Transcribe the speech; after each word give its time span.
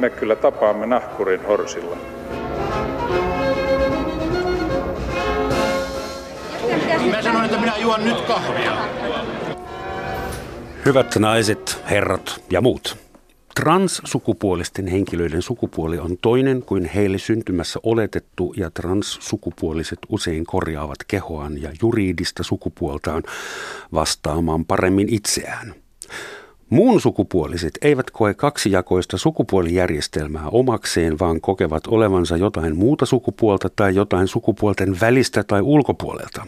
me 0.00 0.10
kyllä 0.10 0.36
tapaamme 0.36 0.86
nahkurin 0.86 1.46
horsilla. 1.46 1.96
Mä 7.10 7.22
sanoin, 7.22 7.44
että 7.44 7.60
minä 7.60 7.76
juon 7.76 8.04
nyt 8.04 8.20
kahvia. 8.20 8.76
Hyvät 10.86 11.16
naiset, 11.18 11.82
herrat 11.90 12.44
ja 12.50 12.60
muut. 12.60 12.96
Transsukupuolisten 13.54 14.86
henkilöiden 14.86 15.42
sukupuoli 15.42 15.98
on 15.98 16.16
toinen 16.22 16.62
kuin 16.62 16.84
heille 16.94 17.18
syntymässä 17.18 17.80
oletettu 17.82 18.54
ja 18.56 18.70
transsukupuoliset 18.70 19.98
usein 20.08 20.44
korjaavat 20.44 20.98
kehoaan 21.08 21.62
ja 21.62 21.70
juridista 21.82 22.42
sukupuoltaan 22.42 23.22
vastaamaan 23.92 24.64
paremmin 24.64 25.14
itseään. 25.14 25.74
Muun 26.70 27.00
sukupuoliset 27.00 27.78
eivät 27.82 28.10
koe 28.10 28.34
kaksijakoista 28.34 29.18
sukupuolijärjestelmää 29.18 30.48
omakseen, 30.48 31.18
vaan 31.18 31.40
kokevat 31.40 31.86
olevansa 31.86 32.36
jotain 32.36 32.76
muuta 32.76 33.06
sukupuolta 33.06 33.68
tai 33.76 33.94
jotain 33.94 34.28
sukupuolten 34.28 35.00
välistä 35.00 35.44
tai 35.44 35.60
ulkopuolelta. 35.60 36.46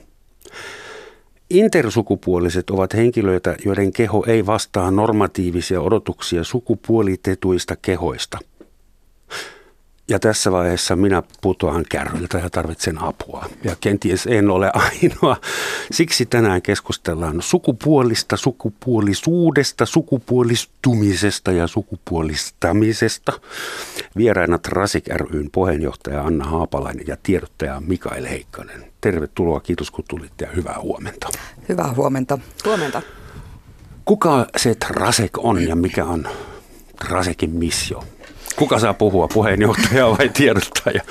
Intersukupuoliset 1.51 2.71
ovat 2.71 2.95
henkilöitä, 2.95 3.57
joiden 3.65 3.93
keho 3.93 4.25
ei 4.27 4.47
vastaa 4.47 4.91
normatiivisia 4.91 5.81
odotuksia 5.81 6.45
sukupuolitetuista 6.45 7.77
kehoista. 7.77 8.39
Ja 10.09 10.19
tässä 10.19 10.53
vaiheessa 10.53 10.97
minä 10.97 11.23
putoan 11.41 11.85
kärryltä 11.89 12.39
ja 12.39 12.51
tarvitsen 12.51 13.03
apua. 13.03 13.47
Ja 13.65 13.77
kenties 13.81 14.27
en 14.27 14.51
ole 14.51 14.71
ainoa. 14.93 15.37
Siksi 15.93 16.27
tänään 16.27 16.63
keskustellaan 16.63 17.43
sukupuolista, 17.43 18.37
sukupuolisuudesta, 18.37 19.87
sukupuolistumisesta 19.87 21.53
ja 21.53 21.67
sukupuolistamisesta. 21.67 23.33
Vieraina 24.17 24.59
Trasik 24.59 25.09
ryn 25.09 25.51
puheenjohtaja 25.53 26.23
Anna 26.23 26.45
Haapalainen 26.45 27.07
ja 27.07 27.17
tiedottaja 27.23 27.83
Mikael 27.87 28.25
Heikkanen. 28.25 28.93
Tervetuloa, 29.01 29.61
kiitos 29.61 29.91
kun 29.91 30.05
tulitte 30.09 30.45
ja 30.45 30.51
hyvää 30.51 30.79
huomenta. 30.83 31.29
Hyvää 31.69 31.93
huomenta. 31.97 32.39
Huomenta. 32.65 33.03
Kuka 34.05 34.47
se 34.57 34.75
Trasek 34.75 35.39
on 35.39 35.69
ja 35.69 35.77
mikä 35.77 36.05
on 36.05 36.29
Trasekin 37.09 37.51
missio? 37.51 38.05
Kuka 38.57 38.79
saa 38.79 38.95
puhua, 38.95 39.29
puheenjohtaja 39.29 40.11
vai 40.19 40.29
tiedottaja? 40.29 41.03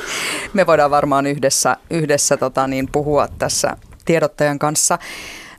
Me 0.54 0.68
voidaan 0.68 0.92
varmaan 0.92 1.28
yhdessä, 1.28 1.78
yhdessä 1.90 2.38
tota 2.38 2.68
niin, 2.68 2.90
puhua 2.92 3.28
tässä 3.28 3.78
tiedottajan 4.06 4.60
kanssa. 4.60 5.00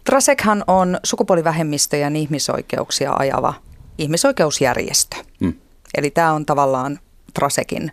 Trasekhan 0.04 0.64
on 0.66 0.98
sukupuolivähemmistöjen 1.02 2.16
ihmisoikeuksia 2.16 3.12
ajava 3.18 3.54
ihmisoikeusjärjestö. 3.98 5.16
Hmm. 5.40 5.54
Eli 5.98 6.10
tämä 6.10 6.32
on 6.32 6.46
tavallaan 6.46 6.98
Trasekin 7.34 7.92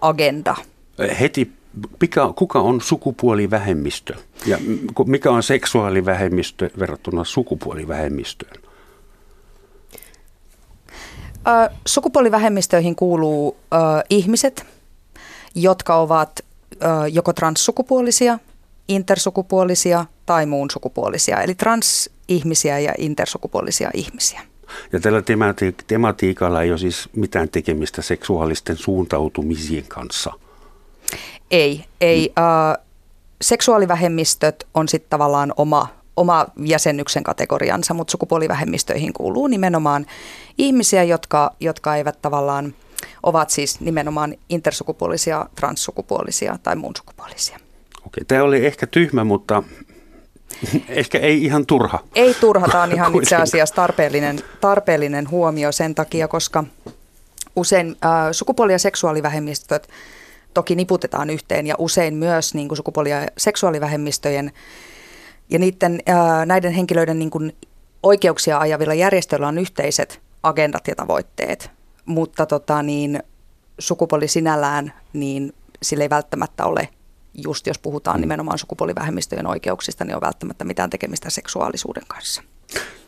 agenda. 0.00 0.54
Heti 1.20 1.52
mikä, 2.00 2.20
kuka 2.36 2.60
on 2.60 2.80
sukupuolivähemmistö 2.80 4.14
ja 4.46 4.58
mikä 5.06 5.30
on 5.30 5.42
seksuaalivähemmistö 5.42 6.70
verrattuna 6.78 7.24
sukupuolivähemmistöön? 7.24 8.63
Sukupuolivähemmistöihin 11.86 12.96
kuuluu 12.96 13.56
ihmiset, 14.10 14.66
jotka 15.54 15.96
ovat 15.96 16.44
joko 17.12 17.32
transsukupuolisia, 17.32 18.38
intersukupuolisia 18.88 20.04
tai 20.26 20.46
muun 20.46 20.70
sukupuolisia, 20.70 21.42
eli 21.42 21.54
transihmisiä 21.54 22.78
ja 22.78 22.94
intersukupuolisia 22.98 23.90
ihmisiä. 23.94 24.40
Ja 24.92 25.00
tällä 25.00 25.20
temati- 25.20 25.84
tematiikalla 25.86 26.62
ei 26.62 26.70
ole 26.70 26.78
siis 26.78 27.08
mitään 27.16 27.48
tekemistä 27.48 28.02
seksuaalisten 28.02 28.76
suuntautumisien 28.76 29.84
kanssa– 29.88 30.32
ei, 31.50 31.84
ei. 32.00 32.32
Äh, 32.38 32.84
seksuaalivähemmistöt 33.42 34.66
on 34.74 34.88
sitten 34.88 35.10
tavallaan 35.10 35.52
oma, 35.56 35.88
oma 36.16 36.46
jäsennyksen 36.56 37.22
kategoriansa, 37.22 37.94
mutta 37.94 38.10
sukupuolivähemmistöihin 38.10 39.12
kuuluu 39.12 39.46
nimenomaan 39.46 40.06
ihmisiä, 40.58 41.02
jotka, 41.02 41.50
jotka 41.60 41.96
eivät 41.96 42.22
tavallaan, 42.22 42.74
ovat 43.22 43.50
siis 43.50 43.80
nimenomaan 43.80 44.34
intersukupuolisia, 44.48 45.46
transsukupuolisia 45.54 46.58
tai 46.62 46.76
muun 46.76 46.96
sukupuolisia. 46.96 47.58
Okei, 48.06 48.24
tämä 48.24 48.42
oli 48.42 48.66
ehkä 48.66 48.86
tyhmä, 48.86 49.24
mutta 49.24 49.62
ehkä 50.88 51.18
ei 51.18 51.44
ihan 51.44 51.66
turha. 51.66 51.98
Ei 52.14 52.34
turha, 52.34 52.68
tämä 52.68 52.82
on 52.82 52.92
ihan 52.96 53.14
itse 53.14 53.36
asiassa 53.36 53.74
tarpeellinen, 53.74 54.40
tarpeellinen 54.60 55.30
huomio 55.30 55.72
sen 55.72 55.94
takia, 55.94 56.28
koska 56.28 56.64
usein 57.56 57.96
äh, 58.04 58.10
sukupuoli- 58.32 58.72
ja 58.72 58.78
seksuaalivähemmistöt 58.78 59.88
toki 60.54 60.74
niputetaan 60.74 61.30
yhteen 61.30 61.66
ja 61.66 61.74
usein 61.78 62.14
myös 62.14 62.54
niin 62.54 62.68
kuin 62.68 62.76
sukupuoli- 62.76 63.10
ja 63.10 63.26
seksuaalivähemmistöjen 63.38 64.52
ja 65.48 65.58
niiden, 65.58 66.00
näiden 66.46 66.72
henkilöiden 66.72 67.18
niin 67.18 67.30
kuin 67.30 67.56
oikeuksia 68.02 68.58
ajavilla 68.58 68.94
järjestöillä 68.94 69.48
on 69.48 69.58
yhteiset 69.58 70.20
agendat 70.42 70.88
ja 70.88 70.94
tavoitteet, 70.94 71.70
mutta 72.04 72.46
tota, 72.46 72.82
niin, 72.82 73.22
sukupuoli 73.78 74.28
sinällään, 74.28 74.92
niin 75.12 75.52
sillä 75.82 76.04
ei 76.04 76.10
välttämättä 76.10 76.64
ole, 76.64 76.88
just 77.34 77.66
jos 77.66 77.78
puhutaan 77.78 78.20
nimenomaan 78.20 78.58
sukupuolivähemmistöjen 78.58 79.46
oikeuksista, 79.46 80.04
niin 80.04 80.16
on 80.16 80.20
välttämättä 80.20 80.64
mitään 80.64 80.90
tekemistä 80.90 81.30
seksuaalisuuden 81.30 82.04
kanssa. 82.08 82.42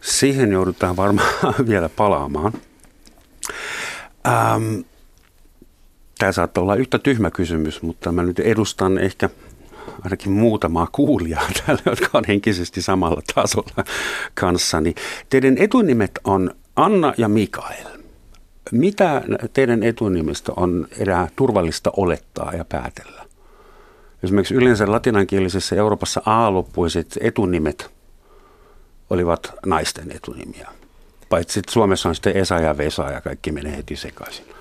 Siihen 0.00 0.52
joudutaan 0.52 0.96
varmaan 0.96 1.54
vielä 1.68 1.88
palaamaan. 1.88 2.52
Ähm, 4.28 4.80
Tämä 6.18 6.32
saattaa 6.32 6.62
olla 6.62 6.74
yhtä 6.74 6.98
tyhmä 6.98 7.30
kysymys, 7.30 7.82
mutta 7.82 8.12
mä 8.12 8.22
nyt 8.22 8.38
edustan 8.38 8.98
ehkä 8.98 9.30
ainakin 10.04 10.32
muutamaa 10.32 10.88
kuulijaa 10.92 11.48
täällä, 11.66 11.82
jotka 11.86 12.08
on 12.18 12.24
henkisesti 12.28 12.82
samalla 12.82 13.20
tasolla 13.34 13.84
kanssani. 14.34 14.94
Teidän 15.30 15.58
etunimet 15.58 16.10
on 16.24 16.50
Anna 16.76 17.14
ja 17.18 17.28
Mikael. 17.28 17.86
Mitä 18.72 19.22
teidän 19.52 19.82
etunimestä 19.82 20.52
on 20.56 20.88
erää 20.98 21.28
turvallista 21.36 21.90
olettaa 21.96 22.52
ja 22.52 22.64
päätellä? 22.64 23.26
Esimerkiksi 24.22 24.54
yleensä 24.54 24.92
latinankielisessä 24.92 25.76
Euroopassa 25.76 26.22
A-loppuiset 26.24 27.18
etunimet 27.20 27.90
olivat 29.10 29.52
naisten 29.66 30.12
etunimiä. 30.12 30.68
Paitsi 31.28 31.62
Suomessa 31.70 32.08
on 32.08 32.14
sitten 32.14 32.36
Esa 32.36 32.54
ja 32.54 32.78
Vesa 32.78 33.10
ja 33.10 33.20
kaikki 33.20 33.52
menee 33.52 33.76
heti 33.76 33.96
sekaisin. 33.96 34.55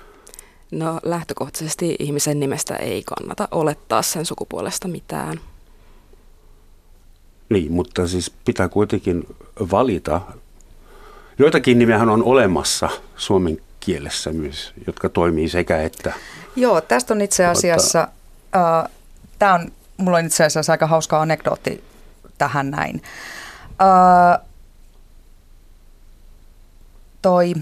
No 0.70 1.00
lähtökohtaisesti 1.02 1.96
ihmisen 1.98 2.40
nimestä 2.40 2.76
ei 2.76 3.02
kannata 3.02 3.48
olettaa 3.50 4.02
sen 4.02 4.26
sukupuolesta 4.26 4.88
mitään. 4.88 5.40
Niin, 7.48 7.72
mutta 7.72 8.08
siis 8.08 8.30
pitää 8.44 8.68
kuitenkin 8.68 9.26
valita. 9.72 10.20
Joitakin 11.38 11.78
nimeähän 11.78 12.08
on 12.08 12.22
olemassa 12.22 12.88
suomen 13.16 13.58
kielessä 13.80 14.32
myös, 14.32 14.72
jotka 14.86 15.08
toimii 15.08 15.48
sekä 15.48 15.82
että. 15.82 16.12
Joo, 16.56 16.80
tästä 16.80 17.14
on 17.14 17.20
itse 17.20 17.46
asiassa, 17.46 18.08
äh, 18.56 18.90
tämä 19.38 19.54
on, 19.54 19.72
mulla 19.96 20.18
on 20.18 20.26
itse 20.26 20.44
asiassa 20.44 20.72
aika 20.72 20.86
hauska 20.86 21.20
anekdootti 21.20 21.84
tähän 22.38 22.70
näin. 22.70 23.02
Äh, 23.82 24.46
toi 27.22 27.54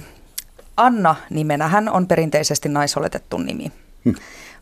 Anna 0.77 1.17
nimenä 1.31 1.69
hän 1.69 1.89
on 1.89 2.07
perinteisesti 2.07 2.69
naisoletettu 2.69 3.39
nimi. 3.39 3.73
Hmm. 4.05 4.15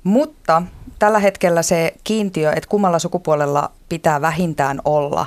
Mutta 0.05 0.63
tällä 0.99 1.19
hetkellä 1.19 1.63
se 1.63 1.95
kiintiö, 2.05 2.53
että 2.53 2.69
kummalla 2.69 2.99
sukupuolella 2.99 3.71
pitää 3.89 4.21
vähintään 4.21 4.81
olla, 4.85 5.27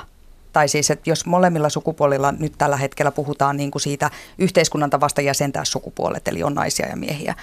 tai 0.52 0.68
siis, 0.68 0.90
että 0.90 1.10
jos 1.10 1.26
molemmilla 1.26 1.68
sukupuolilla 1.68 2.32
nyt 2.32 2.52
tällä 2.58 2.76
hetkellä 2.76 3.10
puhutaan 3.10 3.56
niin 3.56 3.70
kuin 3.70 3.82
siitä 3.82 4.10
yhteiskunnan 4.38 4.90
tavasta 4.90 5.20
jäsentää 5.20 5.64
sukupuolet, 5.64 6.28
eli 6.28 6.42
on 6.42 6.54
naisia 6.54 6.88
ja 6.88 6.96
miehiä, 6.96 7.34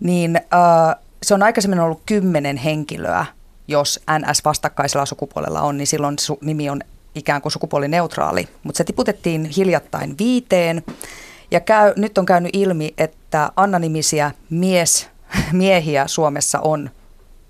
niin 0.00 0.36
äh, 0.36 0.96
se 1.22 1.34
on 1.34 1.42
aikaisemmin 1.42 1.80
ollut 1.80 2.02
kymmenen 2.06 2.56
henkilöä, 2.56 3.26
jos 3.68 4.00
NS-vastakkaisella 4.18 5.06
sukupuolella 5.06 5.60
on, 5.60 5.76
niin 5.76 5.86
silloin 5.86 6.16
su- 6.20 6.38
nimi 6.40 6.70
on 6.70 6.80
ikään 7.14 7.42
kuin 7.42 7.52
sukupuolineutraali. 7.52 8.48
Mutta 8.62 8.78
se 8.78 8.84
tiputettiin 8.84 9.44
hiljattain 9.44 10.18
viiteen, 10.18 10.82
ja 11.50 11.60
käy, 11.60 11.92
nyt 11.96 12.18
on 12.18 12.26
käynyt 12.26 12.50
ilmi, 12.52 12.94
että 12.98 13.52
Anna-nimisiä 13.56 14.30
mies, 14.50 15.08
miehiä 15.52 16.06
Suomessa 16.06 16.60
on 16.60 16.90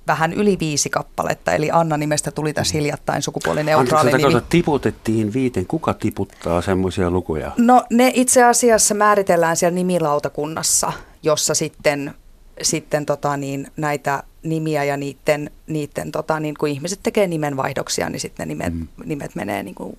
vähän 0.06 0.32
yli 0.32 0.56
viisi 0.60 0.90
kappaletta, 0.90 1.52
eli 1.52 1.70
Anna-nimestä 1.72 2.30
tuli 2.30 2.52
tässä 2.52 2.78
hiljattain 2.78 3.22
sukupuolineutraali 3.22 4.12
nimi. 4.12 4.24
Anteeksi, 4.24 4.46
tiputettiin 4.48 5.32
viiteen. 5.32 5.66
Kuka 5.66 5.94
tiputtaa 5.94 6.62
semmoisia 6.62 7.10
lukuja? 7.10 7.52
No 7.56 7.84
ne 7.90 8.12
itse 8.14 8.44
asiassa 8.44 8.94
määritellään 8.94 9.56
siellä 9.56 9.74
nimilautakunnassa, 9.74 10.92
jossa 11.22 11.54
sitten, 11.54 12.14
sitten 12.62 13.06
tota 13.06 13.36
niin, 13.36 13.66
näitä 13.76 14.22
nimiä 14.42 14.84
ja 14.84 14.96
niiden, 14.96 15.50
niiden 15.66 16.12
tota 16.12 16.40
niin, 16.40 16.54
kun 16.58 16.68
ihmiset 16.68 17.00
tekee 17.02 17.26
nimenvaihdoksia, 17.26 18.10
niin 18.10 18.20
sitten 18.20 18.48
ne 18.48 18.54
nimet, 18.54 18.74
mm. 18.74 18.88
nimet 19.04 19.34
menee 19.34 19.62
niin 19.62 19.74
kuin 19.74 19.98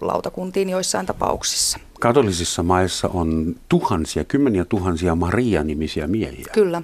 lautakuntiin 0.00 0.70
joissain 0.70 1.06
tapauksissa. 1.06 1.78
Katolisissa 2.00 2.62
maissa 2.62 3.08
on 3.08 3.56
tuhansia, 3.68 4.24
kymmeniä 4.24 4.64
tuhansia 4.64 5.14
Maria-nimisiä 5.14 6.06
miehiä. 6.06 6.46
Kyllä. 6.52 6.82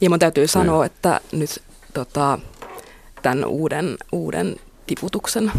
Ja 0.00 0.10
mun 0.10 0.18
täytyy 0.18 0.46
sanoa, 0.46 0.86
että 0.86 1.20
nyt 1.32 1.62
tota, 1.94 2.38
tämän 3.22 3.44
uuden, 3.44 3.96
uuden 4.12 4.56
tiputuksen 4.86 5.52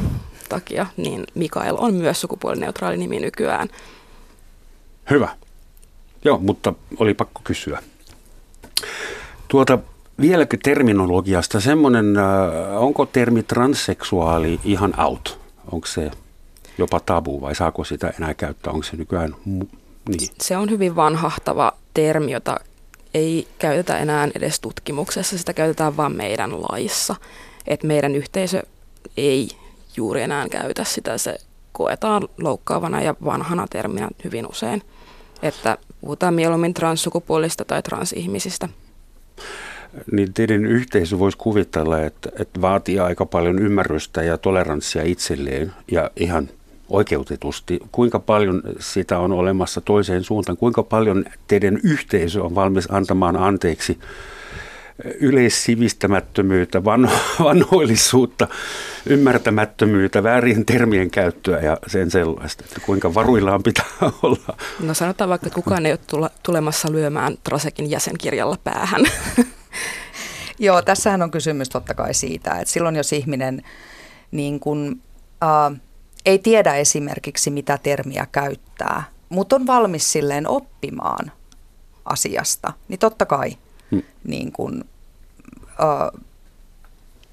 takia, 0.49 0.85
niin 0.97 1.23
Mikael 1.35 1.75
on 1.79 1.93
myös 1.93 2.21
sukupuolineutraali 2.21 2.97
nimi 2.97 3.19
nykyään. 3.19 3.67
Hyvä. 5.09 5.29
Joo, 6.25 6.37
mutta 6.37 6.73
oli 6.97 7.13
pakko 7.13 7.41
kysyä. 7.43 7.83
Tuota, 9.47 9.79
vieläkö 10.21 10.57
terminologiasta 10.63 11.59
semmoinen, 11.59 12.17
äh, 12.17 12.83
onko 12.83 13.05
termi 13.05 13.43
transseksuaali 13.43 14.59
ihan 14.63 14.99
out? 14.99 15.39
Onko 15.71 15.87
se 15.87 16.11
jopa 16.77 16.99
tabu 16.99 17.41
vai 17.41 17.55
saako 17.55 17.83
sitä 17.83 18.13
enää 18.17 18.33
käyttää? 18.33 18.73
Onko 18.73 18.83
se 18.83 18.97
nykyään 18.97 19.35
niin? 19.45 20.29
Se 20.41 20.57
on 20.57 20.69
hyvin 20.69 20.95
vanhahtava 20.95 21.71
termi, 21.93 22.31
jota 22.31 22.59
ei 23.13 23.47
käytetä 23.59 23.97
enää 23.97 24.27
edes 24.35 24.59
tutkimuksessa, 24.59 25.37
sitä 25.37 25.53
käytetään 25.53 25.97
vain 25.97 26.15
meidän 26.15 26.61
laissa. 26.61 27.15
Et 27.67 27.83
meidän 27.83 28.15
yhteisö 28.15 28.63
ei 29.17 29.49
juuri 29.97 30.21
enää 30.21 30.49
käytä 30.49 30.83
sitä, 30.83 31.17
se 31.17 31.37
koetaan 31.71 32.27
loukkaavana 32.37 33.01
ja 33.01 33.15
vanhana 33.25 33.67
terminä 33.69 34.09
hyvin 34.23 34.47
usein. 34.47 34.81
Että 35.41 35.77
puhutaan 36.01 36.33
mieluummin 36.33 36.73
transsukupuolista 36.73 37.65
tai 37.65 37.83
transihmisistä. 37.83 38.69
Niin 40.11 40.33
teidän 40.33 40.65
yhteisö 40.65 41.19
voisi 41.19 41.37
kuvitella, 41.37 42.01
että, 42.01 42.29
että 42.39 42.61
vaatii 42.61 42.99
aika 42.99 43.25
paljon 43.25 43.59
ymmärrystä 43.59 44.23
ja 44.23 44.37
toleranssia 44.37 45.03
itselleen 45.03 45.73
ja 45.91 46.11
ihan 46.15 46.49
oikeutetusti. 46.89 47.79
Kuinka 47.91 48.19
paljon 48.19 48.61
sitä 48.79 49.19
on 49.19 49.31
olemassa 49.31 49.81
toiseen 49.81 50.23
suuntaan? 50.23 50.57
Kuinka 50.57 50.83
paljon 50.83 51.25
teidän 51.47 51.79
yhteisö 51.83 52.43
on 52.43 52.55
valmis 52.55 52.87
antamaan 52.91 53.35
anteeksi 53.35 53.99
yleissivistämättömyyttä, 55.19 56.83
vanho, 56.83 57.17
vanhoillisuutta, 57.43 58.47
ymmärtämättömyyttä, 59.05 60.23
väärien 60.23 60.65
termien 60.65 61.11
käyttöä 61.11 61.59
ja 61.59 61.77
sen 61.87 62.11
sellaista, 62.11 62.63
että 62.67 62.81
kuinka 62.85 63.13
varuillaan 63.13 63.63
pitää 63.63 63.85
olla. 64.23 64.57
No 64.79 64.93
sanotaan 64.93 65.29
vaikka, 65.29 65.47
että 65.47 65.55
kukaan 65.55 65.85
ei 65.85 65.91
ole 65.91 65.99
tule, 66.07 66.29
tulemassa 66.43 66.91
lyömään 66.91 67.37
Trasekin 67.43 67.89
jäsenkirjalla 67.89 68.57
päähän. 68.63 69.01
Joo, 70.59 70.81
tässähän 70.81 71.21
on 71.21 71.31
kysymys 71.31 71.69
totta 71.69 71.93
kai 71.93 72.13
siitä, 72.13 72.51
että 72.51 72.73
silloin 72.73 72.95
jos 72.95 73.13
ihminen 73.13 73.61
niin 74.31 74.59
kun, 74.59 75.01
äh, 75.43 75.79
ei 76.27 76.39
tiedä 76.39 76.75
esimerkiksi 76.75 77.49
mitä 77.49 77.77
termiä 77.83 78.27
käyttää, 78.31 79.03
mutta 79.29 79.55
on 79.55 79.67
valmis 79.67 80.11
silleen 80.11 80.47
oppimaan 80.47 81.31
asiasta, 82.05 82.73
niin 82.87 82.99
totta 82.99 83.25
kai 83.25 83.57
hmm. 83.91 84.03
niin 84.23 84.51
kun, 84.51 84.85
äh, 85.69 86.21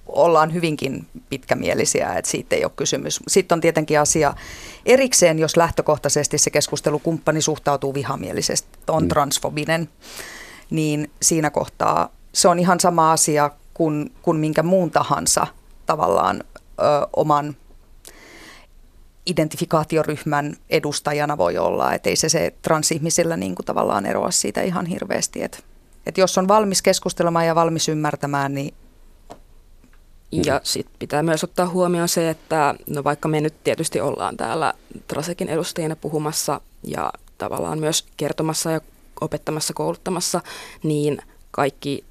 ollaan 0.07 0.55
hyvinkin 0.55 1.07
pitkämielisiä, 1.29 2.15
että 2.15 2.31
siitä 2.31 2.57
ei 2.57 2.65
ole 2.65 2.73
kysymys. 2.77 3.21
Sitten 3.29 3.57
on 3.57 3.61
tietenkin 3.61 4.01
asia 4.01 4.35
erikseen, 4.87 5.39
jos 5.39 5.57
lähtökohtaisesti 5.57 6.39
se 6.39 6.51
keskustelukumppani 6.51 7.43
suhtautuu 7.43 7.95
vihamielisesti, 7.95 8.69
on 8.89 9.03
hmm. 9.03 9.09
transfobinen, 9.09 9.89
niin 10.71 11.11
siinä 11.23 11.51
kohtaa 11.51 12.09
se 12.33 12.49
on 12.49 12.59
ihan 12.59 12.81
sama 12.81 13.13
asia 13.13 13.51
kuin, 13.75 14.13
kuin 14.23 14.37
minkä 14.37 14.63
muun 14.63 14.91
tahansa 14.91 15.47
tavallaan 15.87 16.45
ö, 16.81 16.83
oman 17.17 17.57
identifikaatioryhmän 19.27 20.57
edustajana 20.71 21.39
voi 21.39 21.59
olla. 21.59 21.95
Että 21.95 22.11
ei 22.11 22.17
se, 22.17 22.29
se 22.29 22.55
transihmisillä 22.63 23.37
niin 23.37 23.55
kuin 23.55 23.67
tavallaan 23.67 24.07
eroa 24.07 24.31
siitä 24.31 24.63
ihan 24.63 24.87
hirveästi. 24.87 25.43
Että 25.43 25.59
et 26.07 26.19
jos 26.19 26.39
on 26.39 26.49
valmis 26.49 26.83
keskustelemaan 26.83 27.47
ja 27.47 27.55
valmis 27.55 27.89
ymmärtämään, 27.89 28.55
niin 28.55 28.75
ja 30.47 30.61
sitten 30.63 30.97
pitää 30.99 31.23
myös 31.23 31.45
ottaa 31.45 31.69
huomioon 31.69 32.09
se, 32.09 32.31
että 32.31 32.75
no 32.91 33.05
vaikka 33.05 33.29
me 33.29 33.41
nyt 33.41 33.65
tietysti 33.65 34.01
ollaan 34.01 34.37
täällä 34.37 34.75
Trasekin 35.09 35.49
edustajina 35.49 35.97
puhumassa 35.97 36.61
ja 36.83 37.13
tavallaan 37.39 37.79
myös 37.79 38.07
kertomassa 38.17 38.71
ja 38.71 38.81
opettamassa, 39.21 39.75
kouluttamassa, 39.75 40.41
niin 40.83 41.19
kaikki 41.51 42.05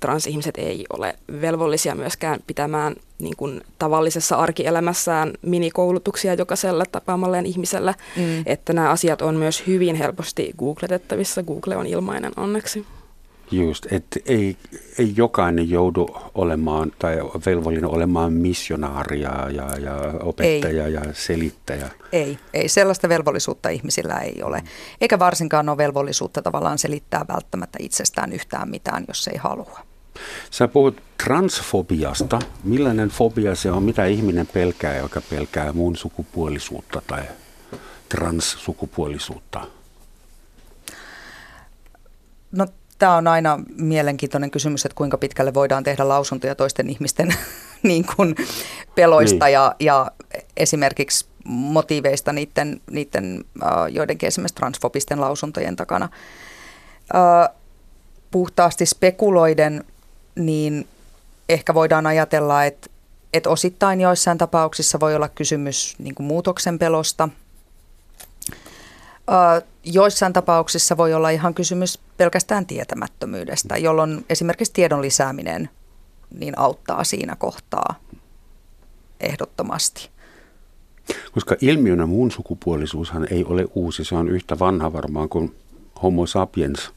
transihmiset 0.00 0.58
ei 0.58 0.84
ole 0.92 1.16
velvollisia 1.40 1.94
myöskään 1.94 2.40
pitämään 2.46 2.94
niin 3.18 3.36
kuin 3.36 3.60
tavallisessa 3.78 4.36
arkielämässään 4.36 5.32
minikoulutuksia 5.42 6.34
jokaiselle 6.34 6.84
tapaamalleen 6.92 7.46
ihmiselle, 7.46 7.94
mm. 8.16 8.42
että 8.46 8.72
nämä 8.72 8.90
asiat 8.90 9.22
on 9.22 9.36
myös 9.36 9.66
hyvin 9.66 9.96
helposti 9.96 10.52
googletettavissa. 10.58 11.42
Google 11.42 11.76
on 11.76 11.86
ilmainen 11.86 12.32
onneksi. 12.36 12.86
Just, 13.50 13.86
että 13.92 14.20
ei, 14.26 14.56
ei 14.98 15.12
jokainen 15.16 15.70
joudu 15.70 16.16
olemaan 16.34 16.92
tai 16.98 17.16
velvollinen 17.46 17.90
olemaan 17.90 18.32
missionaaria 18.32 19.50
ja, 19.50 19.78
ja 19.78 19.94
opettaja 20.22 20.86
ei. 20.86 20.92
ja 20.92 21.02
selittäjä. 21.12 21.90
Ei, 22.12 22.38
ei. 22.54 22.68
Sellaista 22.68 23.08
velvollisuutta 23.08 23.68
ihmisillä 23.68 24.18
ei 24.18 24.42
ole. 24.42 24.62
Eikä 25.00 25.18
varsinkaan 25.18 25.68
ole 25.68 25.76
velvollisuutta 25.76 26.42
tavallaan 26.42 26.78
selittää 26.78 27.24
välttämättä 27.28 27.78
itsestään 27.82 28.32
yhtään 28.32 28.70
mitään, 28.70 29.04
jos 29.08 29.28
ei 29.28 29.36
halua. 29.36 29.80
Sä 30.50 30.68
puhut 30.68 31.02
transfobiasta. 31.24 32.38
Millainen 32.64 33.08
fobia 33.08 33.54
se 33.54 33.70
on? 33.70 33.82
Mitä 33.82 34.04
ihminen 34.06 34.46
pelkää, 34.46 34.96
joka 34.96 35.20
pelkää 35.30 35.72
muun 35.72 35.96
sukupuolisuutta 35.96 37.02
tai 37.06 37.22
transsukupuolisuutta? 38.08 39.66
No 42.52 42.66
Tämä 42.98 43.16
on 43.16 43.26
aina 43.26 43.60
mielenkiintoinen 43.76 44.50
kysymys, 44.50 44.86
että 44.86 44.96
kuinka 44.96 45.18
pitkälle 45.18 45.54
voidaan 45.54 45.84
tehdä 45.84 46.08
lausuntoja 46.08 46.54
toisten 46.54 46.90
ihmisten 46.90 47.34
niin 47.82 48.06
kuin 48.16 48.34
peloista 48.94 49.44
niin. 49.44 49.52
Ja, 49.52 49.74
ja 49.80 50.10
esimerkiksi 50.56 51.26
motiiveista 51.44 52.32
niiden, 52.32 52.80
niiden 52.90 53.44
uh, 53.62 53.92
joidenkin 53.92 54.26
esimerkiksi 54.26 54.54
transfobisten 54.54 55.20
lausuntojen 55.20 55.76
takana. 55.76 56.08
Uh, 57.14 57.56
puhtaasti 58.30 58.86
spekuloiden, 58.86 59.84
niin 60.34 60.88
ehkä 61.48 61.74
voidaan 61.74 62.06
ajatella, 62.06 62.64
että, 62.64 62.90
että 63.32 63.50
osittain 63.50 64.00
joissain 64.00 64.38
tapauksissa 64.38 65.00
voi 65.00 65.14
olla 65.14 65.28
kysymys 65.28 65.94
niin 65.98 66.14
kuin 66.14 66.26
muutoksen 66.26 66.78
pelosta– 66.78 67.28
Joissain 69.84 70.32
tapauksissa 70.32 70.96
voi 70.96 71.14
olla 71.14 71.30
ihan 71.30 71.54
kysymys 71.54 71.98
pelkästään 72.16 72.66
tietämättömyydestä, 72.66 73.76
jolloin 73.76 74.24
esimerkiksi 74.30 74.72
tiedon 74.72 75.02
lisääminen 75.02 75.68
niin 76.38 76.58
auttaa 76.58 77.04
siinä 77.04 77.36
kohtaa 77.36 77.94
ehdottomasti. 79.20 80.08
Koska 81.32 81.56
ilmiönä 81.60 82.06
muun 82.06 82.30
sukupuolisuushan 82.30 83.26
ei 83.30 83.44
ole 83.44 83.66
uusi, 83.74 84.04
se 84.04 84.14
on 84.14 84.28
yhtä 84.28 84.58
vanha 84.58 84.92
varmaan 84.92 85.28
kuin 85.28 85.54
homo 86.02 86.26
sapiens 86.26 86.92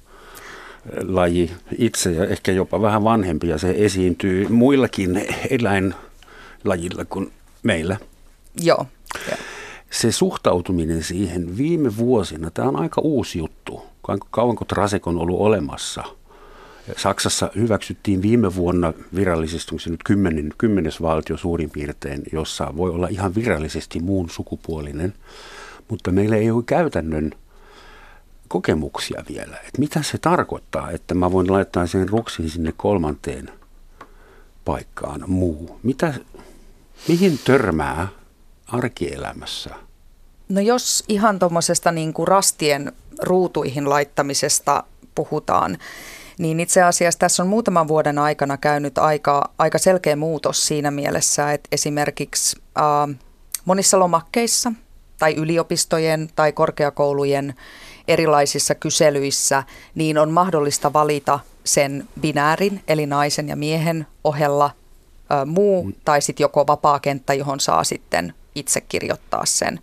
laji 1.08 1.52
itse 1.78 2.12
ja 2.12 2.26
ehkä 2.26 2.52
jopa 2.52 2.82
vähän 2.82 3.04
vanhempi 3.04 3.48
ja 3.48 3.58
se 3.58 3.76
esiintyy 3.78 4.48
muillakin 4.48 5.26
eläinlajilla 5.50 7.06
kuin 7.06 7.32
meillä. 7.64 7.98
Joo. 8.62 8.86
joo 9.30 9.38
se 9.92 10.12
suhtautuminen 10.12 11.04
siihen 11.04 11.58
viime 11.58 11.98
vuosina, 11.98 12.52
tämä 12.52 12.68
on 12.68 12.76
aika 12.76 13.02
uusi 13.02 13.40
juttu. 13.40 13.82
Kauanko 14.32 14.66
Trasek 14.66 15.08
on 15.08 15.18
ollut 15.18 15.40
olemassa? 15.40 16.04
Saksassa 16.98 17.52
hyväksyttiin 17.56 18.22
viime 18.22 18.56
vuonna 18.56 18.94
virallisesti, 19.16 19.70
onko 19.72 19.80
se 19.80 19.90
nyt 19.90 20.04
kymmenen, 20.06 20.54
kymmenes 20.58 21.02
valtio 21.02 21.38
suurin 21.38 21.70
piirtein, 21.70 22.24
jossa 22.32 22.74
voi 22.78 22.90
olla 22.90 23.08
ihan 23.08 23.36
virallisesti 23.36 24.00
muun 24.00 24.30
sukupuolinen, 24.30 25.14
mutta 25.90 26.12
meillä 26.12 26.36
ei 26.36 26.52
ole 26.52 26.64
käytännön 26.66 27.32
kokemuksia 28.48 29.24
vielä. 29.30 29.58
Että 29.58 29.80
mitä 29.80 30.04
se 30.04 30.18
tarkoittaa, 30.18 30.92
että 30.92 31.14
mä 31.14 31.32
voin 31.32 31.52
laittaa 31.52 31.88
sen 31.88 32.10
ruksin 32.10 32.50
sinne 32.50 32.74
kolmanteen 32.78 33.50
paikkaan 34.66 35.24
muu? 35.28 35.80
Mitä, 35.84 36.14
mihin 37.08 37.40
törmää 37.46 38.08
arkielämässä? 38.68 39.70
No 40.50 40.62
jos 40.62 41.04
ihan 41.08 41.40
tuommoisesta 41.40 41.92
niin 41.92 42.14
kuin 42.14 42.28
rastien 42.28 42.92
ruutuihin 43.22 43.90
laittamisesta 43.90 44.84
puhutaan, 45.16 45.78
niin 46.38 46.60
itse 46.60 46.84
asiassa 46.84 47.20
tässä 47.20 47.44
on 47.44 47.50
muutaman 47.50 47.88
vuoden 47.88 48.20
aikana 48.20 48.58
käynyt 48.58 48.98
aika, 48.98 49.50
aika 49.58 49.78
selkeä 49.78 50.16
muutos 50.16 50.68
siinä 50.68 50.92
mielessä, 50.92 51.54
että 51.54 51.68
esimerkiksi 51.72 52.58
äh, 52.78 53.18
monissa 53.66 54.00
lomakkeissa 54.00 54.72
tai 55.20 55.34
yliopistojen 55.34 56.30
tai 56.36 56.52
korkeakoulujen 56.52 57.54
erilaisissa 58.08 58.76
kyselyissä, 58.76 59.64
niin 59.96 60.18
on 60.18 60.32
mahdollista 60.32 60.94
valita 60.94 61.40
sen 61.64 62.08
binäärin, 62.22 62.84
eli 62.88 63.06
naisen 63.06 63.50
ja 63.50 63.56
miehen 63.56 64.08
ohella 64.24 64.66
äh, 64.66 65.46
muu, 65.46 65.92
tai 66.06 66.22
sitten 66.22 66.44
joko 66.44 66.68
vapaa 66.68 67.00
kenttä, 67.00 67.34
johon 67.34 67.60
saa 67.60 67.84
sitten 67.84 68.34
itse 68.58 68.82
kirjoittaa 68.82 69.46
sen, 69.46 69.80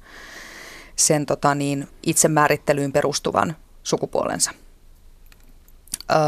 sen 0.96 1.26
tota 1.26 1.54
niin, 1.54 1.88
itsemäärittelyyn 2.02 2.92
perustuvan 2.92 3.56
sukupuolensa. 3.82 4.50
Öö, 6.10 6.18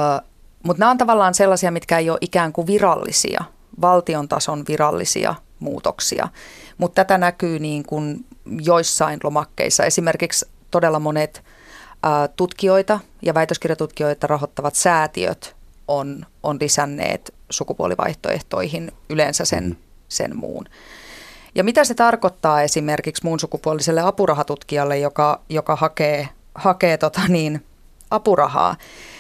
Mutta 0.63 0.81
nämä 0.81 0.91
on 0.91 0.99
tavallaan 0.99 1.35
sellaisia, 1.35 1.71
mitkä 1.71 1.99
ei 1.99 2.11
ole 2.11 2.19
ikään 2.21 2.53
kuin 2.53 2.67
virallisia, 2.67 3.45
valtion 3.81 4.29
tason 4.29 4.65
virallisia 4.69 5.35
muutoksia. 5.59 6.29
Mutta 6.79 7.05
tätä 7.05 7.19
näkyy 7.19 7.59
niin 7.59 7.85
kuin 7.85 8.27
joissain 8.61 9.21
lomakkeissa. 9.23 9.85
Esimerkiksi 9.85 10.47
todella 10.71 11.01
monet 11.01 11.45
ää, 12.03 12.29
tutkijoita 12.29 13.01
ja 13.23 13.35
väitöskirjatutkijoita 13.35 14.27
rahoittavat 14.27 14.75
säätiöt 14.75 15.57
on, 15.89 16.27
on 16.43 16.57
lisänneet 16.61 17.35
sukupuolivaihtoehtoihin 17.51 18.93
yleensä 19.09 19.45
sen, 19.45 19.65
mm. 19.65 19.77
sen 20.09 20.37
muun. 20.37 20.65
Ja 21.57 21.65
mitä 21.65 21.85
se 21.85 21.95
tarkoittaa 21.95 22.63
esimerkiksi 22.63 23.25
muun 23.25 23.41
sukupuoliselle 23.41 24.01
apurahatutkijalle, 24.01 24.99
joka, 24.99 25.41
joka 25.49 25.77
hakee, 25.77 26.29
hakee 26.55 26.99
tota 26.99 27.21
niin, 27.29 27.65
apurahaa, 28.11 28.77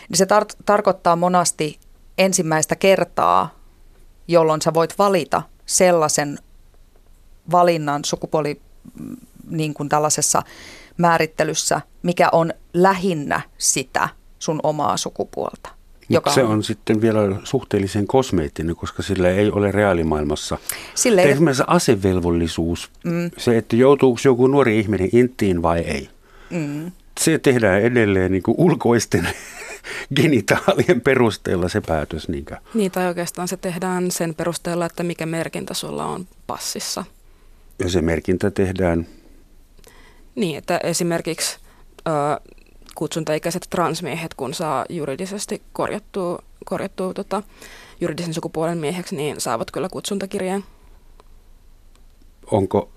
niin 0.08 0.16
se 0.16 0.24
tar- 0.24 0.62
tarkoittaa 0.66 1.16
monasti 1.16 1.78
ensimmäistä 2.18 2.76
kertaa, 2.76 3.54
jolloin 4.28 4.62
sä 4.62 4.74
voit 4.74 4.98
valita 4.98 5.42
sellaisen 5.66 6.38
valinnan 7.50 8.04
sukupuoli 8.04 8.60
niin 9.50 9.74
kuin 9.74 9.88
tällaisessa 9.88 10.42
määrittelyssä, 10.96 11.80
mikä 12.02 12.28
on 12.32 12.52
lähinnä 12.74 13.40
sitä 13.58 14.08
sun 14.38 14.60
omaa 14.62 14.96
sukupuolta. 14.96 15.75
Joka 16.08 16.30
se 16.30 16.42
on, 16.42 16.62
sitten 16.62 17.00
vielä 17.00 17.20
suhteellisen 17.44 18.06
kosmeettinen, 18.06 18.76
koska 18.76 19.02
sillä 19.02 19.30
ei 19.30 19.50
ole 19.50 19.72
reaalimaailmassa. 19.72 20.58
Sillä 20.94 21.22
ei... 21.22 21.30
Esimerkiksi 21.30 21.62
asevelvollisuus, 21.66 22.90
mm. 23.04 23.30
se, 23.36 23.58
että 23.58 23.76
joutuuko 23.76 24.20
joku 24.24 24.46
nuori 24.46 24.78
ihminen 24.78 25.08
intiin 25.12 25.62
vai 25.62 25.80
ei. 25.80 26.08
Mm. 26.50 26.92
Se 27.20 27.38
tehdään 27.38 27.80
edelleen 27.80 28.32
niin 28.32 28.42
kuin 28.42 28.54
ulkoisten 28.58 29.28
genitaalien 30.16 31.00
perusteella 31.00 31.68
se 31.68 31.80
päätös. 31.80 32.28
Niinkö? 32.28 32.56
Niin, 32.74 32.90
tai 32.90 33.06
oikeastaan 33.06 33.48
se 33.48 33.56
tehdään 33.56 34.10
sen 34.10 34.34
perusteella, 34.34 34.86
että 34.86 35.02
mikä 35.02 35.26
merkintä 35.26 35.74
sulla 35.74 36.06
on 36.06 36.26
passissa. 36.46 37.04
Ja 37.78 37.90
se 37.90 38.02
merkintä 38.02 38.50
tehdään? 38.50 39.06
Niin, 40.34 40.58
että 40.58 40.80
esimerkiksi 40.82 41.58
ö, 42.08 42.10
kutsuntaikäiset 42.96 43.66
transmiehet, 43.70 44.34
kun 44.34 44.54
saa 44.54 44.84
juridisesti 44.88 45.62
korjattua, 45.72 46.38
korjattua 46.64 47.14
tota, 47.14 47.42
juridisen 48.00 48.34
sukupuolen 48.34 48.78
mieheksi, 48.78 49.16
niin 49.16 49.40
saavat 49.40 49.70
kyllä 49.70 49.88
kutsuntakirjeen. 49.88 50.64
Onko 52.50 52.88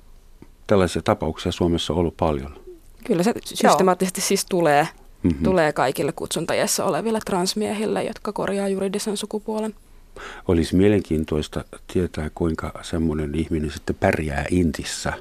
tällaisia 0.68 1.02
tapauksia 1.02 1.52
Suomessa 1.52 1.94
ollut 1.94 2.18
paljon? 2.18 2.60
Kyllä 3.06 3.24
se 3.24 3.34
systemaattisesti 3.44 4.22
Joo. 4.22 4.28
siis 4.28 4.46
tulee, 4.50 4.88
mm-hmm. 5.24 5.44
tulee 5.44 5.74
kaikille 5.74 6.12
kutsuntajassa 6.12 6.86
oleville 6.86 7.20
transmiehille, 7.26 8.04
jotka 8.04 8.34
korjaa 8.34 8.68
juridisen 8.68 9.18
sukupuolen. 9.18 9.76
Olisi 10.48 10.76
mielenkiintoista 10.76 11.64
tietää, 11.94 12.30
kuinka 12.36 12.80
semmoinen 12.82 13.36
ihminen 13.36 13.72
sitten 13.72 13.96
pärjää 14.00 14.46
Intissä, 14.52 15.14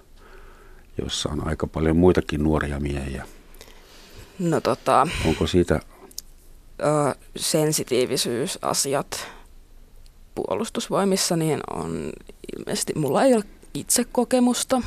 jossa 1.02 1.28
on 1.28 1.48
aika 1.48 1.66
paljon 1.66 1.96
muitakin 1.96 2.42
nuoria 2.42 2.80
miehiä. 2.80 3.26
No 4.38 4.60
tota... 4.60 5.06
Onko 5.24 5.46
siitä... 5.46 5.80
Ö, 6.80 7.14
sensitiivisyysasiat 7.36 9.26
puolustusvoimissa, 10.34 11.36
niin 11.36 11.60
on 11.70 12.12
ilmeisesti, 12.58 12.92
mulla 12.96 13.24
ei 13.24 13.34
ole 13.34 13.44
itse 13.74 14.04
kokemusta, 14.04 14.82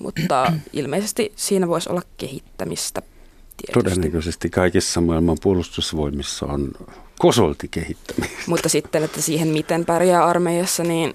mutta 0.00 0.52
ilmeisesti 0.72 1.32
siinä 1.36 1.68
voisi 1.68 1.90
olla 1.90 2.02
kehittämistä. 2.16 3.00
Tietysti. 3.00 3.72
Todennäköisesti 3.72 4.50
kaikissa 4.50 5.00
maailman 5.00 5.36
puolustusvoimissa 5.42 6.46
on 6.46 6.72
kosolti 7.18 7.68
kehittämistä. 7.68 8.42
Mutta 8.46 8.68
sitten, 8.68 9.02
että 9.02 9.22
siihen 9.22 9.48
miten 9.48 9.84
pärjää 9.84 10.26
armeijassa, 10.26 10.82
niin 10.82 11.12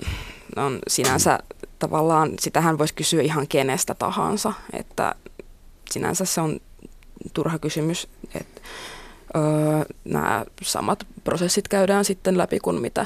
on 0.56 0.80
sinänsä 0.88 1.40
tavallaan, 1.80 2.32
sitähän 2.40 2.78
voisi 2.78 2.94
kysyä 2.94 3.22
ihan 3.22 3.48
kenestä 3.48 3.96
tahansa, 3.96 4.54
että 4.74 5.16
sinänsä 5.92 6.26
se 6.26 6.42
on 6.42 6.60
turha 7.34 7.60
kysymys, 7.60 8.08
että 8.36 8.62
öö, 9.36 9.96
nämä 10.06 10.46
samat 10.62 11.08
prosessit 11.24 11.68
käydään 11.68 12.06
sitten 12.06 12.38
läpi 12.38 12.60
kuin 12.60 12.82
mitä, 12.82 13.06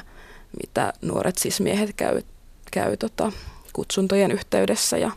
mitä 0.63 0.93
nuoret 1.01 1.37
sismiehet 1.37 1.93
käy, 1.95 2.21
käy 2.71 2.97
tota, 2.97 3.31
kutsuntojen 3.73 4.31
yhteydessä 4.31 4.97
ja 4.97 5.11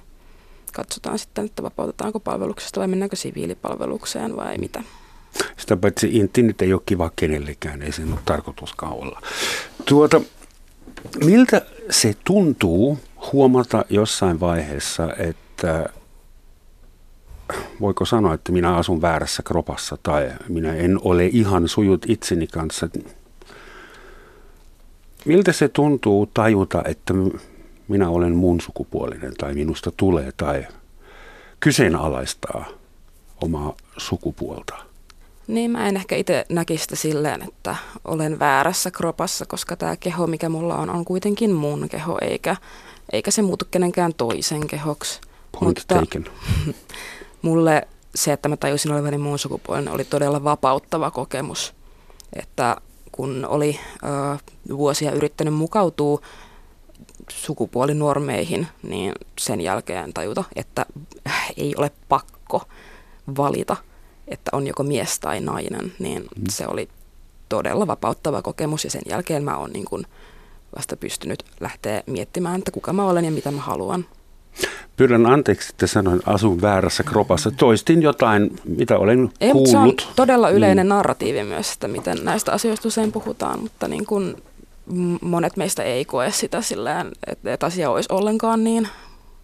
katsotaan 0.72 1.18
sitten, 1.18 1.44
että 1.44 1.62
vapautetaanko 1.62 2.20
palveluksesta 2.20 2.80
vai 2.80 2.88
mennäänkö 2.88 3.16
siviilipalvelukseen 3.16 4.36
vai 4.36 4.58
mitä. 4.58 4.82
Sitä 5.56 5.76
paitsi 5.76 6.16
inti 6.16 6.42
nyt 6.42 6.62
ei 6.62 6.72
ole 6.72 6.82
kiva 6.86 7.10
kenellekään, 7.16 7.82
ei 7.82 7.92
sen 7.92 8.12
ole 8.12 8.20
tarkoituskaan 8.24 8.92
olla. 8.92 9.20
Tuota, 9.84 10.20
miltä 11.24 11.62
se 11.90 12.14
tuntuu 12.24 12.98
huomata 13.32 13.84
jossain 13.90 14.40
vaiheessa, 14.40 15.14
että 15.18 15.88
voiko 17.80 18.04
sanoa, 18.04 18.34
että 18.34 18.52
minä 18.52 18.76
asun 18.76 19.02
väärässä 19.02 19.42
kropassa 19.42 19.98
tai 20.02 20.30
minä 20.48 20.74
en 20.74 20.98
ole 21.02 21.26
ihan 21.26 21.68
sujut 21.68 22.04
itseni 22.08 22.46
kanssa. 22.46 22.88
Miltä 25.24 25.52
se 25.52 25.68
tuntuu 25.68 26.30
tajuta, 26.34 26.82
että 26.84 27.14
minä 27.88 28.08
olen 28.08 28.36
muun 28.36 28.60
sukupuolinen 28.60 29.34
tai 29.38 29.54
minusta 29.54 29.92
tulee 29.96 30.32
tai 30.36 30.66
kyseenalaistaa 31.60 32.64
omaa 33.40 33.76
sukupuolta? 33.96 34.74
Niin, 35.46 35.70
mä 35.70 35.88
en 35.88 35.96
ehkä 35.96 36.16
itse 36.16 36.46
näkisi 36.48 36.82
sitä 36.82 36.96
silleen, 36.96 37.42
että 37.42 37.76
olen 38.04 38.38
väärässä 38.38 38.90
kropassa, 38.90 39.46
koska 39.46 39.76
tämä 39.76 39.96
keho, 39.96 40.26
mikä 40.26 40.48
mulla 40.48 40.76
on, 40.76 40.90
on 40.90 41.04
kuitenkin 41.04 41.52
mun 41.52 41.88
keho, 41.88 42.18
eikä, 42.20 42.56
eikä 43.12 43.30
se 43.30 43.42
muutu 43.42 43.64
kenenkään 43.70 44.14
toisen 44.14 44.66
kehoksi. 44.66 45.20
Point 45.52 45.78
Mutta 45.78 45.94
taken. 45.94 46.26
mulle 47.44 47.88
se, 48.14 48.32
että 48.32 48.48
mä 48.48 48.56
tajusin 48.56 48.92
olevani 48.92 49.18
muun 49.18 49.38
sukupuolinen, 49.38 49.94
oli 49.94 50.04
todella 50.04 50.44
vapauttava 50.44 51.10
kokemus. 51.10 51.74
Että 52.32 52.76
kun 53.12 53.46
oli 53.48 53.80
ö, 54.04 54.38
vuosia 54.76 55.12
yrittänyt 55.12 55.54
mukautua 55.54 56.20
sukupuolinormeihin, 57.30 58.66
niin 58.82 59.12
sen 59.38 59.60
jälkeen 59.60 60.12
tajuta, 60.12 60.44
että 60.56 60.86
ei 61.56 61.74
ole 61.76 61.90
pakko 62.08 62.62
valita, 63.36 63.76
että 64.28 64.50
on 64.52 64.66
joko 64.66 64.82
mies 64.82 65.20
tai 65.20 65.40
nainen, 65.40 65.92
niin 65.98 66.22
mm. 66.22 66.44
se 66.50 66.66
oli 66.66 66.88
todella 67.48 67.86
vapauttava 67.86 68.42
kokemus 68.42 68.84
ja 68.84 68.90
sen 68.90 69.02
jälkeen 69.08 69.44
mä 69.44 69.56
oon 69.56 69.70
niin 69.70 69.84
kun 69.84 70.06
vasta 70.76 70.96
pystynyt 70.96 71.44
lähteä 71.60 72.02
miettimään, 72.06 72.58
että 72.58 72.70
kuka 72.70 72.92
mä 72.92 73.06
olen 73.06 73.24
ja 73.24 73.30
mitä 73.30 73.50
mä 73.50 73.60
haluan. 73.60 74.04
Pyydän 74.96 75.26
anteeksi, 75.26 75.68
että 75.70 75.86
sanoin 75.86 76.20
asun 76.26 76.62
väärässä 76.62 77.02
kropassa. 77.02 77.50
Toistin 77.50 78.02
jotain, 78.02 78.56
mitä 78.64 78.98
olen 78.98 79.30
Ei, 79.40 79.52
kuullut. 79.52 79.70
Se 79.70 79.78
on 79.78 80.14
todella 80.16 80.50
yleinen 80.50 80.86
mm. 80.86 80.88
narratiivi 80.88 81.44
myös, 81.44 81.72
että 81.72 81.88
miten 81.88 82.18
näistä 82.22 82.52
asioista 82.52 82.88
usein 82.88 83.12
puhutaan, 83.12 83.60
mutta 83.60 83.88
niin 83.88 84.06
kuin 84.06 84.36
monet 85.20 85.56
meistä 85.56 85.82
ei 85.82 86.04
koe 86.04 86.30
sitä 86.30 86.62
sillä 86.62 87.06
että, 87.26 87.52
että 87.52 87.66
asia 87.66 87.90
olisi 87.90 88.12
ollenkaan 88.12 88.64
niin. 88.64 88.88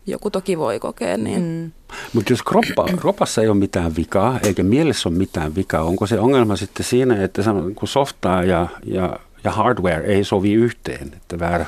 Joku 0.06 0.30
toki 0.30 0.58
voi 0.58 0.80
kokea 0.80 1.16
niin. 1.16 1.42
Mm. 1.42 1.72
Mutta 2.12 2.32
jos 2.32 2.42
kroppa, 2.42 2.86
kropassa 3.00 3.42
ei 3.42 3.48
ole 3.48 3.56
mitään 3.56 3.96
vikaa, 3.96 4.38
eikä 4.42 4.62
mielessä 4.62 5.08
ole 5.08 5.18
mitään 5.18 5.54
vikaa, 5.54 5.82
onko 5.82 6.06
se 6.06 6.20
ongelma 6.20 6.56
sitten 6.56 6.86
siinä, 6.86 7.24
että 7.24 7.42
kun 7.74 7.88
softaa 7.88 8.44
ja, 8.44 8.66
ja, 8.84 9.18
ja 9.44 9.50
hardware 9.50 10.06
ei 10.06 10.24
sovi 10.24 10.52
yhteen, 10.52 11.12
että 11.16 11.38
väärä 11.38 11.66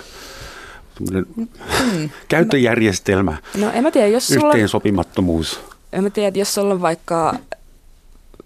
hmm. 1.10 2.10
käyttöjärjestelmä, 2.28 3.36
no, 3.56 3.70
en 3.70 3.82
mä 3.82 3.90
tiedä, 3.90 4.08
jos 4.08 4.30
yhteensopimattomuus. 4.30 5.54
Sulla, 5.54 5.74
en 5.92 6.02
mä 6.04 6.10
tiedä, 6.10 6.38
jos 6.38 6.54
sulla 6.54 6.74
on 6.74 6.82
vaikka, 6.82 7.34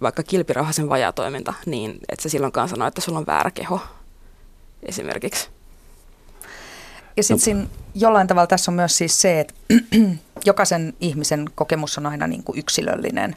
vaikka 0.03 0.23
kilpirauhasen 0.23 0.89
vajatoiminta, 0.89 1.55
niin 1.67 1.99
et 2.09 2.21
sä 2.21 2.29
silloinkaan 2.29 2.69
sano, 2.69 2.87
että 2.87 3.01
sulla 3.01 3.19
on 3.19 3.27
väärä 3.27 3.51
keho 3.51 3.81
esimerkiksi. 4.83 5.49
Ja 7.17 7.23
sitten 7.23 7.61
no. 7.61 7.67
jollain 7.95 8.27
tavalla 8.27 8.47
tässä 8.47 8.71
on 8.71 8.75
myös 8.75 8.99
siis 8.99 9.21
se, 9.21 9.41
että 9.41 9.55
jokaisen 10.45 10.95
ihmisen 11.01 11.51
kokemus 11.55 11.99
on 11.99 12.07
aina 12.07 12.27
niin 12.27 12.43
kuin 12.43 12.59
yksilöllinen. 12.59 13.37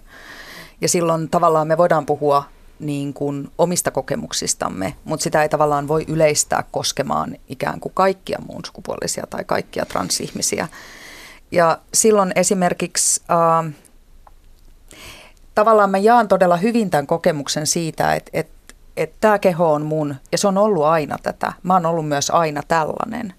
Ja 0.81 0.89
silloin 0.89 1.29
tavallaan 1.29 1.67
me 1.67 1.77
voidaan 1.77 2.05
puhua 2.05 2.43
niin 2.79 3.13
kuin 3.13 3.51
omista 3.57 3.91
kokemuksistamme, 3.91 4.95
mutta 5.05 5.23
sitä 5.23 5.43
ei 5.43 5.49
tavallaan 5.49 5.87
voi 5.87 6.05
yleistää 6.07 6.63
koskemaan 6.71 7.35
ikään 7.47 7.79
kuin 7.79 7.93
kaikkia 7.93 8.39
muun 8.47 8.65
sukupuolisia 8.65 9.23
tai 9.29 9.43
kaikkia 9.43 9.85
transihmisiä. 9.85 10.67
Ja 11.51 11.77
silloin 11.93 12.31
esimerkiksi 12.35 13.21
äh, 13.31 13.73
tavallaan 15.55 15.89
mä 15.89 15.97
jaan 15.97 16.27
todella 16.27 16.57
hyvin 16.57 16.89
tämän 16.89 17.07
kokemuksen 17.07 17.67
siitä, 17.67 18.15
että, 18.15 18.31
että, 18.33 18.73
että 18.97 19.17
tämä 19.19 19.39
keho 19.39 19.73
on 19.73 19.85
mun 19.85 20.15
ja 20.31 20.37
se 20.37 20.47
on 20.47 20.57
ollut 20.57 20.83
aina 20.83 21.17
tätä. 21.23 21.53
Mä 21.63 21.73
oon 21.73 21.85
ollut 21.85 22.07
myös 22.07 22.29
aina 22.29 22.61
tällainen. 22.67 23.33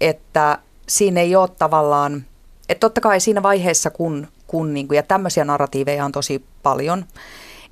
Että 0.00 0.58
siinä 0.86 1.20
ei 1.20 1.36
ole 1.36 1.48
tavallaan 1.58 2.24
et 2.68 2.80
totta 2.80 3.00
kai 3.00 3.20
siinä 3.20 3.42
vaiheessa, 3.42 3.90
kun, 3.90 4.28
kun 4.46 4.74
niin 4.74 4.88
kuin, 4.88 4.96
ja 4.96 5.02
tämmöisiä 5.02 5.44
narratiiveja 5.44 6.04
on 6.04 6.12
tosi 6.12 6.44
paljon, 6.62 7.04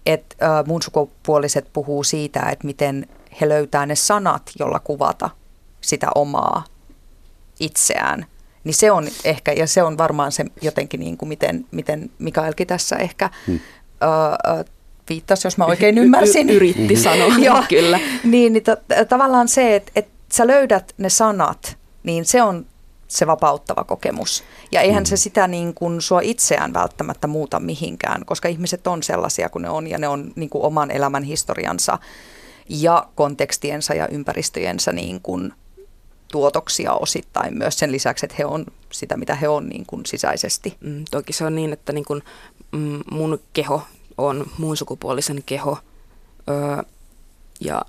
että 0.07 0.59
äh, 0.59 0.65
mun 0.67 0.83
sukupuoliset 0.83 1.67
puhuu 1.73 2.05
siitä, 2.05 2.41
että 2.41 2.67
miten 2.67 3.07
he 3.41 3.49
löytää 3.49 3.87
ne 3.87 3.95
sanat, 3.95 4.43
jolla 4.59 4.81
kuvata 4.81 5.31
sitä 5.81 6.07
omaa 6.15 6.65
itseään. 7.61 8.27
Niin 8.65 8.75
se 8.75 8.91
on 8.91 9.09
ehkä, 9.25 9.53
ja 9.53 9.67
se 9.67 9.83
on 9.83 9.99
varmaan 9.99 10.33
se 10.33 10.45
jotenkin 10.63 11.01
niin 11.01 11.17
kuin 11.17 11.29
miten, 11.29 11.67
miten 11.71 12.11
Mikaelkin 12.19 12.67
tässä 12.67 12.97
ehkä 12.97 13.31
hmm. 13.47 13.61
ö, 14.03 14.65
viittasi, 15.09 15.47
jos 15.47 15.59
mä 15.59 15.65
oikein 15.65 15.99
ymmärsin. 15.99 16.51
Y- 16.51 16.57
yritti 16.57 16.97
sanoa, 17.03 17.39
Joo, 17.39 17.63
kyllä. 17.69 18.01
Niin, 18.25 18.53
niin 18.53 18.63
t- 18.63 19.09
tavallaan 19.09 19.49
se, 19.49 19.77
että, 19.77 19.93
että 19.97 20.13
sä 20.33 20.47
löydät 20.47 20.95
ne 20.99 21.09
sanat, 21.09 21.77
niin 22.03 22.25
se 22.25 22.43
on 22.43 22.67
se 23.13 23.27
vapauttava 23.27 23.85
kokemus. 23.85 24.45
Ja 24.73 24.81
eihän 24.81 25.03
mm. 25.03 25.07
se 25.07 25.17
sitä 25.17 25.49
niin 25.49 25.75
kuin 25.75 26.03
sua 26.03 26.21
itseään 26.21 26.75
välttämättä 26.75 27.27
muuta 27.27 27.61
mihinkään, 27.61 28.25
koska 28.25 28.49
ihmiset 28.49 28.87
on 28.87 29.03
sellaisia 29.03 29.49
kuin 29.49 29.63
ne 29.63 29.71
on 29.71 29.87
ja 29.87 29.99
ne 29.99 30.09
on 30.09 30.33
niin 30.37 30.51
kuin 30.51 30.65
oman 30.65 30.91
elämän 30.91 31.23
historiansa 31.23 31.99
ja 32.69 33.09
kontekstiensa 33.15 33.95
ja 33.95 34.09
ympäristöjensä 34.09 34.93
niin 34.93 35.21
kuin 35.21 35.53
tuotoksia 36.33 36.93
osittain 36.93 37.59
myös 37.59 37.79
sen 37.79 37.93
lisäksi, 37.93 38.27
että 38.27 38.37
he 38.39 38.45
on 38.45 38.67
sitä, 38.93 39.17
mitä 39.17 39.35
he 39.35 39.49
on 39.49 39.69
niin 39.69 39.87
kuin 39.87 40.07
sisäisesti. 40.07 40.77
Mm, 40.81 41.05
toki 41.11 41.33
se 41.33 41.45
on 41.45 41.55
niin, 41.55 41.73
että 41.73 41.93
niin 41.93 42.05
kuin, 42.05 42.23
mm, 42.73 43.01
mun 43.11 43.41
keho 43.53 43.83
on 44.19 44.47
muun 44.59 44.77
sukupuolisen 44.77 45.43
keho 45.47 45.79
öö, 46.49 46.83
ja 47.61 47.83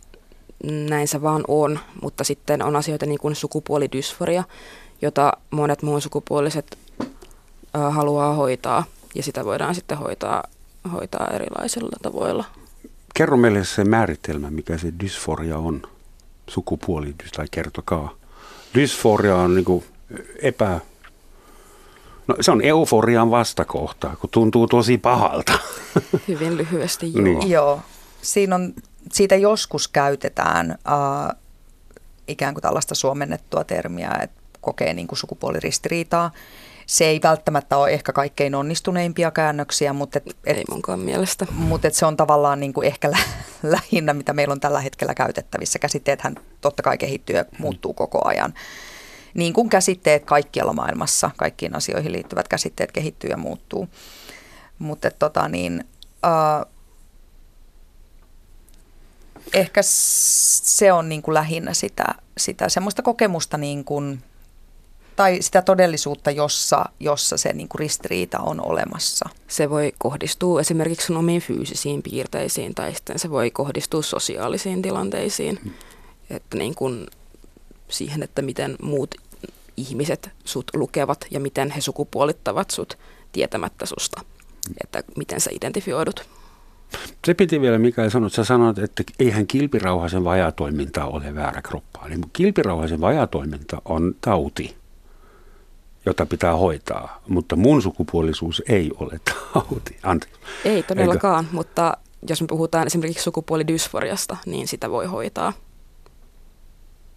näin 0.63 1.07
se 1.07 1.21
vaan 1.21 1.43
on, 1.47 1.79
mutta 2.01 2.23
sitten 2.23 2.63
on 2.63 2.75
asioita 2.75 3.05
niin 3.05 3.19
kuin 3.19 3.35
sukupuolidysforia, 3.35 4.43
jota 5.03 5.33
monet 5.51 5.81
muun 5.81 6.01
sukupuoliset 6.01 6.77
haluaa 7.73 8.33
hoitaa 8.33 8.83
ja 9.15 9.23
sitä 9.23 9.45
voidaan 9.45 9.75
sitten 9.75 9.97
hoitaa, 9.97 10.43
hoitaa 10.91 11.27
erilaisilla 11.33 11.97
tavoilla. 12.01 12.45
Kerro 13.13 13.37
meille 13.37 13.65
se 13.65 13.83
määritelmä, 13.83 14.51
mikä 14.51 14.77
se 14.77 14.93
dysforia 14.99 15.57
on, 15.57 15.81
sukupuolidys, 16.49 17.31
tai 17.31 17.45
kertokaa. 17.51 18.15
Dysforia 18.75 19.35
on 19.35 19.55
niin 19.55 19.83
epä... 20.41 20.79
No, 22.27 22.35
se 22.41 22.51
on 22.51 22.61
euforian 22.61 23.31
vastakohta, 23.31 24.15
kun 24.21 24.29
tuntuu 24.29 24.67
tosi 24.67 24.97
pahalta. 24.97 25.53
Hyvin 26.27 26.57
lyhyesti, 26.57 27.13
joo. 27.13 27.23
Niin. 27.23 27.49
Joo. 27.49 27.81
Siinä 28.21 28.55
on, 28.55 28.73
siitä 29.11 29.35
joskus 29.35 29.87
käytetään 29.87 30.71
äh, 30.71 31.35
ikään 32.27 32.53
kuin 32.53 32.61
tällaista 32.61 32.95
suomennettua 32.95 33.63
termiä, 33.63 34.11
että 34.23 34.42
kokee 34.63 34.93
niin 34.93 35.07
kuin 35.07 35.19
sukupuoliristiriitaa. 35.19 36.31
Se 36.85 37.05
ei 37.05 37.19
välttämättä 37.23 37.77
ole 37.77 37.89
ehkä 37.89 38.13
kaikkein 38.13 38.55
onnistuneimpia 38.55 39.31
käännöksiä, 39.31 39.93
mutta, 39.93 40.17
et, 40.17 40.37
et, 40.45 40.57
ei 40.57 40.63
munkaan 40.69 40.99
mielestä. 40.99 41.47
mutta 41.51 41.87
et 41.87 41.93
se 41.93 42.05
on 42.05 42.17
tavallaan 42.17 42.59
niin 42.59 42.73
kuin 42.73 42.87
ehkä 42.87 43.11
lä- 43.11 43.17
lähinnä, 43.75 44.13
mitä 44.13 44.33
meillä 44.33 44.51
on 44.51 44.59
tällä 44.59 44.81
hetkellä 44.81 45.13
käytettävissä. 45.13 45.79
Käsitteethän 45.79 46.35
totta 46.61 46.83
kai 46.83 46.97
kehittyy 46.97 47.35
ja 47.35 47.45
muuttuu 47.57 47.93
koko 47.93 48.27
ajan. 48.27 48.53
Niin 49.33 49.53
kuin 49.53 49.69
käsitteet 49.69 50.25
kaikkialla 50.25 50.73
maailmassa, 50.73 51.31
kaikkiin 51.37 51.75
asioihin 51.75 52.11
liittyvät 52.11 52.47
käsitteet 52.47 52.91
kehittyy 52.91 53.29
ja 53.29 53.37
muuttuu. 53.37 53.87
Mutta 54.79 55.11
tota 55.11 55.47
niin, 55.47 55.83
äh, 56.25 56.73
ehkä 59.53 59.81
se 59.83 60.91
on 60.91 61.09
niin 61.09 61.21
kuin 61.21 61.33
lähinnä 61.33 61.73
sitä, 61.73 62.05
sitä 62.37 62.69
semmoista 62.69 63.01
kokemusta 63.01 63.57
niin 63.57 63.83
kuin, 63.85 64.23
tai 65.15 65.37
sitä 65.41 65.61
todellisuutta, 65.61 66.31
jossa, 66.31 66.85
jossa 66.99 67.37
se 67.37 67.53
niin 67.53 67.67
kuin 67.67 67.79
ristiriita 67.79 68.39
on 68.39 68.65
olemassa. 68.65 69.29
Se 69.47 69.69
voi 69.69 69.93
kohdistua 69.97 70.61
esimerkiksi 70.61 71.07
sun 71.07 71.17
omiin 71.17 71.41
fyysisiin 71.41 72.01
piirteisiin 72.01 72.75
tai 72.75 72.93
sitten 72.93 73.19
se 73.19 73.29
voi 73.29 73.51
kohdistua 73.51 74.01
sosiaalisiin 74.01 74.81
tilanteisiin. 74.81 75.59
Mm. 75.63 75.71
Että 76.29 76.57
niin 76.57 76.75
kuin 76.75 77.07
siihen, 77.89 78.23
että 78.23 78.41
miten 78.41 78.75
muut 78.81 79.15
ihmiset 79.77 80.29
sut 80.45 80.71
lukevat 80.73 81.25
ja 81.31 81.39
miten 81.39 81.71
he 81.71 81.81
sukupuolittavat 81.81 82.71
sut 82.71 82.97
tietämättä 83.31 83.85
susta. 83.85 84.21
Mm. 84.21 84.75
Että 84.83 85.03
miten 85.17 85.41
sä 85.41 85.49
identifioidut. 85.53 86.25
Se 87.25 87.33
piti 87.33 87.61
vielä 87.61 87.77
Mikael 87.77 88.09
sanoa, 88.09 88.27
että 88.27 88.35
sä 88.35 88.43
sanoit, 88.43 88.77
että 88.77 89.03
eihän 89.19 89.47
kilpirauhasen 89.47 90.23
vajatoiminta 90.23 91.05
ole 91.05 91.35
väärä 91.35 91.61
kroppa. 91.61 92.05
Eli 92.07 92.15
kilpirauhasen 92.33 93.01
vajatoiminta 93.01 93.81
on 93.85 94.15
tauti, 94.21 94.75
jota 96.05 96.25
pitää 96.25 96.55
hoitaa, 96.55 97.21
mutta 97.27 97.55
mun 97.55 97.81
sukupuolisuus 97.81 98.61
ei 98.69 98.91
ole 98.99 99.19
tauti. 99.53 99.97
Anteeksi. 100.03 100.39
Ei 100.65 100.83
todellakaan, 100.83 101.43
Eikö? 101.45 101.55
mutta 101.55 101.97
jos 102.29 102.41
me 102.41 102.47
puhutaan 102.47 102.87
esimerkiksi 102.87 103.23
sukupuolidysforiasta, 103.23 104.37
niin 104.45 104.67
sitä 104.67 104.89
voi 104.89 105.05
hoitaa. 105.05 105.53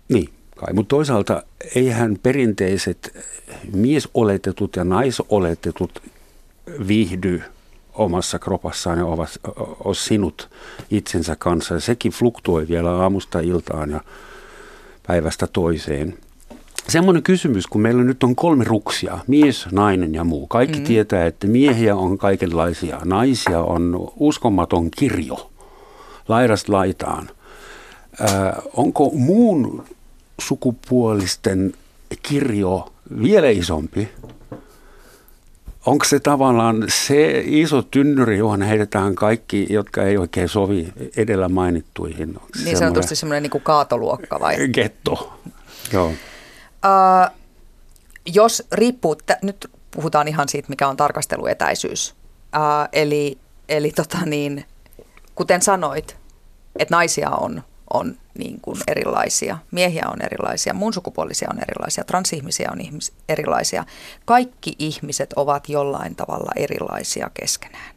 Niin, 0.09 0.29
kai. 0.57 0.75
Mutta 0.75 0.89
toisaalta 0.89 1.43
eihän 1.75 2.19
perinteiset 2.23 3.27
miesoletetut 3.73 4.77
ja 4.77 4.85
naisoletetut 4.85 6.03
viihdy 6.89 7.43
omassa 7.95 8.39
kropassaan 8.39 8.99
ja 8.99 9.05
ole 9.85 9.95
sinut 9.95 10.51
itsensä 10.91 11.37
kanssa. 11.37 11.75
Ja 11.75 11.81
sekin 11.81 12.13
fluktuoi 12.13 12.69
vielä 12.69 12.91
aamusta 12.91 13.41
iltaan 13.41 13.91
ja 13.91 14.01
päivästä 15.07 15.47
toiseen. 15.47 16.19
Semmoinen 16.97 17.23
kysymys, 17.23 17.67
kun 17.67 17.81
meillä 17.81 18.05
nyt 18.05 18.23
on 18.23 18.37
kolme 18.37 18.65
ruksia, 18.65 19.19
mies, 19.27 19.67
nainen 19.73 20.15
ja 20.15 20.25
muu. 20.25 20.47
Kaikki 20.47 20.79
mm. 20.79 20.85
tietää, 20.85 21.27
että 21.27 21.47
miehiä 21.47 21.97
on 21.97 22.19
kaikenlaisia, 22.19 23.01
naisia 23.05 23.61
on 23.61 24.13
uskomaton 24.17 24.91
kirjo, 24.91 25.51
laidasta 26.29 26.73
laitaan. 26.73 27.31
Äh, 28.21 28.29
onko 28.73 29.11
muun 29.15 29.85
sukupuolisten 30.41 31.75
kirjo 32.23 32.93
vielä 33.23 33.49
isompi? 33.49 34.09
onko 35.87 36.05
se 36.05 36.21
tavallaan 36.21 36.85
se 36.89 37.43
iso 37.47 37.83
tynnyri, 37.83 38.39
johon 38.39 38.63
heitetään 38.63 39.15
kaikki, 39.15 39.67
jotka 39.71 40.03
ei 40.03 40.17
oikein 40.17 40.49
sovi 40.49 40.93
edellä 41.17 41.49
mainittuihin? 41.49 42.29
Onko 42.29 42.49
niin 42.65 42.77
sanotusti 42.77 43.17
semmoinen 43.17 43.43
niin 43.43 43.51
kuin 43.51 43.65
kaatoluokka 43.65 44.41
vai? 44.41 44.69
Getto, 44.69 45.41
joo. 45.93 46.13
Uh, 46.85 47.37
jos 48.27 48.63
riippuu, 48.73 49.17
t- 49.17 49.43
nyt 49.43 49.71
puhutaan 49.91 50.29
ihan 50.29 50.49
siitä, 50.49 50.69
mikä 50.69 50.89
on 50.89 50.97
tarkasteluetäisyys. 50.97 52.15
Uh, 52.57 52.89
eli 52.93 53.39
eli 53.69 53.91
tota 53.91 54.19
niin, 54.27 54.65
kuten 55.35 55.63
sanoit, 55.63 56.17
että 56.79 56.95
naisia 56.97 57.31
on, 57.31 57.63
on 57.93 58.17
niin 58.39 58.61
kuin 58.61 58.77
erilaisia. 58.89 59.59
Miehiä 59.71 60.05
on 60.13 60.23
erilaisia, 60.23 60.75
muun 60.75 60.93
sukupuolisia 60.93 61.49
on 61.53 61.59
erilaisia, 61.63 62.05
transihmisiä 62.05 62.69
on 62.73 62.81
ihmis- 62.81 63.13
erilaisia. 63.29 63.85
Kaikki 64.25 64.75
ihmiset 64.79 65.33
ovat 65.33 65.69
jollain 65.69 66.17
tavalla 66.17 66.53
erilaisia 66.57 67.31
keskenään. 67.35 67.95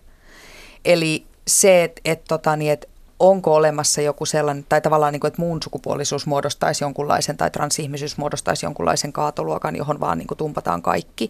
Eli 0.86 1.26
se, 1.48 1.84
että 1.84 2.02
et, 2.06 2.24
tota, 2.24 2.56
niin, 2.56 2.72
et 2.72 2.90
onko 3.20 3.56
olemassa 3.56 4.02
joku 4.02 4.26
sellainen, 4.26 4.66
tai 4.70 4.82
tavallaan 4.82 5.14
niin 5.14 5.20
kuin, 5.20 5.28
että 5.28 5.42
muun 5.42 5.64
sukupuolisuus 5.64 6.28
muodostaisi 6.28 6.84
jonkunlaisen, 6.84 7.38
tai 7.38 7.52
transihmisyys 7.52 8.18
muodostaisi 8.18 8.66
jonkunlaisen 8.66 9.14
kaatoluokan, 9.14 9.76
johon 9.76 10.00
vaan 10.00 10.18
niin 10.18 10.28
kuin 10.28 10.38
tumpataan 10.38 10.82
kaikki, 10.82 11.30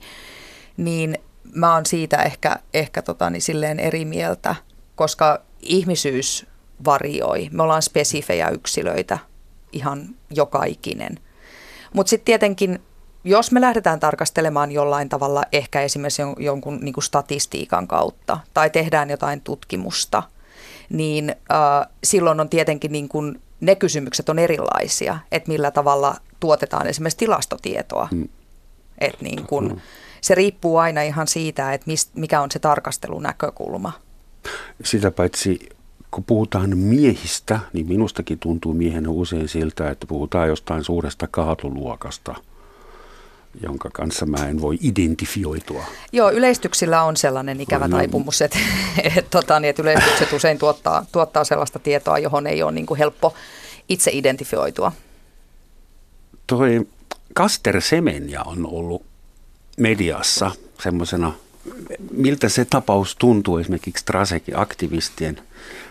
niin 0.77 1.17
mä 1.55 1.73
oon 1.73 1.85
siitä 1.85 2.17
ehkä, 2.17 2.55
ehkä 2.73 3.01
tota, 3.01 3.29
niin 3.29 3.41
silleen 3.41 3.79
eri 3.79 4.05
mieltä, 4.05 4.55
koska 4.95 5.41
ihmisyys 5.61 6.45
varioi. 6.85 7.49
Me 7.51 7.63
ollaan 7.63 7.81
spesifejä 7.81 8.49
yksilöitä, 8.49 9.19
ihan 9.71 10.09
joka 10.29 10.63
ikinen. 10.63 11.19
Mutta 11.93 12.09
sitten 12.09 12.25
tietenkin, 12.25 12.81
jos 13.23 13.51
me 13.51 13.61
lähdetään 13.61 13.99
tarkastelemaan 13.99 14.71
jollain 14.71 15.09
tavalla, 15.09 15.43
ehkä 15.51 15.81
esimerkiksi 15.81 16.21
jonkun 16.37 16.79
niin 16.81 16.93
kuin 16.93 17.03
statistiikan 17.03 17.87
kautta, 17.87 18.39
tai 18.53 18.69
tehdään 18.69 19.09
jotain 19.09 19.41
tutkimusta, 19.41 20.23
niin 20.89 21.29
äh, 21.29 21.87
silloin 22.03 22.39
on 22.39 22.49
tietenkin 22.49 22.91
niin 22.91 23.09
kuin, 23.09 23.41
ne 23.61 23.75
kysymykset 23.75 24.29
on 24.29 24.39
erilaisia, 24.39 25.19
että 25.31 25.51
millä 25.51 25.71
tavalla 25.71 26.15
tuotetaan 26.39 26.87
esimerkiksi 26.87 27.17
tilastotietoa. 27.17 28.07
Mm. 28.11 28.29
Et 28.97 29.21
niin 29.21 29.47
kun, 29.47 29.67
mm. 29.67 29.79
Se 30.21 30.35
riippuu 30.35 30.77
aina 30.77 31.01
ihan 31.01 31.27
siitä, 31.27 31.73
että 31.73 31.87
mist, 31.87 32.15
mikä 32.15 32.41
on 32.41 32.51
se 32.51 32.59
tarkastelunäkökulma. 32.59 33.91
Sitä 34.83 35.11
paitsi 35.11 35.69
kun 36.11 36.23
puhutaan 36.23 36.77
miehistä, 36.77 37.59
niin 37.73 37.87
minustakin 37.87 38.39
tuntuu 38.39 38.73
miehenä 38.73 39.09
usein 39.09 39.47
siltä, 39.47 39.89
että 39.89 40.07
puhutaan 40.07 40.47
jostain 40.47 40.83
suuresta 40.83 41.27
kaatoluokasta, 41.31 42.35
jonka 43.63 43.89
kanssa 43.93 44.25
mä 44.25 44.47
en 44.47 44.61
voi 44.61 44.77
identifioitua. 44.81 45.83
Joo, 46.11 46.31
yleistyksillä 46.31 47.03
on 47.03 47.17
sellainen 47.17 47.61
ikävä 47.61 47.87
no, 47.87 47.97
taipumus, 47.97 48.41
että, 48.41 48.59
että, 49.03 49.21
tota, 49.29 49.59
niin, 49.59 49.69
että 49.69 49.81
yleistykset 49.81 50.33
usein 50.33 50.57
tuottaa, 50.57 51.05
tuottaa 51.11 51.43
sellaista 51.43 51.79
tietoa, 51.79 52.19
johon 52.19 52.47
ei 52.47 52.63
ole 52.63 52.71
niin 52.71 52.85
kuin 52.85 52.97
helppo 52.97 53.33
itse 53.89 54.11
identifioitua. 54.13 54.91
Toi 56.47 56.87
Kaster 57.33 57.81
Semenya 57.81 58.43
on 58.43 58.65
ollut 58.65 59.05
mediassa 59.77 60.51
semmoisena, 60.83 61.33
miltä 62.11 62.49
se 62.49 62.65
tapaus 62.65 63.15
tuntuu 63.15 63.57
esimerkiksi 63.57 64.05
Trasekin 64.05 64.59
aktivistien 64.59 65.41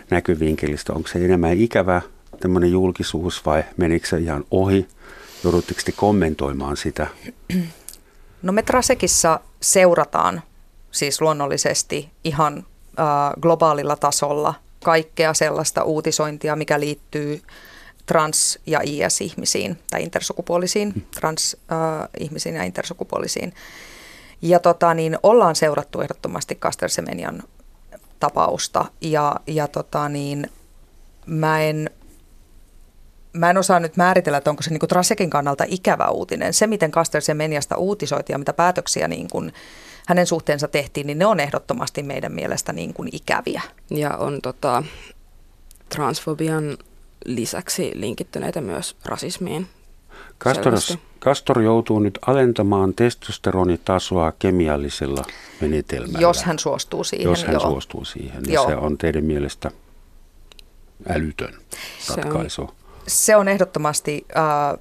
näkyvinkelistä? 0.09 0.93
Onko 0.93 1.07
se 1.07 1.25
enemmän 1.25 1.57
ikävä 1.57 2.01
tämmöinen 2.39 2.71
julkisuus 2.71 3.45
vai 3.45 3.63
menikö 3.77 4.07
se 4.07 4.17
ihan 4.17 4.43
ohi? 4.51 4.87
Joudutteko 5.43 5.81
te 5.85 5.91
kommentoimaan 5.91 6.77
sitä? 6.77 7.07
No 8.41 8.53
me 8.53 8.63
Trasekissa 8.63 9.39
seurataan 9.61 10.41
siis 10.91 11.21
luonnollisesti 11.21 12.09
ihan 12.23 12.57
äh, 12.99 13.05
globaalilla 13.41 13.95
tasolla 13.95 14.53
kaikkea 14.83 15.33
sellaista 15.33 15.83
uutisointia, 15.83 16.55
mikä 16.55 16.79
liittyy 16.79 17.41
trans- 18.05 18.59
ja 18.65 18.79
IS-ihmisiin 18.83 19.77
tai 19.89 20.03
intersukupuolisiin, 20.03 21.07
trans-ihmisiin 21.19 22.55
ja 22.55 22.63
intersukupuolisiin. 22.63 23.53
Ja 24.41 24.59
tota, 24.59 24.93
niin 24.93 25.17
ollaan 25.23 25.55
seurattu 25.55 26.01
ehdottomasti 26.01 26.55
Kaster 26.55 26.89
Semenian 26.89 27.43
tapausta 28.19 28.85
ja, 29.01 29.35
ja 29.47 29.67
tota, 29.67 30.09
niin, 30.09 30.49
mä 31.25 31.61
en 31.61 31.89
mä 33.33 33.49
en 33.49 33.57
osaa 33.57 33.79
nyt 33.79 33.97
määritellä, 33.97 34.37
että 34.37 34.49
onko 34.49 34.63
se 34.63 34.69
niin 34.69 34.79
kuin 34.79 34.87
Trasekin 34.87 35.29
kannalta 35.29 35.63
ikävä 35.67 36.07
uutinen. 36.07 36.53
Se, 36.53 36.67
miten 36.67 36.91
Kaster 36.91 37.21
Semeniasta 37.21 37.77
uutisoitiin 37.77 38.33
ja 38.33 38.39
mitä 38.39 38.53
päätöksiä 38.53 39.07
niin 39.07 39.27
kuin 39.29 39.53
hänen 40.07 40.27
suhteensa 40.27 40.67
tehtiin, 40.67 41.07
niin 41.07 41.19
ne 41.19 41.25
on 41.25 41.39
ehdottomasti 41.39 42.03
meidän 42.03 42.31
mielestä 42.31 42.73
niin 42.73 42.93
kuin 42.93 43.09
ikäviä. 43.11 43.61
Ja 43.89 44.17
on 44.17 44.41
tota, 44.41 44.83
transfobian 45.89 46.77
lisäksi 47.25 47.91
linkittyneitä 47.95 48.61
myös 48.61 48.95
rasismiin. 49.05 49.67
Kastor, 50.37 50.73
Kastor 51.19 51.61
joutuu 51.61 51.99
nyt 51.99 52.19
alentamaan 52.27 52.93
testosteronitasoa 52.93 54.31
kemiallisella 54.39 55.25
menetelmällä. 55.61 56.19
Jos 56.19 56.43
hän 56.43 56.59
suostuu 56.59 57.03
siihen. 57.03 57.29
Jos 57.29 57.43
hän 57.43 57.53
joo. 57.53 57.61
suostuu 57.61 58.05
siihen. 58.05 58.43
Ja 58.47 58.63
se 58.63 58.75
on 58.75 58.97
teidän 58.97 59.23
mielestä 59.23 59.71
älytön 61.09 61.53
ratkaisu. 62.15 62.61
Se 62.61 62.61
on, 62.61 62.78
se 63.09 63.35
on 63.35 63.47
ehdottomasti, 63.47 64.25
äh, 64.37 64.79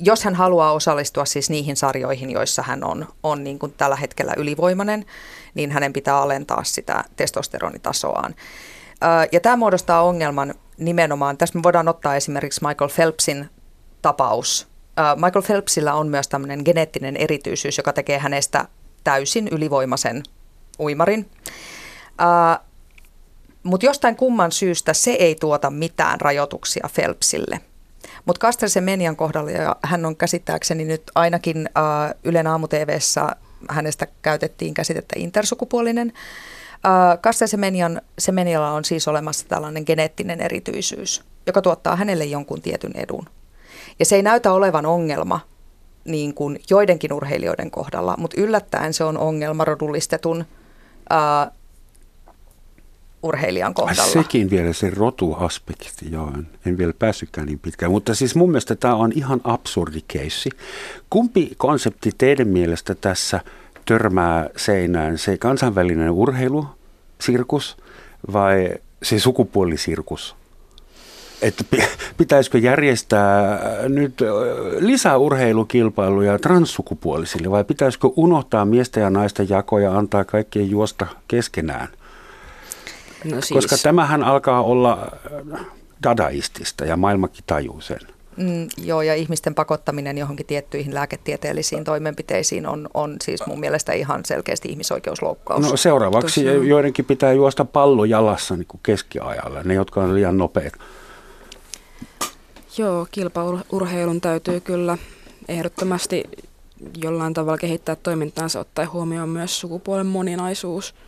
jos 0.00 0.24
hän 0.24 0.34
haluaa 0.34 0.72
osallistua 0.72 1.24
siis 1.24 1.50
niihin 1.50 1.76
sarjoihin, 1.76 2.30
joissa 2.30 2.62
hän 2.62 2.84
on, 2.84 3.06
on 3.22 3.44
niin 3.44 3.58
kuin 3.58 3.74
tällä 3.76 3.96
hetkellä 3.96 4.34
ylivoimainen, 4.36 5.06
niin 5.54 5.70
hänen 5.70 5.92
pitää 5.92 6.18
alentaa 6.18 6.64
sitä 6.64 7.04
testosteronitasoaan. 7.16 8.34
Äh, 9.04 9.28
ja 9.32 9.40
tämä 9.40 9.56
muodostaa 9.56 10.02
ongelman 10.02 10.54
nimenomaan, 10.76 11.36
tässä 11.36 11.58
me 11.58 11.62
voidaan 11.62 11.88
ottaa 11.88 12.16
esimerkiksi 12.16 12.66
Michael 12.66 12.90
Phelpsin 12.94 13.50
tapaus. 14.02 14.68
Äh, 14.98 15.16
Michael 15.16 15.42
Phelpsillä 15.42 15.94
on 15.94 16.08
myös 16.08 16.28
tämmöinen 16.28 16.60
geneettinen 16.64 17.16
erityisyys, 17.16 17.76
joka 17.76 17.92
tekee 17.92 18.18
hänestä 18.18 18.68
täysin 19.04 19.48
ylivoimaisen 19.48 20.22
uimarin. 20.78 21.30
Äh, 22.20 22.67
mutta 23.68 23.86
jostain 23.86 24.16
kumman 24.16 24.52
syystä 24.52 24.92
se 24.92 25.10
ei 25.10 25.34
tuota 25.34 25.70
mitään 25.70 26.20
rajoituksia 26.20 26.88
Phelpsille. 26.94 27.60
Mutta 28.24 28.40
Kaster 28.40 28.68
Semenian 28.68 29.16
kohdalla, 29.16 29.50
ja 29.50 29.76
hän 29.82 30.06
on 30.06 30.16
käsittääkseni 30.16 30.84
nyt 30.84 31.02
ainakin 31.14 31.68
äh, 31.78 32.14
Ylen 32.24 32.46
aamu-tvssä, 32.46 33.26
hänestä 33.70 34.06
käytettiin 34.22 34.74
käsitettä 34.74 35.14
intersukupuolinen. 35.18 36.12
Äh, 36.72 37.18
Kaster 37.20 37.48
Semenian, 37.48 38.02
Semenialla 38.18 38.70
on 38.70 38.84
siis 38.84 39.08
olemassa 39.08 39.48
tällainen 39.48 39.82
geneettinen 39.86 40.40
erityisyys, 40.40 41.24
joka 41.46 41.62
tuottaa 41.62 41.96
hänelle 41.96 42.24
jonkun 42.24 42.62
tietyn 42.62 42.92
edun. 42.94 43.26
Ja 43.98 44.04
se 44.04 44.16
ei 44.16 44.22
näytä 44.22 44.52
olevan 44.52 44.86
ongelma 44.86 45.40
niin 46.04 46.34
kuin 46.34 46.60
joidenkin 46.70 47.12
urheilijoiden 47.12 47.70
kohdalla, 47.70 48.14
mutta 48.18 48.40
yllättäen 48.40 48.94
se 48.94 49.04
on 49.04 49.18
ongelma 49.18 49.64
rodullistetun 49.64 50.44
äh, 51.12 51.57
urheilijan 53.22 53.74
kohdalla. 53.74 54.12
Sekin 54.12 54.50
vielä 54.50 54.72
se 54.72 54.90
rotuaspekti, 54.90 56.10
joo, 56.10 56.30
en, 56.34 56.46
en 56.66 56.78
vielä 56.78 56.92
päässytkään 56.98 57.46
niin 57.46 57.58
pitkään. 57.58 57.92
Mutta 57.92 58.14
siis 58.14 58.34
mun 58.34 58.50
mielestä 58.50 58.76
tämä 58.76 58.94
on 58.94 59.12
ihan 59.14 59.40
absurdi 59.44 60.00
keissi. 60.08 60.50
Kumpi 61.10 61.52
konsepti 61.56 62.10
teidän 62.18 62.48
mielestä 62.48 62.94
tässä 62.94 63.40
törmää 63.84 64.50
seinään, 64.56 65.18
se 65.18 65.38
kansainvälinen 65.38 66.10
urheilusirkus 66.10 67.76
vai 68.32 68.70
se 69.02 69.18
sukupuolisirkus? 69.18 70.36
Että 71.42 71.64
pitäisikö 72.16 72.58
järjestää 72.58 73.60
nyt 73.88 74.14
lisää 74.78 75.16
urheilukilpailuja 75.18 76.38
transsukupuolisille 76.38 77.50
vai 77.50 77.64
pitäisikö 77.64 78.08
unohtaa 78.16 78.64
miesten 78.64 79.00
ja 79.00 79.10
naisten 79.10 79.48
jakoja 79.48 79.90
ja 79.90 79.98
antaa 79.98 80.24
kaikkien 80.24 80.70
juosta 80.70 81.06
keskenään? 81.28 81.88
No 83.24 83.40
siis. 83.40 83.52
Koska 83.52 83.76
tämähän 83.82 84.24
alkaa 84.24 84.62
olla 84.62 85.16
dadaistista 86.02 86.84
ja 86.84 86.96
maailmakin 86.96 87.44
tajuu 87.46 87.80
sen. 87.80 88.00
Mm, 88.36 88.68
joo, 88.84 89.02
ja 89.02 89.14
ihmisten 89.14 89.54
pakottaminen 89.54 90.18
johonkin 90.18 90.46
tiettyihin 90.46 90.94
lääketieteellisiin 90.94 91.84
toimenpiteisiin 91.84 92.66
on, 92.66 92.88
on 92.94 93.16
siis 93.22 93.46
mun 93.46 93.60
mielestä 93.60 93.92
ihan 93.92 94.24
selkeästi 94.24 94.68
ihmisoikeusloukkaus. 94.68 95.70
No 95.70 95.76
seuraavaksi 95.76 96.44
Tosiaan. 96.44 96.66
joidenkin 96.66 97.04
pitää 97.04 97.32
juosta 97.32 97.64
pallo 97.64 98.04
jalassa 98.04 98.56
niin 98.56 98.66
kuin 98.66 98.80
keskiajalla, 98.82 99.62
ne 99.62 99.74
jotka 99.74 100.02
on 100.02 100.14
liian 100.14 100.38
nopeat. 100.38 100.72
Joo, 102.78 103.06
kilpaurheilun 103.10 104.20
täytyy 104.20 104.60
kyllä 104.60 104.98
ehdottomasti 105.48 106.24
jollain 107.02 107.34
tavalla 107.34 107.58
kehittää 107.58 107.96
toimintaansa 107.96 108.60
ottaen 108.60 108.92
huomioon 108.92 109.28
myös 109.28 109.60
sukupuolen 109.60 110.06
moninaisuus– 110.06 110.94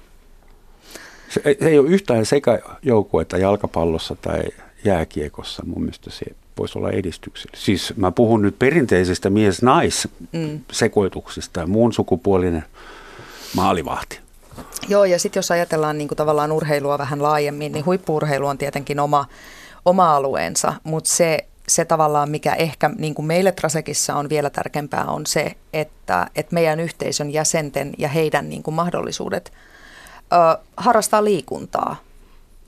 se, 1.30 1.40
se 1.60 1.68
ei 1.68 1.78
ole 1.78 1.88
yhtään 1.88 2.26
sekajoukkuetta 2.26 3.38
jalkapallossa 3.38 4.16
tai 4.22 4.42
jääkiekossa. 4.84 5.62
Mun 5.66 5.80
mielestä 5.80 6.10
se 6.10 6.26
voisi 6.58 6.78
olla 6.78 6.90
edistyksellä. 6.90 7.56
Siis 7.56 7.92
mä 7.96 8.10
puhun 8.10 8.42
nyt 8.42 8.58
perinteisestä 8.58 9.30
mies-nais-sekoituksista 9.30 11.60
ja 11.60 11.66
muun 11.66 11.92
sukupuolinen 11.92 12.64
maalivahti. 13.54 14.20
Joo, 14.88 15.04
ja 15.04 15.18
sitten 15.18 15.38
jos 15.38 15.50
ajatellaan 15.50 15.98
niin 15.98 16.08
kuin 16.08 16.16
tavallaan 16.16 16.52
urheilua 16.52 16.98
vähän 16.98 17.22
laajemmin, 17.22 17.72
niin 17.72 17.84
huippuurheilu 17.84 18.46
on 18.46 18.58
tietenkin 18.58 19.00
oma, 19.00 19.26
oma 19.84 20.16
alueensa, 20.16 20.72
mutta 20.84 21.10
se, 21.10 21.38
se 21.68 21.84
tavallaan, 21.84 22.30
mikä 22.30 22.54
ehkä 22.54 22.90
niin 22.98 23.14
kuin 23.14 23.26
meille 23.26 23.52
Trasekissa 23.52 24.14
on 24.14 24.28
vielä 24.28 24.50
tärkeämpää, 24.50 25.04
on 25.04 25.26
se, 25.26 25.54
että, 25.72 26.26
että 26.36 26.54
meidän 26.54 26.80
yhteisön 26.80 27.30
jäsenten 27.30 27.92
ja 27.98 28.08
heidän 28.08 28.48
niin 28.48 28.62
kuin 28.62 28.74
mahdollisuudet– 28.74 29.52
ö, 30.32 30.58
harrastaa 30.76 31.24
liikuntaa. 31.24 31.96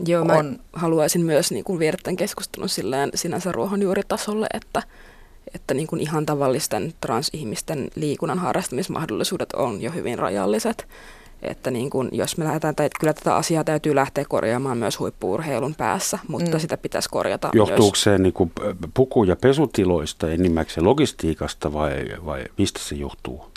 Joo, 0.06 0.24
mä 0.24 0.32
on, 0.32 0.58
haluaisin 0.72 1.22
myös 1.22 1.52
niin 1.52 1.64
kuin 1.64 1.78
viedä 1.78 1.96
tämän 2.02 2.16
keskustelun 2.16 2.68
silleen 2.68 3.10
sinänsä 3.14 3.52
ruohonjuuritasolle, 3.52 4.46
että, 4.54 4.82
että 5.54 5.74
niin 5.74 5.86
kuin 5.86 6.00
ihan 6.00 6.26
tavallisten 6.26 6.94
transihmisten 7.00 7.90
liikunnan 7.94 8.38
harrastamismahdollisuudet 8.38 9.52
on 9.52 9.82
jo 9.82 9.90
hyvin 9.90 10.18
rajalliset. 10.18 10.88
Että 11.42 11.70
niin 11.70 11.90
kuin, 11.90 12.08
jos 12.12 12.36
me 12.36 12.44
lähdetään, 12.44 12.70
että 12.70 13.00
kyllä 13.00 13.12
tätä 13.12 13.36
asiaa 13.36 13.64
täytyy 13.64 13.94
lähteä 13.94 14.24
korjaamaan 14.28 14.78
myös 14.78 14.98
huippuurheilun 14.98 15.74
päässä, 15.74 16.18
mutta 16.28 16.50
mm. 16.50 16.60
sitä 16.60 16.76
pitäisi 16.76 17.08
korjata 17.08 17.50
Johtuuko 17.52 17.96
myös. 17.96 18.02
se 18.02 18.18
niin 18.18 18.32
kuin 18.32 18.52
puku- 18.94 19.24
ja 19.24 19.36
pesutiloista 19.36 20.30
enimmäkseen 20.30 20.84
logistiikasta 20.84 21.72
vai, 21.72 22.04
vai 22.24 22.44
mistä 22.58 22.80
se 22.82 22.94
johtuu? 22.94 23.51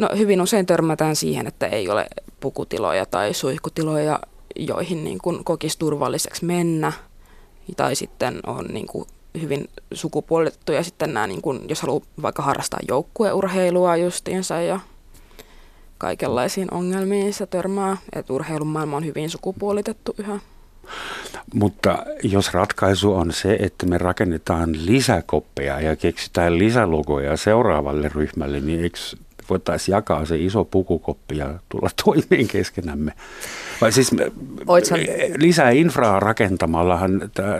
No 0.00 0.08
hyvin 0.16 0.42
usein 0.42 0.66
törmätään 0.66 1.16
siihen, 1.16 1.46
että 1.46 1.66
ei 1.66 1.88
ole 1.88 2.06
pukutiloja 2.40 3.06
tai 3.06 3.34
suihkutiloja, 3.34 4.20
joihin 4.56 5.04
niin 5.04 5.18
kuin 5.18 5.44
kokisi 5.44 5.78
turvalliseksi 5.78 6.44
mennä. 6.44 6.92
Tai 7.76 7.94
sitten 7.94 8.40
on 8.46 8.64
niin 8.64 8.86
kuin 8.86 9.04
hyvin 9.40 9.68
sukupuolitettu 9.94 10.72
ja 10.72 10.82
sitten 10.82 11.14
nämä, 11.14 11.26
niin 11.26 11.42
kuin, 11.42 11.60
jos 11.68 11.82
haluaa 11.82 12.04
vaikka 12.22 12.42
harrastaa 12.42 12.80
joukkueurheilua 12.88 13.96
justiinsa 13.96 14.60
ja 14.60 14.80
kaikenlaisiin 15.98 16.74
ongelmiin 16.74 17.34
se 17.34 17.46
törmää, 17.46 17.96
että 18.12 18.32
urheilun 18.32 18.66
maailma 18.66 18.96
on 18.96 19.06
hyvin 19.06 19.30
sukupuolitettu 19.30 20.14
yhä. 20.18 20.38
Mutta 21.54 21.98
jos 22.22 22.54
ratkaisu 22.54 23.14
on 23.14 23.32
se, 23.32 23.56
että 23.60 23.86
me 23.86 23.98
rakennetaan 23.98 24.86
lisäkoppeja 24.86 25.80
ja 25.80 25.96
keksitään 25.96 26.58
lisälogoja 26.58 27.36
seuraavalle 27.36 28.10
ryhmälle, 28.14 28.60
niin 28.60 28.82
eikö 28.82 28.98
voitaisiin 29.50 29.92
jakaa 29.92 30.26
se 30.26 30.36
iso 30.36 30.64
pukukoppi 30.64 31.36
ja 31.36 31.54
tulla 31.68 31.90
toimeen 32.04 32.48
keskenämme. 32.48 33.12
Vai 33.80 33.92
siis 33.92 34.10
Oitsan... 34.66 34.98
lisää 35.36 35.70
infraa 35.70 36.20
rakentamallahan 36.20 37.30
tämä, 37.34 37.56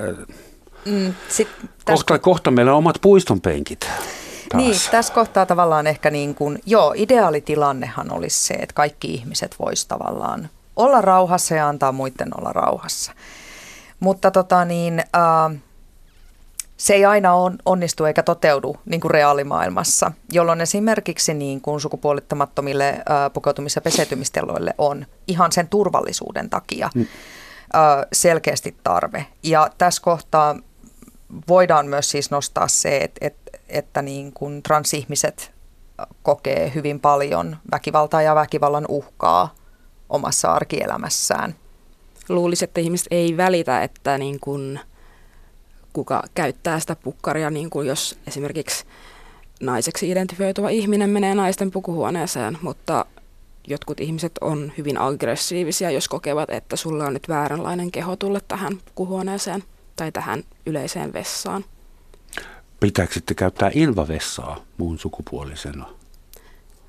mm, 0.85 1.15
sit 1.29 1.49
kohta, 1.85 2.19
kohta 2.19 2.51
meillä 2.51 2.73
on 2.73 2.79
omat 2.79 2.99
puistonpenkit. 3.01 3.81
Taas. 3.81 4.65
Niin, 4.65 4.77
tässä 4.91 5.15
kohtaa 5.15 5.47
tavallaan 5.47 5.87
ehkä 5.87 6.11
niin 6.11 6.35
kuin, 6.35 6.59
joo, 6.67 6.95
ideaalitilannehan 6.97 8.13
olisi 8.13 8.47
se, 8.47 8.55
että 8.55 8.75
kaikki 8.75 9.15
ihmiset 9.15 9.57
vois 9.59 9.87
tavallaan 9.87 10.49
olla 10.77 11.01
rauhassa 11.01 11.55
ja 11.55 11.69
antaa 11.69 11.93
muiden 11.93 12.29
olla 12.39 12.53
rauhassa. 12.53 13.13
Mutta 14.01 14.31
tota 14.31 14.65
niin, 14.65 14.99
äh, 14.99 15.61
se 16.81 16.95
ei 16.95 17.05
aina 17.05 17.35
on, 17.35 17.59
onnistu 17.65 18.05
eikä 18.05 18.23
toteudu 18.23 18.77
niin 18.85 19.01
kuin 19.01 19.11
reaalimaailmassa, 19.11 20.13
jolloin 20.33 20.61
esimerkiksi 20.61 21.35
niin 21.35 21.61
kuin 21.61 21.81
sukupuolittamattomille 21.81 23.03
ää, 23.09 23.29
pukeutumis- 23.29 23.77
ja 23.77 23.81
pesetymisteloille 23.81 24.75
on 24.79 25.07
ihan 25.29 25.53
sen 25.53 25.69
turvallisuuden 25.69 26.51
takia 26.51 26.91
mm. 26.95 27.07
ää, 27.73 28.07
selkeästi 28.13 28.77
tarve. 28.85 29.27
Ja 29.43 29.71
tässä 29.79 30.03
kohtaa 30.03 30.57
voidaan 31.49 31.87
myös 31.87 32.11
siis 32.11 32.31
nostaa 32.31 32.69
se, 32.69 32.97
että, 32.97 33.27
että, 33.27 33.59
että 33.69 34.03
niin 34.03 34.33
kuin 34.33 34.63
transihmiset 34.63 35.53
kokee 36.23 36.73
hyvin 36.75 37.01
paljon 37.01 37.57
väkivaltaa 37.71 38.23
ja 38.23 38.35
väkivallan 38.35 38.87
uhkaa 38.89 39.55
omassa 40.09 40.53
arkielämässään. 40.53 41.55
Luulisin, 42.29 42.69
että 42.69 42.81
ihmiset 42.81 43.07
ei 43.11 43.37
välitä, 43.37 43.83
että 43.83 44.19
niin 44.19 44.41
kuin 44.41 44.81
kuka 45.93 46.23
käyttää 46.35 46.81
sitä 46.81 46.97
pukkaria, 46.97 47.51
niin 47.51 47.71
kuin 47.71 47.89
jos 47.89 48.19
esimerkiksi 48.27 48.85
naiseksi 49.61 50.11
identifioituva 50.11 50.69
ihminen 50.69 51.11
menee 51.11 51.35
naisten 51.35 51.71
pukuhuoneeseen, 51.71 52.59
mutta 52.63 53.07
jotkut 53.67 54.01
ihmiset 54.01 54.33
on 54.41 54.73
hyvin 54.79 54.99
aggressiivisia, 54.99 55.91
jos 55.91 56.09
kokevat, 56.09 56.51
että 56.51 56.77
sulla 56.77 57.05
on 57.05 57.15
nyt 57.15 57.29
vääränlainen 57.29 57.91
keho 57.91 58.17
tulla 58.17 58.41
tähän 58.49 58.79
pukuhuoneeseen 58.85 59.65
tai 59.97 60.13
tähän 60.13 60.45
yleiseen 60.67 61.13
vessaan. 61.13 61.65
Pitääkö 62.81 63.15
sitten 63.15 63.37
käyttää 63.37 63.71
invavessaa 63.75 64.65
muun 64.77 64.99
sukupuolisena? 64.99 65.87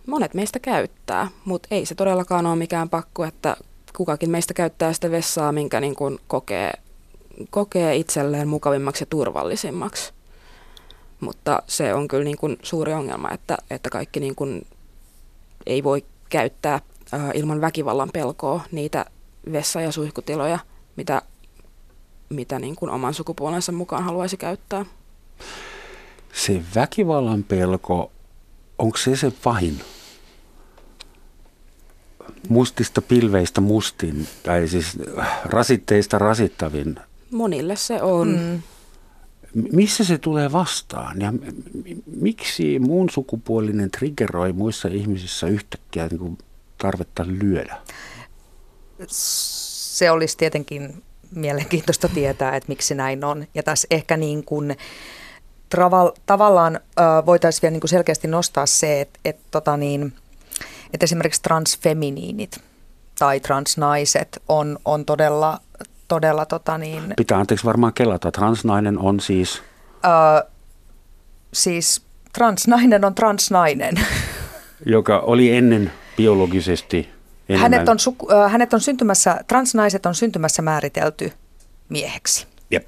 Monet 0.07 0.33
meistä 0.33 0.59
käyttää, 0.59 1.27
mutta 1.45 1.67
ei 1.71 1.85
se 1.85 1.95
todellakaan 1.95 2.45
ole 2.45 2.55
mikään 2.55 2.89
pakko, 2.89 3.25
että 3.25 3.57
kukakin 3.97 4.29
meistä 4.29 4.53
käyttää 4.53 4.93
sitä 4.93 5.11
vessaa, 5.11 5.51
minkä 5.51 5.79
niin 5.79 5.95
kuin 5.95 6.19
kokee, 6.27 6.73
kokee 7.49 7.95
itselleen 7.95 8.47
mukavimmaksi 8.47 9.01
ja 9.01 9.07
turvallisimmaksi. 9.09 10.13
Mutta 11.19 11.63
se 11.67 11.93
on 11.93 12.07
kyllä 12.07 12.23
niin 12.23 12.37
kuin 12.37 12.57
suuri 12.63 12.93
ongelma, 12.93 13.31
että, 13.31 13.57
että 13.69 13.89
kaikki 13.89 14.19
niin 14.19 14.35
kuin 14.35 14.67
ei 15.65 15.83
voi 15.83 16.05
käyttää 16.29 16.79
ilman 17.33 17.61
väkivallan 17.61 18.09
pelkoa 18.13 18.61
niitä 18.71 19.05
vessa- 19.51 19.81
ja 19.81 19.91
suihkutiloja, 19.91 20.59
mitä, 20.95 21.21
mitä 22.29 22.59
niin 22.59 22.75
kuin 22.75 22.91
oman 22.91 23.13
sukupuolensa 23.13 23.71
mukaan 23.71 24.03
haluaisi 24.03 24.37
käyttää. 24.37 24.85
Se 26.33 26.61
väkivallan 26.75 27.43
pelko, 27.43 28.11
onko 28.77 28.97
se 28.97 29.15
se 29.15 29.31
pahin? 29.43 29.81
Mustista 32.49 33.01
pilveistä 33.01 33.61
mustin, 33.61 34.27
tai 34.43 34.67
siis 34.67 34.97
rasitteista 35.45 36.17
rasittavin. 36.17 36.99
Monille 37.31 37.75
se 37.75 38.01
on. 38.01 38.27
Mm. 38.27 38.61
Missä 39.71 40.03
se 40.03 40.17
tulee 40.17 40.51
vastaan 40.51 41.21
ja 41.21 41.33
miksi 42.05 42.79
muun 42.79 43.09
sukupuolinen 43.09 43.91
triggeroi 43.91 44.53
muissa 44.53 44.87
ihmisissä 44.87 45.47
yhtäkkiä 45.47 46.07
niin 46.07 46.19
kuin 46.19 46.37
tarvetta 46.77 47.25
lyödä? 47.27 47.77
Se 49.07 50.11
olisi 50.11 50.37
tietenkin 50.37 51.03
mielenkiintoista 51.35 52.07
tietää, 52.07 52.55
että 52.55 52.67
miksi 52.69 52.95
näin 52.95 53.23
on. 53.23 53.47
Ja 53.55 53.63
tässä 53.63 53.87
ehkä 53.91 54.17
niin 54.17 54.43
kuin 54.43 54.77
tavallaan 56.25 56.79
voitaisiin 57.25 57.61
vielä 57.61 57.71
niin 57.71 57.81
kuin 57.81 57.89
selkeästi 57.89 58.27
nostaa 58.27 58.65
se, 58.65 59.01
että, 59.01 59.19
että, 59.25 59.43
tota 59.51 59.77
niin, 59.77 60.13
että 60.93 61.03
esimerkiksi 61.03 61.41
transfeminiinit 61.41 62.61
tai 63.19 63.39
transnaiset 63.39 64.41
on, 64.49 64.79
on 64.85 65.05
todella, 65.05 65.59
todella 66.11 66.45
tota 66.45 66.77
niin, 66.77 67.03
Pitää 67.17 67.39
anteeksi 67.39 67.65
varmaan 67.65 67.93
kelata. 67.93 68.31
Transnainen 68.31 68.99
on 68.99 69.19
siis? 69.19 69.61
Ö, 70.05 70.47
siis 71.53 72.05
transnainen 72.33 73.05
on 73.05 73.15
transnainen. 73.15 73.95
Joka 74.85 75.19
oli 75.19 75.55
ennen 75.55 75.91
biologisesti 76.17 77.09
enemmän. 77.49 77.71
Hänet 77.71 77.89
on, 77.89 77.99
suku, 77.99 78.31
äh, 78.31 78.51
hänet 78.51 78.73
on 78.73 78.81
syntymässä, 78.81 79.39
transnaiset 79.47 80.05
on 80.05 80.15
syntymässä 80.15 80.61
määritelty 80.61 81.31
mieheksi. 81.89 82.47
Jep. 82.71 82.87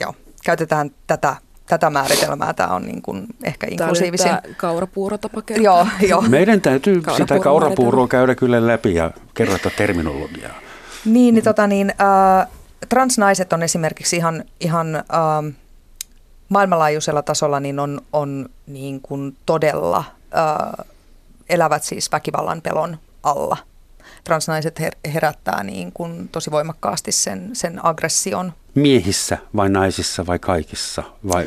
Joo, 0.00 0.14
käytetään 0.44 0.90
tätä 1.06 1.36
tätä 1.66 1.90
määritelmää. 1.90 2.52
Tämä 2.52 2.74
on 2.74 2.82
niin 2.82 3.02
kuin 3.02 3.26
ehkä 3.44 3.66
inklusiivisin. 3.70 4.26
Tämä 4.26 4.42
kaurapuurotapa 4.56 5.42
Joo, 5.56 5.86
joo. 6.08 6.20
Meidän 6.20 6.60
täytyy 6.60 7.02
sitä 7.16 7.38
kaurapuuroa 7.38 8.08
käydä 8.08 8.34
kyllä 8.34 8.66
läpi 8.66 8.94
ja 8.94 9.10
kerrata 9.34 9.70
terminologiaa. 9.76 10.69
Niin, 11.04 11.34
niin, 11.34 11.44
tota 11.44 11.66
niin 11.66 11.90
äh, 11.90 12.48
transnaiset 12.88 13.52
on 13.52 13.62
esimerkiksi 13.62 14.16
ihan, 14.16 14.44
ihan 14.60 14.96
äh, 14.96 15.54
maailmanlaajuisella 16.48 17.22
tasolla 17.22 17.60
niin 17.60 17.78
on, 17.78 18.00
on 18.12 18.48
niin 18.66 19.00
kuin 19.00 19.36
todella, 19.46 20.04
äh, 20.36 20.86
elävät 21.48 21.84
siis 21.84 22.12
väkivallan 22.12 22.62
pelon 22.62 22.98
alla. 23.22 23.56
Transnaiset 24.24 24.80
herättää 25.14 25.62
niin 25.62 25.92
kuin 25.92 26.28
tosi 26.28 26.50
voimakkaasti 26.50 27.12
sen, 27.12 27.50
sen 27.52 27.84
aggression 27.84 28.52
miehissä 28.74 29.38
vai 29.56 29.70
naisissa 29.70 30.26
vai 30.26 30.38
kaikissa 30.38 31.02
vai 31.28 31.46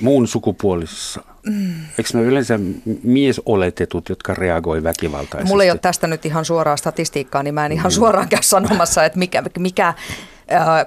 muun 0.00 0.28
sukupuolisissa? 0.28 1.20
Mm. 1.46 1.72
Eikö 1.98 2.10
ne 2.14 2.22
yleensä 2.22 2.58
miesoletetut, 3.02 4.08
jotka 4.08 4.34
reagoi 4.34 4.82
väkivaltaisesti? 4.82 5.48
Mulla 5.48 5.64
ei 5.64 5.70
ole 5.70 5.78
tästä 5.78 6.06
nyt 6.06 6.26
ihan 6.26 6.44
suoraa 6.44 6.76
statistiikkaa, 6.76 7.42
niin 7.42 7.54
mä 7.54 7.66
en 7.66 7.72
ihan 7.72 7.92
mm. 7.92 7.94
suoraan 7.94 8.28
käy 8.28 8.42
sanomassa, 8.42 9.04
että 9.04 9.18
mikä, 9.18 9.42
mikä 9.58 9.94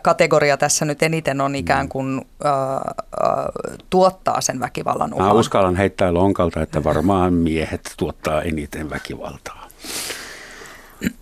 kategoria 0.01 0.57
tässä 0.57 0.85
nyt 0.85 1.03
eniten 1.03 1.41
on 1.41 1.55
ikään 1.55 1.89
kuin 1.89 2.21
äh, 2.45 2.51
äh, 2.51 3.77
tuottaa 3.89 4.41
sen 4.41 4.59
väkivallan 4.59 5.13
uhan. 5.13 5.27
Mä 5.27 5.33
uskallan 5.33 5.75
heittää 5.75 6.13
lonkalta, 6.13 6.61
että 6.61 6.83
varmaan 6.83 7.33
miehet 7.33 7.93
tuottaa 7.97 8.41
eniten 8.41 8.89
väkivaltaa. 8.89 9.67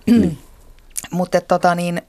niin. 0.06 0.38
Mutta 1.12 1.42
tota 1.42 1.76
niin, 1.76 2.02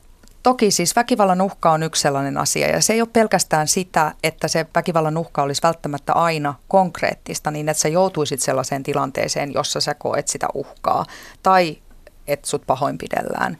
Toki 0.43 0.71
siis 0.71 0.97
väkivallan 0.97 1.41
uhka 1.41 1.73
on 1.73 1.83
yksi 1.83 2.03
sellainen 2.03 2.39
asia 2.39 2.69
ja 2.69 2.81
se 2.81 2.93
ei 2.93 3.01
ole 3.01 3.09
pelkästään 3.13 3.69
sitä, 3.69 4.15
että 4.23 4.49
se 4.49 4.67
väkivallan 4.75 5.17
uhka 5.17 5.43
olisi 5.43 5.63
välttämättä 5.63 6.13
aina 6.13 6.55
konkreettista 6.69 7.51
niin, 7.51 7.69
että 7.69 7.81
sä 7.81 7.89
joutuisit 7.89 8.41
sellaiseen 8.41 8.83
tilanteeseen, 8.83 9.53
jossa 9.55 9.81
sä 9.81 9.95
koet 9.95 10.29
sitä 10.29 10.49
uhkaa 10.55 11.05
tai 11.43 11.79
että 12.27 12.49
sut 12.49 12.63
pahoinpidellään, 12.67 13.59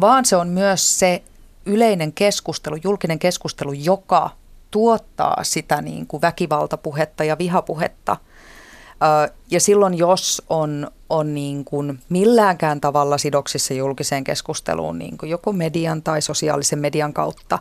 vaan 0.00 0.24
se 0.24 0.36
on 0.36 0.48
myös 0.48 0.98
se 0.98 1.22
yleinen 1.66 2.12
keskustelu, 2.12 2.76
julkinen 2.84 3.18
keskustelu, 3.18 3.72
joka 3.72 4.30
tuottaa 4.70 5.44
sitä 5.44 5.82
niin 5.82 6.06
kuin 6.06 6.20
väkivaltapuhetta 6.20 7.24
ja 7.24 7.38
vihapuhetta– 7.38 8.16
ja 9.50 9.60
silloin, 9.60 9.98
jos 9.98 10.42
on, 10.50 10.90
on 11.10 11.34
niin 11.34 11.64
kuin 11.64 11.98
milläänkään 12.08 12.80
tavalla 12.80 13.18
sidoksissa 13.18 13.74
julkiseen 13.74 14.24
keskusteluun, 14.24 14.98
niin 14.98 15.18
kuin 15.18 15.30
joko 15.30 15.52
median 15.52 16.02
tai 16.02 16.22
sosiaalisen 16.22 16.78
median 16.78 17.12
kautta, 17.12 17.58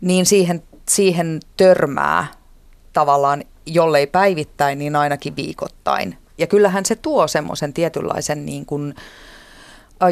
niin 0.00 0.26
siihen, 0.26 0.62
siihen 0.88 1.40
törmää 1.56 2.26
tavallaan, 2.92 3.44
jollei 3.66 4.06
päivittäin, 4.06 4.78
niin 4.78 4.96
ainakin 4.96 5.36
viikoittain. 5.36 6.18
Ja 6.38 6.46
kyllähän 6.46 6.86
se 6.86 6.96
tuo 6.96 7.28
semmoisen 7.28 7.72
tietynlaisen 7.72 8.46
niin 8.46 8.66
kuin 8.66 8.94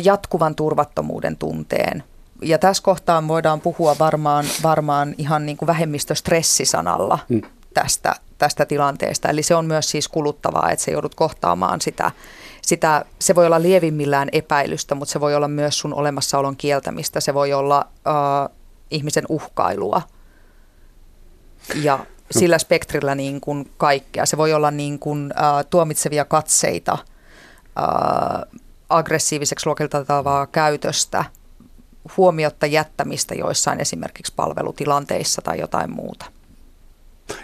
jatkuvan 0.02 0.54
turvattomuuden 0.54 1.36
tunteen. 1.36 2.04
Ja 2.42 2.58
tässä 2.58 2.82
kohtaa 2.82 3.28
voidaan 3.28 3.60
puhua 3.60 3.96
varmaan, 3.98 4.44
varmaan 4.62 5.14
ihan 5.18 5.46
niin 5.46 5.56
kuin 5.56 5.66
vähemmistöstressisanalla 5.66 7.18
hmm. 7.28 7.42
Tästä 7.80 8.14
tästä 8.38 8.66
tilanteesta. 8.66 9.28
Eli 9.28 9.42
se 9.42 9.54
on 9.54 9.66
myös 9.66 9.90
siis 9.90 10.08
kuluttavaa, 10.08 10.70
että 10.70 10.84
se 10.84 10.90
joudut 10.90 11.14
kohtaamaan 11.14 11.80
sitä, 11.80 12.10
sitä, 12.62 13.04
se 13.18 13.34
voi 13.34 13.46
olla 13.46 13.62
lievimmillään 13.62 14.28
epäilystä, 14.32 14.94
mutta 14.94 15.12
se 15.12 15.20
voi 15.20 15.34
olla 15.34 15.48
myös 15.48 15.78
sun 15.78 15.94
olemassaolon 15.94 16.56
kieltämistä, 16.56 17.20
se 17.20 17.34
voi 17.34 17.52
olla 17.52 17.88
äh, 18.06 18.56
ihmisen 18.90 19.24
uhkailua 19.28 20.02
ja 21.74 21.96
no. 21.96 22.06
sillä 22.30 22.58
spektrillä 22.58 23.14
niin 23.14 23.40
kuin 23.40 23.70
kaikkea. 23.76 24.26
Se 24.26 24.36
voi 24.36 24.52
olla 24.52 24.70
niin 24.70 24.98
kuin, 24.98 25.32
äh, 25.36 25.66
tuomitsevia 25.70 26.24
katseita, 26.24 26.92
äh, 26.92 28.62
aggressiiviseksi 28.88 29.66
luokiteltavaa 29.66 30.46
käytöstä, 30.46 31.24
huomiotta 32.16 32.66
jättämistä 32.66 33.34
joissain 33.34 33.80
esimerkiksi 33.80 34.32
palvelutilanteissa 34.36 35.42
tai 35.42 35.60
jotain 35.60 35.90
muuta. 35.90 36.35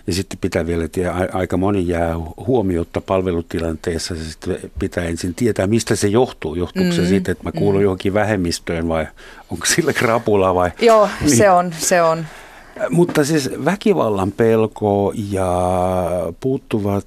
Ja 0.07 0.12
sitten 0.12 0.38
pitää 0.41 0.67
vielä, 0.67 0.85
että 0.85 1.01
aika 1.33 1.57
moni 1.57 1.88
jää 1.88 2.15
huomiota 2.47 3.01
palvelutilanteessa. 3.01 4.15
Sitten 4.17 4.59
pitää 4.79 5.05
ensin 5.05 5.35
tietää, 5.35 5.67
mistä 5.67 5.97
se 5.97 6.09
johtuu. 6.09 6.55
Johtuuko 6.55 6.91
mm, 6.91 6.97
se 6.97 7.07
siitä, 7.07 7.33
että 7.33 7.45
mä 7.45 7.53
kuulun 7.53 7.81
mm. 7.81 7.83
johonkin 7.83 8.15
vähemmistöön 8.15 8.88
vai 8.88 9.07
onko 9.51 9.67
sillä 9.67 9.93
krapula 9.93 10.55
vai? 10.55 10.71
Joo, 10.81 11.09
niin. 11.21 11.37
se 11.37 11.51
on, 11.51 11.75
se 11.79 12.03
on. 12.03 12.27
Mutta 12.91 13.25
siis 13.25 13.51
väkivallan 13.65 14.33
pelko 14.33 15.12
ja 15.31 15.51
puuttuvat 16.41 17.07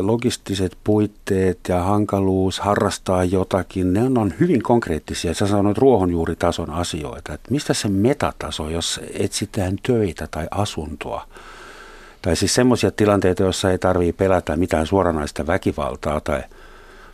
logistiset 0.00 0.76
puitteet 0.84 1.58
ja 1.68 1.82
hankaluus 1.82 2.60
harrastaa 2.60 3.24
jotakin, 3.24 3.92
ne 3.92 4.20
on 4.20 4.34
hyvin 4.40 4.62
konkreettisia. 4.62 5.34
Sä 5.34 5.46
sanoit 5.46 5.78
ruohonjuuritason 5.78 6.70
asioita. 6.70 7.34
Että 7.34 7.50
mistä 7.50 7.74
se 7.74 7.88
metataso, 7.88 8.70
jos 8.70 9.00
etsitään 9.18 9.76
töitä 9.82 10.28
tai 10.30 10.46
asuntoa? 10.50 11.26
Tai 12.28 12.36
siis 12.36 12.54
semmoisia 12.54 12.90
tilanteita, 12.90 13.42
joissa 13.42 13.70
ei 13.70 13.78
tarvitse 13.78 14.12
pelätä 14.12 14.56
mitään 14.56 14.86
suoranaista 14.86 15.46
väkivaltaa 15.46 16.20
tai 16.20 16.42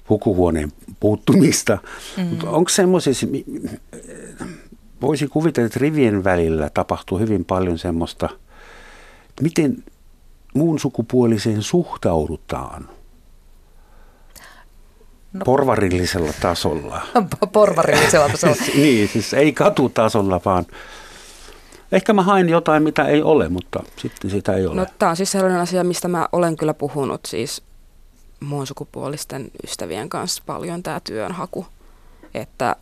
pukuhuoneen 0.08 0.72
puuttumista. 1.00 1.78
Mm. 2.16 2.38
Onko 2.46 2.68
semmoisia, 2.68 3.12
voisi 5.00 5.26
kuvitella, 5.26 5.66
että 5.66 5.78
rivien 5.80 6.24
välillä 6.24 6.70
tapahtuu 6.74 7.18
hyvin 7.18 7.44
paljon 7.44 7.78
semmoista, 7.78 8.28
miten 9.40 9.84
muun 10.54 10.78
sukupuoliseen 10.78 11.62
suhtaudutaan 11.62 12.88
no. 15.32 15.44
porvarillisella 15.44 16.32
tasolla. 16.40 17.02
porvarillisella 17.52 18.28
tasolla. 18.28 18.56
niin, 18.76 19.08
siis 19.08 19.34
ei 19.34 19.52
katutasolla, 19.52 20.40
vaan 20.44 20.66
ehkä 21.94 22.12
mä 22.12 22.22
hain 22.22 22.48
jotain, 22.48 22.82
mitä 22.82 23.04
ei 23.04 23.22
ole, 23.22 23.48
mutta 23.48 23.82
sitten 23.96 24.30
sitä 24.30 24.52
ei 24.54 24.66
ole. 24.66 24.74
No 24.74 24.86
tämä 24.98 25.10
on 25.10 25.16
siis 25.16 25.32
sellainen 25.32 25.60
asia, 25.60 25.84
mistä 25.84 26.08
mä 26.08 26.28
olen 26.32 26.56
kyllä 26.56 26.74
puhunut 26.74 27.20
siis 27.26 27.62
muun 28.40 28.66
sukupuolisten 28.66 29.50
ystävien 29.64 30.08
kanssa 30.08 30.42
paljon 30.46 30.82
tämä 30.82 31.00
työnhaku. 31.00 31.66
Että 32.34 32.76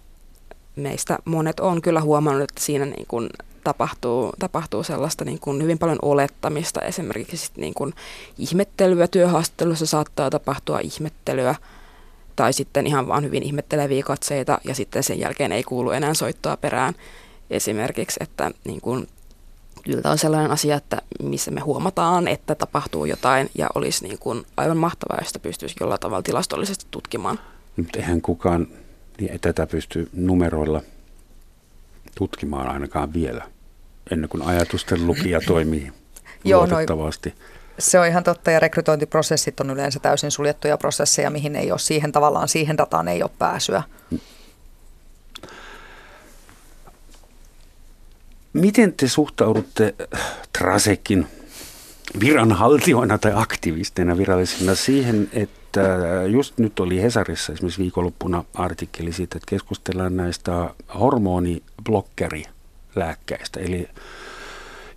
meistä 0.76 1.18
monet 1.24 1.60
on 1.60 1.82
kyllä 1.82 2.00
huomannut, 2.00 2.42
että 2.42 2.60
siinä 2.64 2.84
niin 2.84 3.06
kuin 3.08 3.28
tapahtuu, 3.64 4.32
tapahtuu 4.38 4.82
sellaista 4.82 5.24
niin 5.24 5.38
kuin 5.38 5.62
hyvin 5.62 5.78
paljon 5.78 5.98
olettamista. 6.02 6.80
Esimerkiksi 6.80 7.50
niin 7.56 7.74
kuin 7.74 7.94
ihmettelyä 8.38 9.08
työhaastattelussa 9.08 9.86
saattaa 9.86 10.30
tapahtua 10.30 10.78
ihmettelyä 10.78 11.54
tai 12.36 12.52
sitten 12.52 12.86
ihan 12.86 13.08
vaan 13.08 13.24
hyvin 13.24 13.42
ihmetteleviä 13.42 14.02
katseita 14.02 14.58
ja 14.64 14.74
sitten 14.74 15.02
sen 15.02 15.18
jälkeen 15.18 15.52
ei 15.52 15.62
kuulu 15.62 15.90
enää 15.90 16.14
soittoa 16.14 16.56
perään 16.56 16.94
esimerkiksi, 17.52 18.16
että 18.22 18.50
niin 18.64 18.80
kuin, 18.80 19.08
kyllä 19.84 20.10
on 20.10 20.18
sellainen 20.18 20.50
asia, 20.50 20.76
että 20.76 21.02
missä 21.22 21.50
me 21.50 21.60
huomataan, 21.60 22.28
että 22.28 22.54
tapahtuu 22.54 23.04
jotain 23.04 23.50
ja 23.54 23.66
olisi 23.74 24.04
niin 24.04 24.18
kuin 24.18 24.46
aivan 24.56 24.76
mahtavaa, 24.76 25.18
jos 25.20 25.28
sitä 25.28 25.38
pystyisi 25.38 25.76
jollain 25.80 26.00
tavalla 26.00 26.22
tilastollisesti 26.22 26.86
tutkimaan. 26.90 27.38
Mutta 27.76 27.98
eihän 27.98 28.20
kukaan 28.20 28.66
niin 29.20 29.40
tätä 29.40 29.66
pysty 29.66 30.08
numeroilla 30.12 30.82
tutkimaan 32.14 32.68
ainakaan 32.68 33.12
vielä, 33.12 33.44
ennen 34.10 34.30
kuin 34.30 34.42
ajatusten 34.42 35.06
lukija 35.06 35.40
toimii 35.46 35.92
luotettavasti. 36.44 37.28
Joo, 37.28 37.46
se 37.78 37.98
on 37.98 38.06
ihan 38.06 38.24
totta 38.24 38.50
ja 38.50 38.60
rekrytointiprosessit 38.60 39.60
on 39.60 39.70
yleensä 39.70 40.00
täysin 40.00 40.30
suljettuja 40.30 40.78
prosesseja, 40.78 41.30
mihin 41.30 41.56
ei 41.56 41.70
ole 41.70 41.78
siihen 41.78 42.12
tavallaan, 42.12 42.48
siihen 42.48 42.78
dataan 42.78 43.08
ei 43.08 43.22
ole 43.22 43.30
pääsyä. 43.38 43.82
Miten 48.52 48.92
te 48.92 49.08
suhtaudutte 49.08 49.94
Trasekin 50.58 51.26
viranhaltijoina 52.20 53.18
tai 53.18 53.32
aktivisteina 53.34 54.18
virallisina 54.18 54.74
siihen, 54.74 55.30
että 55.32 55.80
just 56.28 56.58
nyt 56.58 56.80
oli 56.80 57.02
Hesarissa 57.02 57.52
esimerkiksi 57.52 57.82
viikonloppuna 57.82 58.44
artikkeli 58.54 59.12
siitä, 59.12 59.38
että 59.38 59.50
keskustellaan 59.50 60.16
näistä 60.16 60.70
hormoniblokkeri-lääkkeistä. 61.00 63.60
Eli 63.60 63.88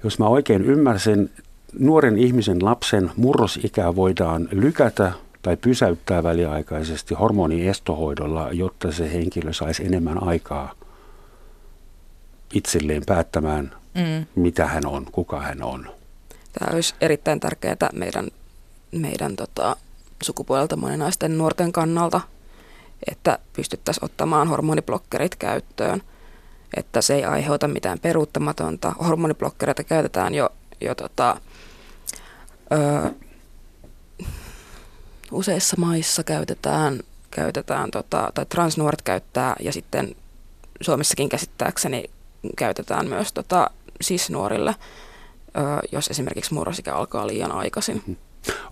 jos 0.04 0.20
mä 0.20 0.28
oikein 0.28 0.66
ymmärsin, 0.66 1.32
nuoren 1.80 2.18
ihmisen 2.18 2.66
lapsen 2.66 3.12
murrosikää 3.18 3.96
voidaan 3.96 4.48
lykätä 4.52 5.12
tai 5.42 5.58
pysäyttää 5.58 6.24
väliaikaisesti 6.24 7.16
hormoniestohoidolla, 7.16 8.50
jotta 8.52 8.92
se 8.92 9.14
henkilö 9.14 9.54
saisi 9.54 9.86
enemmän 9.86 10.24
aikaa 10.24 10.74
itselleen 12.56 13.04
päättämään, 13.06 13.76
mm. 13.94 14.26
mitä 14.36 14.66
hän 14.66 14.86
on, 14.86 15.06
kuka 15.12 15.40
hän 15.40 15.64
on. 15.64 15.92
Tämä 16.60 16.74
olisi 16.74 16.96
erittäin 17.02 17.40
tärkeää 17.40 17.90
meidän, 17.94 18.28
meidän 18.92 19.36
tota, 19.36 19.76
sukupuolelta 20.24 20.76
moninaisten 20.76 21.38
nuorten 21.38 21.72
kannalta, 21.72 22.22
että 23.12 23.40
pystyttäisiin 23.54 24.06
ottamaan 24.06 24.48
hormoniblokkerit 24.48 25.36
käyttöön, 25.36 26.02
että 26.78 27.02
se 27.02 27.16
ei 27.16 27.26
aiheuta 27.26 27.68
mitään 27.68 28.00
peruuttamatonta. 28.00 28.96
Hormoniblokkereita 29.04 29.84
käytetään 29.84 30.36
jo, 30.36 30.50
jo 30.82 30.96
tota, 30.96 31.38
ö, 32.72 33.12
useissa 35.32 35.76
maissa 35.80 36.24
käytetään, 36.24 37.00
käytetään 37.32 37.92
tota, 37.92 38.32
tai 38.34 38.46
transnuoret 38.46 39.02
käyttää 39.02 39.56
ja 39.60 39.74
sitten 39.74 40.16
Suomessakin 40.82 41.30
käsittääkseni 41.30 42.10
käytetään 42.58 43.08
myös 43.08 43.34
tota, 43.34 43.70
sis-nuorille, 44.02 44.76
ö, 45.58 45.62
jos 45.92 46.08
esimerkiksi 46.08 46.54
murrosikä 46.54 46.94
alkaa 46.94 47.28
liian 47.28 47.52
aikaisin. 47.52 47.96
Mm-hmm. 47.96 48.16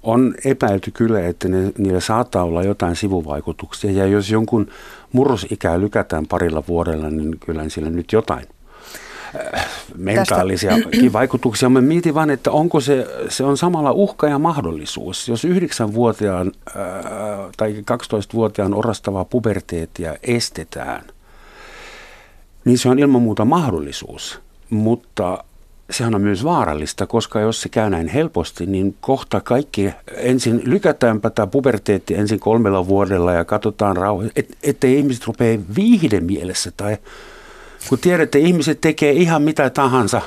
On 0.03 0.35
epäilty 0.45 0.91
kyllä, 0.91 1.27
että 1.27 1.47
ne, 1.47 1.71
niillä 1.77 1.99
saattaa 1.99 2.43
olla 2.43 2.63
jotain 2.63 2.95
sivuvaikutuksia 2.95 3.91
ja 3.91 4.05
jos 4.05 4.29
jonkun 4.29 4.67
murrosikää 5.11 5.79
lykätään 5.79 6.27
parilla 6.27 6.63
vuodella, 6.67 7.09
niin 7.09 7.39
kyllä 7.39 7.69
sillä 7.69 7.89
nyt 7.89 8.11
jotain 8.11 8.47
mentaalisia 9.97 10.71
vaikutuksia. 11.13 11.69
Mä 11.69 11.81
mietin 11.81 12.13
vain, 12.13 12.29
että 12.29 12.51
onko 12.51 12.79
se, 12.79 13.07
se 13.29 13.43
on 13.43 13.57
samalla 13.57 13.91
uhka 13.91 14.27
ja 14.27 14.39
mahdollisuus. 14.39 15.27
Jos 15.27 15.45
9-vuotiaan 15.45 16.51
tai 17.57 17.83
12-vuotiaan 17.91 18.73
orastavaa 18.73 19.25
puberteettia 19.25 20.15
estetään, 20.23 21.03
niin 22.65 22.77
se 22.77 22.89
on 22.89 22.99
ilman 22.99 23.21
muuta 23.21 23.45
mahdollisuus. 23.45 24.39
Mutta 24.69 25.43
sehän 25.89 26.15
on 26.15 26.21
myös 26.21 26.43
vaarallista, 26.43 27.07
koska 27.07 27.39
jos 27.39 27.61
se 27.61 27.69
käy 27.69 27.89
näin 27.89 28.07
helposti, 28.07 28.65
niin 28.65 28.95
kohta 29.01 29.41
kaikki 29.41 29.93
ensin 30.17 30.61
lykätäänpä 30.65 31.29
tämä 31.29 31.47
puberteetti 31.47 32.15
ensin 32.15 32.39
kolmella 32.39 32.87
vuodella 32.87 33.33
ja 33.33 33.45
katsotaan 33.45 33.97
rauha, 33.97 34.23
et, 34.35 34.57
ettei 34.63 34.97
ihmiset 34.97 35.27
rupea 35.27 35.59
viihde 35.75 36.19
mielessä 36.19 36.71
tai 36.77 36.97
kun 37.89 37.99
tiedätte, 37.99 38.39
ihmiset 38.39 38.81
tekee 38.81 39.11
ihan 39.11 39.41
mitä 39.41 39.69
tahansa, 39.69 40.21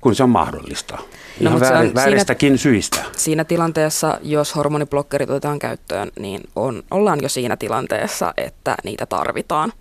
kun 0.00 0.14
se 0.14 0.22
on 0.22 0.30
mahdollista. 0.30 0.98
Ihan 1.40 1.52
no, 1.52 1.60
väär, 1.60 1.76
on 1.76 1.94
vääristäkin 1.94 2.58
siinä, 2.58 2.74
syistä. 2.74 2.98
Siinä 3.16 3.44
tilanteessa, 3.44 4.18
jos 4.22 4.56
hormoniblokkerit 4.56 5.30
otetaan 5.30 5.58
käyttöön, 5.58 6.10
niin 6.18 6.40
on, 6.56 6.82
ollaan 6.90 7.18
jo 7.22 7.28
siinä 7.28 7.56
tilanteessa, 7.56 8.34
että 8.36 8.76
niitä 8.84 9.06
tarvitaan. 9.06 9.72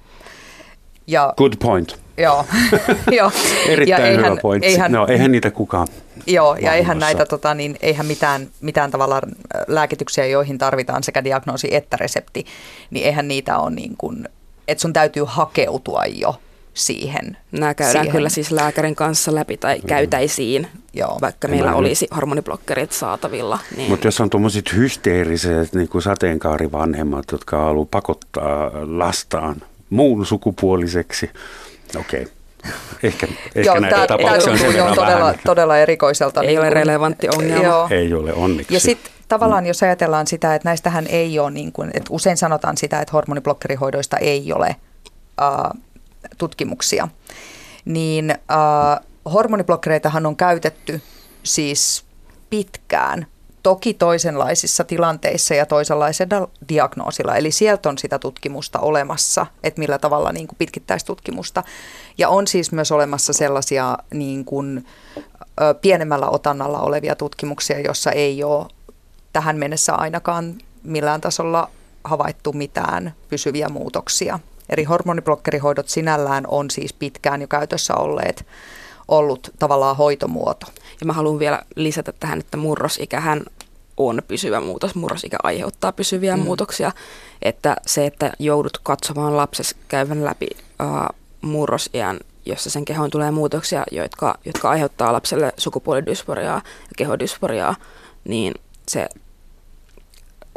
Ja, 1.09 1.33
Good 1.37 1.53
point. 1.63 1.99
Joo. 2.17 2.45
joo. 3.17 3.31
Erittäin 3.67 4.03
ja 4.03 4.09
eihän, 4.09 4.25
hyvä 4.25 4.41
pointti. 4.41 4.67
Eihän, 4.67 4.91
no, 4.91 5.07
eihän 5.07 5.31
niitä 5.31 5.51
kukaan 5.51 5.87
Joo, 6.27 6.55
ja 6.55 6.73
eihän 6.73 6.99
näitä, 6.99 7.25
tota, 7.25 7.53
niin, 7.53 7.77
eihän 7.81 8.05
mitään, 8.05 8.47
mitään 8.61 8.91
tavalla 8.91 9.21
lääkityksiä, 9.67 10.25
joihin 10.25 10.57
tarvitaan 10.57 11.03
sekä 11.03 11.23
diagnoosi 11.23 11.75
että 11.75 11.97
resepti, 11.97 12.45
niin 12.89 13.05
eihän 13.05 13.27
niitä 13.27 13.57
ole 13.57 13.71
niin 13.71 13.97
kuin, 13.97 14.27
että 14.67 14.81
sun 14.81 14.93
täytyy 14.93 15.23
hakeutua 15.27 16.03
jo 16.05 16.35
siihen. 16.73 17.37
Nämä 17.51 17.73
käydään 17.73 18.03
siihen. 18.03 18.11
kyllä 18.11 18.29
siis 18.29 18.51
lääkärin 18.51 18.95
kanssa 18.95 19.35
läpi 19.35 19.57
tai 19.57 19.81
käytäisiin, 19.87 20.67
Joo. 20.93 21.17
vaikka 21.21 21.47
meillä 21.47 21.75
olisi 21.75 22.07
hormoniblokkerit 22.15 22.91
saatavilla. 22.91 23.59
Niin. 23.77 23.89
Mutta 23.89 24.07
jos 24.07 24.21
on 24.21 24.29
tuommoiset 24.29 24.73
hysteeriset 24.73 25.73
niin 25.73 25.89
kuin 25.89 26.01
sateenkaarivanhemmat, 26.01 27.25
jotka 27.31 27.57
haluaa 27.57 27.87
pakottaa 27.91 28.71
lastaan 28.73 29.61
muun 29.89 30.25
sukupuoliseksi, 30.25 31.29
okei. 31.99 32.21
Okay. 32.21 32.33
Ehkä, 33.03 33.27
ehkä 33.55 33.61
Joo, 33.61 33.79
näitä 33.79 33.95
tämä, 33.95 34.07
tapauksia 34.07 34.83
on, 34.83 34.89
on 34.89 34.95
todella, 34.95 35.33
todella 35.45 35.77
erikoiselta. 35.77 36.41
Ei 36.41 36.47
niin 36.47 36.59
ole 36.59 36.69
relevantti 36.69 37.27
ongelma. 37.29 37.63
Joo. 37.63 37.87
Ei 37.91 38.13
ole, 38.13 38.33
onneksi. 38.33 38.73
Ja 38.73 38.79
sitten 38.79 39.11
tavallaan 39.27 39.65
jos 39.65 39.83
ajatellaan 39.83 40.27
sitä, 40.27 40.55
että 40.55 40.69
näistähän 40.69 41.07
ei 41.07 41.39
ole, 41.39 41.51
niin 41.51 41.71
kuin, 41.71 41.89
että 41.93 42.07
usein 42.09 42.37
sanotaan 42.37 42.77
sitä, 42.77 42.99
että 42.99 43.11
hormoniblokkerihoidoista 43.11 44.17
ei 44.17 44.53
ole 44.53 44.75
uh, 45.41 45.81
tutkimuksia, 46.37 47.07
niin 47.85 48.31
äh, 48.31 49.05
hormoniblokkereitahan 49.33 50.25
on 50.25 50.35
käytetty 50.35 51.01
siis 51.43 52.03
pitkään, 52.49 53.27
toki 53.63 53.93
toisenlaisissa 53.93 54.83
tilanteissa 54.83 55.53
ja 55.53 55.65
toisenlaisella 55.65 56.49
diagnoosilla. 56.69 57.35
Eli 57.35 57.51
sieltä 57.51 57.89
on 57.89 57.97
sitä 57.97 58.19
tutkimusta 58.19 58.79
olemassa, 58.79 59.45
että 59.63 59.79
millä 59.79 59.97
tavalla 59.97 60.31
niin 60.31 60.47
kuin 60.47 60.57
pitkittäistutkimusta. 60.57 61.63
Ja 62.17 62.29
on 62.29 62.47
siis 62.47 62.71
myös 62.71 62.91
olemassa 62.91 63.33
sellaisia 63.33 63.97
niin 64.13 64.45
kuin, 64.45 64.85
pienemmällä 65.81 66.29
otannalla 66.29 66.79
olevia 66.79 67.15
tutkimuksia, 67.15 67.79
jossa 67.79 68.11
ei 68.11 68.43
ole 68.43 68.65
tähän 69.33 69.57
mennessä 69.57 69.95
ainakaan 69.95 70.55
millään 70.83 71.21
tasolla 71.21 71.69
havaittu 72.03 72.53
mitään 72.53 73.13
pysyviä 73.29 73.69
muutoksia 73.69 74.39
Eri 74.69 74.83
hormoniblokkerihoidot 74.83 75.89
sinällään 75.89 76.43
on 76.47 76.69
siis 76.69 76.93
pitkään 76.93 77.41
jo 77.41 77.47
käytössä 77.47 77.95
olleet 77.95 78.45
ollut 79.09 79.49
tavallaan 79.59 79.97
hoitomuoto. 79.97 80.67
Ja 80.99 81.05
mä 81.05 81.13
haluan 81.13 81.39
vielä 81.39 81.61
lisätä 81.75 82.13
tähän, 82.19 82.39
että 82.39 82.57
murrosikähän 82.57 83.43
on 83.97 84.21
pysyvä 84.27 84.59
muutos. 84.59 84.95
Murrosikä 84.95 85.37
aiheuttaa 85.43 85.91
pysyviä 85.91 86.37
mm. 86.37 86.43
muutoksia. 86.43 86.91
Että 87.41 87.75
se, 87.85 88.05
että 88.05 88.31
joudut 88.39 88.77
katsomaan 88.83 89.37
lapses 89.37 89.75
käyvän 89.87 90.25
läpi 90.25 90.47
uh, 90.53 91.15
murrosiän 91.41 92.19
jossa 92.45 92.69
sen 92.69 92.85
kehoon 92.85 93.09
tulee 93.09 93.31
muutoksia, 93.31 93.83
jotka, 93.91 94.37
jotka 94.45 94.69
aiheuttaa 94.69 95.13
lapselle 95.13 95.53
sukupuolidysforiaa 95.57 96.55
ja 96.55 96.61
kehodysforiaa, 96.97 97.75
niin 98.25 98.53
se 98.87 99.07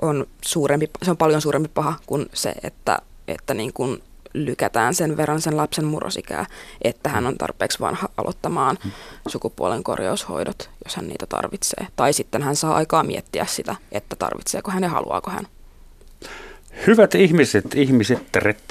on, 0.03 0.26
suurempi, 0.44 0.90
se 1.03 1.11
on 1.11 1.16
paljon 1.16 1.40
suurempi 1.40 1.68
paha 1.74 1.94
kuin 2.07 2.26
se, 2.32 2.55
että, 2.62 2.98
että 3.28 3.55
niin 3.55 3.72
kuin 3.72 4.03
lykätään 4.35 4.95
sen 4.95 5.16
verran 5.16 5.41
sen 5.41 5.57
lapsen 5.57 5.85
murrosikää, 5.85 6.47
että 6.83 7.09
hän 7.09 7.26
on 7.26 7.39
tarpeeksi 7.39 7.80
vanha 7.80 8.09
aloittamaan 8.16 8.78
sukupuolen 9.28 9.83
korjaushoidot, 9.83 10.70
jos 10.85 10.97
hän 10.97 11.09
niitä 11.09 11.26
tarvitsee. 11.26 11.87
Tai 11.97 12.12
sitten 12.12 12.43
hän 12.43 12.57
saa 12.57 12.74
aikaa 12.74 13.03
miettiä 13.03 13.47
sitä, 13.47 13.76
että 13.93 14.16
tarvitseeko 14.16 14.70
hän 14.70 14.83
ja 14.83 14.89
haluaako 14.89 15.30
hän. 15.30 15.47
Hyvät 16.87 17.14
ihmiset, 17.14 17.75
ihmiset 17.75 18.23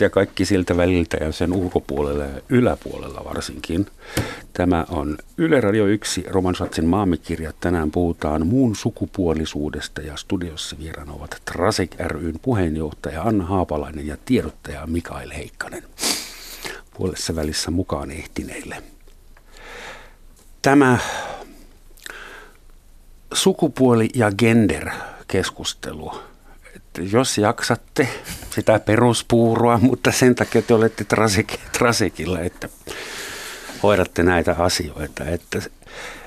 ja 0.01 0.09
kaikki 0.09 0.45
siltä 0.45 0.77
väliltä 0.77 1.17
ja 1.17 1.31
sen 1.31 1.53
ulkopuolella 1.53 2.23
ja 2.23 2.41
yläpuolella 2.49 3.25
varsinkin. 3.25 3.85
Tämä 4.53 4.85
on 4.89 5.17
Yle 5.37 5.61
Radio 5.61 5.85
1 5.85 6.25
Roman 6.27 6.55
Schatzin 6.55 6.85
maamikirja. 6.85 7.53
Tänään 7.59 7.91
puhutaan 7.91 8.47
muun 8.47 8.75
sukupuolisuudesta 8.75 10.01
ja 10.01 10.17
studiossa 10.17 10.75
vieraana 10.79 11.13
ovat 11.13 11.41
Trasek 11.45 11.95
ryn 11.99 12.39
puheenjohtaja 12.41 13.23
Anna 13.23 13.45
Haapalainen 13.45 14.07
ja 14.07 14.17
tiedottaja 14.25 14.87
Mikael 14.87 15.29
Heikkanen. 15.31 15.83
Puolessa 16.97 17.35
välissä 17.35 17.71
mukaan 17.71 18.11
ehtineille. 18.11 18.83
Tämä 20.61 20.97
sukupuoli- 23.33 24.09
ja 24.15 24.31
gender-keskustelu– 24.31 26.11
jos 27.11 27.37
jaksatte 27.37 28.07
sitä 28.49 28.79
peruspuurua, 28.79 29.77
mutta 29.87 30.11
sen 30.11 30.35
takia 30.35 30.61
te 30.61 30.73
olette 30.73 31.03
trasik, 31.03 31.53
trasekilla, 31.71 32.39
että 32.39 32.69
hoidatte 33.83 34.23
näitä 34.23 34.55
asioita. 34.59 35.25
Että 35.25 35.61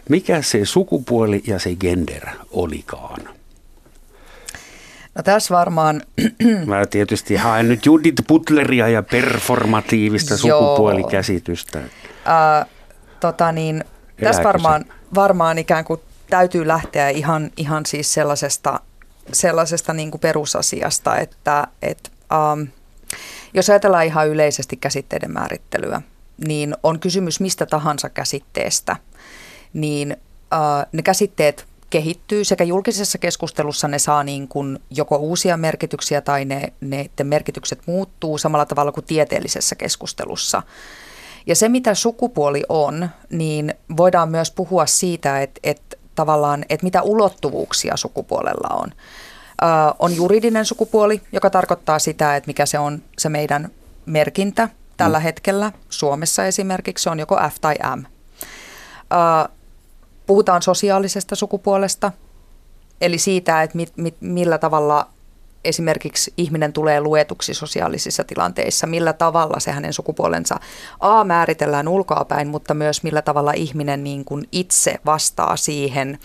mikä 0.08 0.42
se 0.42 0.64
sukupuoli 0.64 1.42
ja 1.46 1.58
se 1.58 1.74
gender 1.76 2.28
olikaan? 2.50 3.20
No 5.14 5.22
tässä 5.22 5.54
varmaan... 5.54 6.02
Mä 6.66 6.86
tietysti 6.86 7.36
haen 7.36 7.68
nyt 7.68 7.86
Judith 7.86 8.22
Butleria 8.28 8.88
ja 8.88 9.02
performatiivista 9.02 10.36
sukupuolikäsitystä. 10.36 11.78
Äh, 11.78 12.66
tota 13.20 13.52
niin, 13.52 13.84
tässä 14.24 14.44
varmaan, 14.44 14.84
varmaan 15.14 15.58
ikään 15.58 15.84
kuin 15.84 16.00
täytyy 16.30 16.68
lähteä 16.68 17.08
ihan, 17.08 17.50
ihan 17.56 17.86
siis 17.86 18.14
sellaisesta 18.14 18.80
sellaisesta 19.32 19.92
niin 19.92 20.10
kuin 20.10 20.20
perusasiasta, 20.20 21.18
että, 21.18 21.66
että 21.82 22.10
um, 22.52 22.66
jos 23.54 23.70
ajatellaan 23.70 24.06
ihan 24.06 24.28
yleisesti 24.28 24.76
käsitteiden 24.76 25.32
määrittelyä, 25.32 26.02
niin 26.46 26.76
on 26.82 27.00
kysymys 27.00 27.40
mistä 27.40 27.66
tahansa 27.66 28.08
käsitteestä, 28.08 28.96
niin 29.72 30.16
uh, 30.52 30.86
ne 30.92 31.02
käsitteet 31.02 31.66
kehittyy 31.90 32.44
sekä 32.44 32.64
julkisessa 32.64 33.18
keskustelussa 33.18 33.88
ne 33.88 33.98
saa 33.98 34.24
niin 34.24 34.48
kuin 34.48 34.78
joko 34.90 35.16
uusia 35.16 35.56
merkityksiä 35.56 36.20
tai 36.20 36.44
ne, 36.44 36.72
ne 36.80 37.10
merkitykset 37.22 37.78
muuttuu 37.86 38.38
samalla 38.38 38.66
tavalla 38.66 38.92
kuin 38.92 39.04
tieteellisessä 39.04 39.74
keskustelussa. 39.74 40.62
Ja 41.46 41.54
se, 41.54 41.68
mitä 41.68 41.94
sukupuoli 41.94 42.62
on, 42.68 43.08
niin 43.30 43.74
voidaan 43.96 44.30
myös 44.30 44.50
puhua 44.50 44.86
siitä, 44.86 45.42
että, 45.42 45.60
että 45.64 45.96
tavallaan, 46.14 46.64
että 46.68 46.84
mitä 46.84 47.02
ulottuvuuksia 47.02 47.96
sukupuolella 47.96 48.74
on. 48.74 48.92
Ö, 49.62 49.66
on 49.98 50.16
juridinen 50.16 50.64
sukupuoli, 50.64 51.22
joka 51.32 51.50
tarkoittaa 51.50 51.98
sitä, 51.98 52.36
että 52.36 52.48
mikä 52.48 52.66
se 52.66 52.78
on 52.78 53.02
se 53.18 53.28
meidän 53.28 53.70
merkintä 54.06 54.68
tällä 54.96 55.18
mm. 55.18 55.22
hetkellä. 55.22 55.72
Suomessa 55.88 56.46
esimerkiksi 56.46 57.02
se 57.02 57.10
on 57.10 57.18
joko 57.18 57.36
F 57.50 57.56
tai 57.60 57.74
M. 57.96 58.04
Ö, 58.04 59.48
puhutaan 60.26 60.62
sosiaalisesta 60.62 61.36
sukupuolesta, 61.36 62.12
eli 63.00 63.18
siitä, 63.18 63.62
että 63.62 63.76
mit, 63.76 63.92
mit, 63.96 64.16
millä 64.20 64.58
tavalla 64.58 65.08
esimerkiksi 65.64 66.32
ihminen 66.36 66.72
tulee 66.72 67.00
luetuksi 67.00 67.54
sosiaalisissa 67.54 68.24
tilanteissa, 68.24 68.86
millä 68.86 69.12
tavalla 69.12 69.60
se 69.60 69.72
hänen 69.72 69.92
sukupuolensa 69.92 70.60
A 71.00 71.24
määritellään 71.24 71.88
ulkoapäin, 71.88 72.48
mutta 72.48 72.74
myös 72.74 73.02
millä 73.02 73.22
tavalla 73.22 73.52
ihminen 73.52 74.04
niin 74.04 74.24
kuin 74.24 74.48
itse 74.52 74.94
vastaa 75.06 75.56
siihen, 75.56 76.18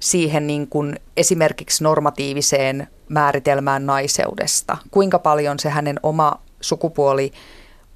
siihen 0.00 0.46
niin 0.46 0.68
kuin 0.68 0.96
esimerkiksi 1.16 1.84
normatiiviseen 1.84 2.86
määritelmään 3.08 3.86
naiseudesta. 3.86 4.76
Kuinka 4.90 5.18
paljon 5.18 5.58
se 5.58 5.70
hänen 5.70 6.00
oma 6.02 6.40
sukupuoli 6.60 7.32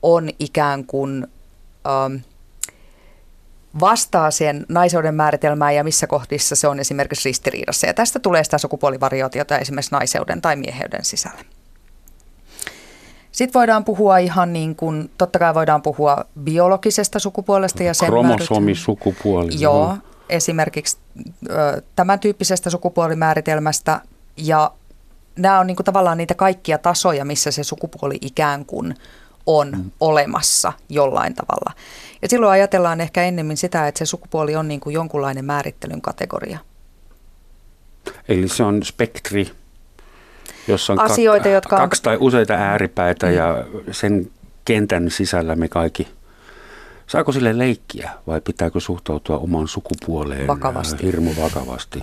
on 0.03 0.29
ikään 0.39 0.85
kuin... 0.85 1.27
Ähm, 1.87 2.17
vastaa 3.81 4.31
sen 4.31 4.67
naiseuden 4.69 5.15
määritelmään 5.15 5.75
ja 5.75 5.85
missä 5.85 6.07
kohdissa 6.07 6.57
se 6.57 6.69
on 6.69 6.81
esimerkiksi 6.81 7.29
ristiriidassa. 7.29 7.87
Ja 7.87 7.95
tästä 7.95 8.19
tulee 8.19 8.45
sitä 8.45 8.59
sukupuolivariaatiota 8.59 9.59
esimerkiksi 9.59 9.93
naiseuden 9.93 10.43
tai 10.43 10.57
mieheyden 10.57 11.05
sisällä. 11.05 11.41
Sitten 13.33 13.55
voidaan 13.61 13.85
puhua 13.85 14.19
ihan 14.19 14.53
niin 14.53 14.77
kuin, 14.77 15.11
totta 15.19 15.39
kai 15.39 15.55
voidaan 15.55 15.83
puhua 15.83 16.25
biologisesta 16.41 17.19
sukupuolesta 17.19 17.83
ja 17.83 17.95
sen 17.95 18.09
Kromosomissukupuoli. 18.09 19.51
Joo, 19.59 19.97
esimerkiksi 20.29 20.97
tämän 21.97 22.21
tyyppisestä 22.21 22.71
sukupuolimääritelmästä 22.71 24.01
ja 24.37 24.71
nämä 25.39 25.61
on 25.61 25.67
niin 25.67 25.77
kuin 25.77 25.85
tavallaan 25.85 26.19
niitä 26.19 26.35
kaikkia 26.35 26.79
tasoja, 26.79 27.25
missä 27.25 27.51
se 27.51 27.65
sukupuoli 27.65 28.19
ikään 28.21 28.65
kuin 28.65 28.95
on 29.47 29.71
mm. 29.71 29.91
olemassa 30.01 30.73
jollain 30.89 31.35
tavalla. 31.35 31.73
Ja 32.23 32.29
silloin 32.29 32.53
ajatellaan 32.53 33.01
ehkä 33.01 33.23
ennemmin 33.23 33.57
sitä, 33.57 33.89
että 33.89 33.99
se 33.99 34.07
sukupuoli 34.07 34.57
on 34.57 34.69
niin 34.69 34.81
kuin 34.81 34.95
jonkunlainen 34.95 35.45
määrittelyn 35.45 36.01
kategoria. 36.01 36.59
Eli 38.29 38.49
se 38.49 38.63
on 38.63 38.83
spektri, 38.83 39.51
jossa 40.69 40.93
on 40.93 41.01
Asioita, 41.01 41.49
kak- 41.49 41.53
jotka 41.53 41.77
on... 41.77 41.83
kaksi 41.83 42.03
tai 42.03 42.17
useita 42.21 42.55
ääripäitä 42.55 43.27
mm. 43.27 43.33
ja 43.33 43.65
sen 43.91 44.31
kentän 44.65 45.11
sisällä 45.11 45.57
me 45.57 45.69
kaikki– 45.69 46.09
Saako 47.13 47.33
sille 47.33 47.59
leikkiä 47.59 48.11
vai 48.27 48.41
pitääkö 48.41 48.81
suhtautua 48.81 49.39
omaan 49.39 49.69
sukupuoleen 49.69 50.47
vakavasti. 50.47 51.03
hirmu 51.03 51.31
vakavasti? 51.43 52.01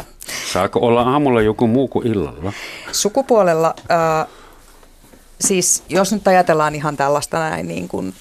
Saako 0.53 0.79
olla 0.79 1.01
aamulla 1.01 1.41
joku 1.41 1.67
muu 1.67 1.87
kuin 1.87 2.07
illalla? 2.07 2.53
Sukupuolella, 2.91 3.73
äh, 3.91 4.27
siis 5.41 5.83
jos 5.89 6.13
nyt 6.13 6.27
ajatellaan 6.27 6.75
ihan 6.75 6.97
tällaista 6.97 7.39
näin 7.39 7.67
niin 7.67 7.87
kuin 7.87 8.13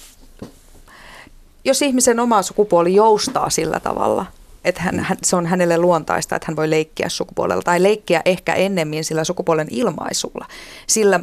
jos 1.65 1.81
ihmisen 1.81 2.19
oma 2.19 2.41
sukupuoli 2.41 2.95
joustaa 2.95 3.49
sillä 3.49 3.79
tavalla, 3.79 4.25
että 4.65 4.81
hän, 4.81 4.99
hän, 4.99 5.17
se 5.23 5.35
on 5.35 5.45
hänelle 5.45 5.77
luontaista, 5.77 6.35
että 6.35 6.45
hän 6.47 6.55
voi 6.55 6.69
leikkiä 6.69 7.09
sukupuolella 7.09 7.61
tai 7.61 7.83
leikkiä 7.83 8.21
ehkä 8.25 8.53
ennemmin 8.53 9.05
sillä 9.05 9.23
sukupuolen 9.23 9.67
ilmaisulla, 9.69 10.45
sillä 10.87 11.19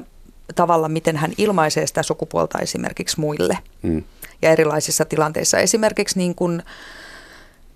tavalla, 0.55 0.89
miten 0.89 1.17
hän 1.17 1.33
ilmaisee 1.39 1.87
sitä 1.87 2.03
sukupuolta 2.03 2.59
esimerkiksi 2.59 3.21
muille 3.21 3.59
mm. 3.83 4.05
ja 4.43 4.51
erilaisissa 4.51 5.05
tilanteissa. 5.05 5.59
Esimerkiksi 5.59 6.19
niin 6.19 6.35
kuin 6.35 6.63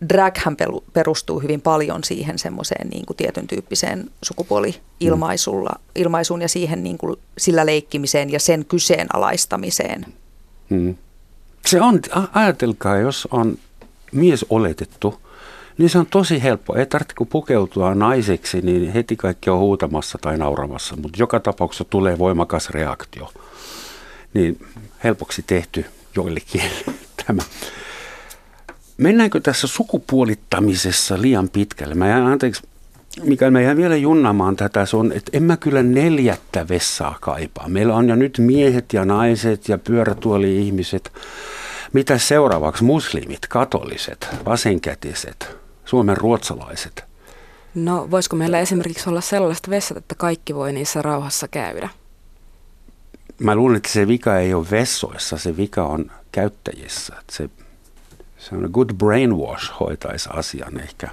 draghän 0.09 0.57
perustuu 0.93 1.41
hyvin 1.41 1.61
paljon 1.61 2.05
siihen 2.05 2.39
semmoiseen 2.39 2.89
niin 2.89 3.07
kuin 3.07 3.17
tietyn 3.17 3.47
tyyppiseen 3.47 4.11
sukupuoli-ilmaisuun 4.23 6.39
mm. 6.39 6.43
ja 6.43 6.49
siihen 6.49 6.85
niin 6.85 6.99
kuin 6.99 7.17
sillä 7.39 7.67
leikkimiseen 7.67 8.31
ja 8.31 8.41
sen 8.41 8.65
kyseenalaistamiseen. 8.65 10.07
Mm. 10.71 10.95
Se 11.67 11.81
on, 11.81 12.01
ajatelkaa, 12.33 12.97
jos 12.97 13.29
on 13.31 13.59
mies 14.13 14.47
oletettu, 14.51 15.21
niin 15.79 15.91
se 15.91 15.99
on 15.99 16.07
tosi 16.07 16.43
helppo. 16.43 16.77
Ei 16.77 16.87
tarvitse 16.87 17.15
kun 17.15 17.27
pukeutua 17.27 17.95
naiseksi, 17.95 18.61
niin 18.61 18.93
heti 18.93 19.17
kaikki 19.17 19.51
on 19.51 19.59
huutamassa 19.59 20.19
tai 20.19 20.39
nauramassa, 20.39 20.97
mutta 20.97 21.19
joka 21.19 21.41
tapauksessa 21.41 21.85
tulee 21.85 22.19
voimakas 22.19 22.71
reaktio. 22.71 23.33
Niin 24.35 24.67
helpoksi 25.05 25.45
tehty 25.47 25.85
joillekin 26.17 26.63
tämä. 27.27 27.43
Mennäänkö 29.01 29.41
tässä 29.41 29.67
sukupuolittamisessa 29.67 31.23
liian 31.23 31.49
pitkälle? 31.49 31.95
Mä 31.95 32.09
jään, 32.09 32.27
anteeksi, 32.27 32.63
mikä 33.23 33.51
mä 33.51 33.61
jään 33.61 33.77
vielä 33.77 33.97
junnamaan 33.97 34.57
tätä, 34.57 34.87
se 34.87 34.97
on, 34.97 35.13
että 35.13 35.31
en 35.35 35.43
mä 35.43 35.57
kyllä 35.57 35.83
neljättä 35.83 36.69
vessaa 36.69 37.19
kaipaa. 37.21 37.69
Meillä 37.69 37.95
on 37.95 38.09
jo 38.09 38.17
nyt 38.17 38.39
miehet 38.39 38.93
ja 38.93 39.05
naiset 39.05 39.69
ja 39.69 39.79
pyörätuoli-ihmiset. 39.79 41.13
Mitä 41.93 42.19
seuraavaksi? 42.19 42.85
Muslimit, 42.85 43.47
katoliset, 43.49 44.29
vasenkätiset, 44.45 45.57
Suomen 45.85 46.17
ruotsalaiset. 46.17 47.05
No 47.75 48.11
voisiko 48.11 48.37
meillä 48.37 48.61
esimerkiksi 48.61 49.09
olla 49.09 49.21
sellaiset 49.21 49.71
vessat, 49.71 49.97
että 49.97 50.15
kaikki 50.15 50.55
voi 50.55 50.73
niissä 50.73 51.03
rauhassa 51.03 51.49
käydä? 51.49 51.89
Mä 53.39 53.55
luulen, 53.55 53.77
että 53.77 53.89
se 53.93 54.09
vika 54.09 54.39
ei 54.39 54.55
ole 54.55 54.67
vessoissa, 54.71 55.39
se 55.39 55.57
vika 55.57 55.85
on 55.85 56.11
käyttäjissä. 56.33 57.15
Että 57.21 57.37
se, 57.37 57.51
se 58.41 58.55
on 58.55 58.70
good 58.72 58.95
brainwash 58.95 59.72
hoitaisi 59.80 60.28
asian 60.32 60.80
ehkä. 60.80 61.09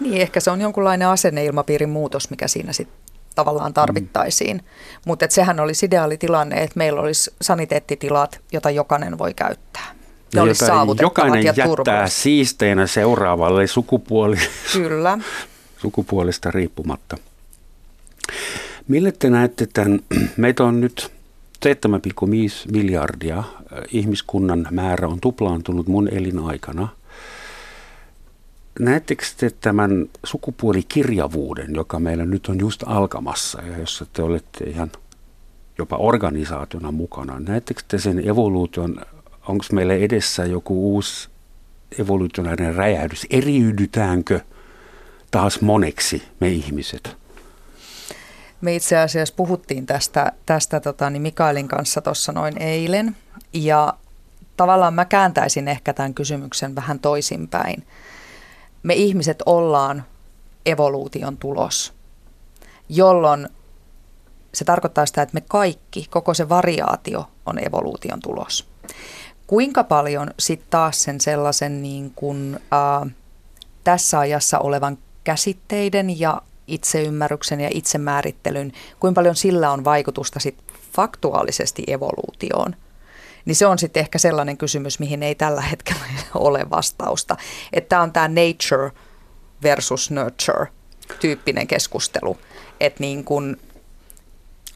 Niin, 0.00 0.22
ehkä 0.22 0.40
se 0.40 0.50
on 0.50 0.60
jonkunlainen 0.60 1.08
asenneilmapiirin 1.08 1.88
muutos, 1.88 2.30
mikä 2.30 2.48
siinä 2.48 2.72
sitten 2.72 2.98
tavallaan 3.34 3.74
tarvittaisiin. 3.74 4.56
Mm. 4.56 4.62
Mutta 5.06 5.26
sehän 5.28 5.60
olisi 5.60 5.86
ideaalitilanne, 5.86 6.62
että 6.62 6.78
meillä 6.78 7.00
olisi 7.00 7.30
saniteettitilat, 7.42 8.40
jota 8.52 8.70
jokainen 8.70 9.18
voi 9.18 9.34
käyttää. 9.34 9.94
ne 10.34 10.40
olisi 10.40 10.64
jokainen 11.00 11.44
ja 11.44 11.54
jättää 11.56 12.08
siisteinä 12.08 12.86
seuraavalle 12.86 13.66
sukupuoli, 13.66 14.36
Kyllä. 14.72 15.18
sukupuolesta 15.82 16.50
riippumatta. 16.50 17.16
Mille 18.88 19.12
te 19.12 19.30
näette 19.30 19.68
tämän? 19.72 20.00
Meitä 20.36 20.64
on 20.64 20.80
nyt 20.80 21.17
7,5 21.66 22.72
miljardia. 22.72 23.44
Ihmiskunnan 23.92 24.66
määrä 24.70 25.08
on 25.08 25.20
tuplaantunut 25.20 25.86
mun 25.86 26.08
elinaikana. 26.08 26.88
Näettekö 28.80 29.24
te 29.36 29.50
tämän 29.60 30.06
sukupuolikirjavuuden, 30.24 31.74
joka 31.74 32.00
meillä 32.00 32.24
nyt 32.24 32.46
on 32.46 32.58
just 32.58 32.82
alkamassa 32.86 33.62
ja 33.62 33.78
jossa 33.78 34.06
te 34.12 34.22
olette 34.22 34.64
ihan 34.64 34.90
jopa 35.78 35.96
organisaationa 35.96 36.92
mukana? 36.92 37.40
Näettekö 37.40 37.82
te 37.88 37.98
sen 37.98 38.28
evoluution, 38.28 39.00
onko 39.48 39.64
meillä 39.72 39.94
edessä 39.94 40.44
joku 40.44 40.94
uusi 40.94 41.28
evoluutionainen 41.98 42.74
räjähdys? 42.74 43.26
Eriydytäänkö 43.30 44.40
taas 45.30 45.60
moneksi 45.60 46.22
me 46.40 46.48
ihmiset? 46.48 47.16
Me 48.60 48.74
itse 48.74 48.98
asiassa 48.98 49.34
puhuttiin 49.36 49.86
tästä, 49.86 50.32
tästä 50.46 50.80
tota, 50.80 51.10
niin 51.10 51.22
Mikaelin 51.22 51.68
kanssa 51.68 52.00
tuossa 52.00 52.32
noin 52.32 52.62
eilen 52.62 53.16
ja 53.52 53.94
tavallaan 54.56 54.94
mä 54.94 55.04
kääntäisin 55.04 55.68
ehkä 55.68 55.92
tämän 55.92 56.14
kysymyksen 56.14 56.74
vähän 56.74 57.00
toisinpäin. 57.00 57.86
Me 58.82 58.94
ihmiset 58.94 59.42
ollaan 59.46 60.04
evoluution 60.66 61.36
tulos, 61.36 61.94
jolloin 62.88 63.48
se 64.54 64.64
tarkoittaa 64.64 65.06
sitä, 65.06 65.22
että 65.22 65.34
me 65.34 65.42
kaikki, 65.48 66.06
koko 66.10 66.34
se 66.34 66.48
variaatio 66.48 67.30
on 67.46 67.58
evoluution 67.66 68.20
tulos. 68.20 68.68
Kuinka 69.46 69.84
paljon 69.84 70.30
sitten 70.38 70.70
taas 70.70 71.02
sen 71.02 71.20
sellaisen 71.20 71.82
niin 71.82 72.12
kuin, 72.16 72.60
äh, 72.72 73.14
tässä 73.84 74.18
ajassa 74.18 74.58
olevan 74.58 74.98
käsitteiden 75.24 76.20
ja 76.20 76.42
itseymmärryksen 76.68 77.60
ja 77.60 77.68
itsemäärittelyn, 77.72 78.72
kuinka 79.00 79.18
paljon 79.18 79.36
sillä 79.36 79.70
on 79.70 79.84
vaikutusta 79.84 80.40
sit 80.40 80.56
faktuaalisesti 80.92 81.84
evoluutioon, 81.86 82.74
niin 83.44 83.56
se 83.56 83.66
on 83.66 83.78
sitten 83.78 84.00
ehkä 84.00 84.18
sellainen 84.18 84.56
kysymys, 84.56 84.98
mihin 84.98 85.22
ei 85.22 85.34
tällä 85.34 85.60
hetkellä 85.60 86.00
ole 86.34 86.66
vastausta. 86.70 87.36
Että 87.72 87.88
tämä 87.88 88.02
on 88.02 88.12
tämä 88.12 88.28
nature 88.28 88.90
versus 89.62 90.10
nurture 90.10 90.66
tyyppinen 91.20 91.66
keskustelu. 91.66 92.38
Että 92.80 93.00
niin 93.00 93.24
kun 93.24 93.56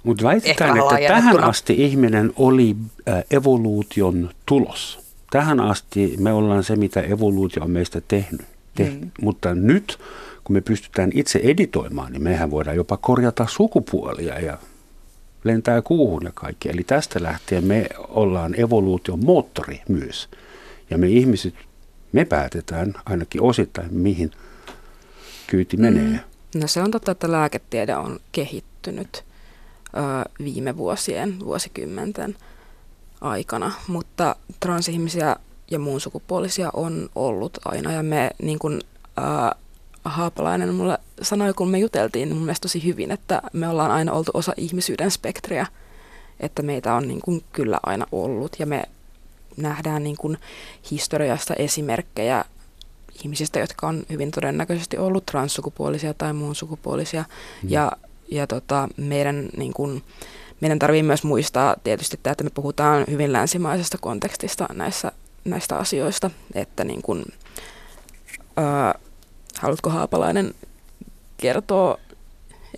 Mutta 0.02 0.24
väitetään, 0.24 0.78
että 0.78 1.08
tähän 1.08 1.44
asti 1.44 1.74
ihminen 1.84 2.32
oli 2.36 2.76
evoluution 3.30 4.30
tulos. 4.46 5.00
Tähän 5.30 5.60
asti 5.60 6.14
me 6.18 6.32
ollaan 6.32 6.64
se, 6.64 6.76
mitä 6.76 7.00
evoluutio 7.00 7.62
on 7.62 7.70
meistä 7.70 8.00
tehnyt. 8.08 8.46
Te- 8.74 8.90
mm. 8.90 9.10
Mutta 9.20 9.54
nyt 9.54 9.98
kun 10.44 10.54
me 10.54 10.60
pystytään 10.60 11.10
itse 11.14 11.40
editoimaan, 11.42 12.12
niin 12.12 12.22
mehän 12.22 12.50
voidaan 12.50 12.76
jopa 12.76 12.96
korjata 12.96 13.46
sukupuolia 13.50 14.40
ja 14.40 14.58
lentää 15.44 15.82
kuuhun 15.82 16.22
ja 16.24 16.30
kaikki. 16.34 16.68
Eli 16.68 16.84
tästä 16.84 17.22
lähtien 17.22 17.64
me 17.64 17.86
ollaan 17.98 18.60
evoluution 18.60 19.24
moottori 19.24 19.82
myös. 19.88 20.28
Ja 20.90 20.98
me 20.98 21.08
ihmiset, 21.08 21.54
me 22.12 22.24
päätetään 22.24 22.94
ainakin 23.04 23.42
osittain, 23.42 23.94
mihin 23.94 24.30
kyyti 25.46 25.76
mm. 25.76 25.82
menee. 25.82 26.02
Mm. 26.02 26.60
No 26.60 26.66
se 26.66 26.82
on 26.82 26.90
totta, 26.90 27.12
että 27.12 27.32
lääketiede 27.32 27.96
on 27.96 28.20
kehittynyt 28.32 29.24
ö, 29.96 30.30
viime 30.44 30.76
vuosien, 30.76 31.40
vuosikymmenten 31.40 32.36
aikana, 33.20 33.72
mutta 33.88 34.36
transihmisiä 34.60 35.36
ja 35.70 35.78
muun 35.78 36.00
sukupuolisia 36.00 36.70
on 36.74 37.08
ollut 37.14 37.58
aina 37.64 37.92
ja 37.92 38.02
me 38.02 38.30
niin 38.42 38.58
kuin, 38.58 38.80
ö, 39.18 39.22
Haapalainen 40.04 40.74
mulle 40.74 40.98
sanoi, 41.22 41.54
kun 41.54 41.68
me 41.68 41.78
juteltiin, 41.78 42.28
niin 42.28 42.36
mun 42.36 42.44
mielestä 42.44 42.62
tosi 42.64 42.84
hyvin, 42.84 43.10
että 43.10 43.42
me 43.52 43.68
ollaan 43.68 43.90
aina 43.90 44.12
oltu 44.12 44.30
osa 44.34 44.52
ihmisyyden 44.56 45.10
spektriä, 45.10 45.66
että 46.40 46.62
meitä 46.62 46.94
on 46.94 47.08
niin 47.08 47.20
kuin 47.20 47.44
kyllä 47.52 47.80
aina 47.82 48.06
ollut 48.12 48.56
ja 48.58 48.66
me 48.66 48.82
nähdään 49.56 50.04
niin 50.04 50.16
kuin 50.16 50.38
historiasta 50.90 51.54
esimerkkejä 51.54 52.44
ihmisistä, 53.24 53.58
jotka 53.60 53.88
on 53.88 54.02
hyvin 54.10 54.30
todennäköisesti 54.30 54.98
ollut 54.98 55.26
transsukupuolisia 55.26 56.14
tai 56.14 56.32
muun 56.32 56.54
sukupuolisia 56.54 57.24
mm. 57.62 57.70
ja, 57.70 57.92
ja 58.30 58.46
tota, 58.46 58.88
meidän 58.96 59.48
niin 59.56 59.72
kuin, 59.72 60.02
meidän 60.60 60.78
tarvii 60.78 61.02
myös 61.02 61.24
muistaa 61.24 61.76
tietysti 61.84 62.20
tämä, 62.22 62.32
että 62.32 62.44
me 62.44 62.50
puhutaan 62.50 63.04
hyvin 63.10 63.32
länsimaisesta 63.32 63.98
kontekstista 63.98 64.66
näissä, 64.72 65.12
näistä 65.44 65.76
asioista, 65.76 66.30
että 66.54 66.84
niin 66.84 67.02
kuin, 67.02 67.24
ää, 68.56 68.94
Haluatko 69.62 69.90
Haapalainen 69.90 70.54
kertoa 71.36 71.98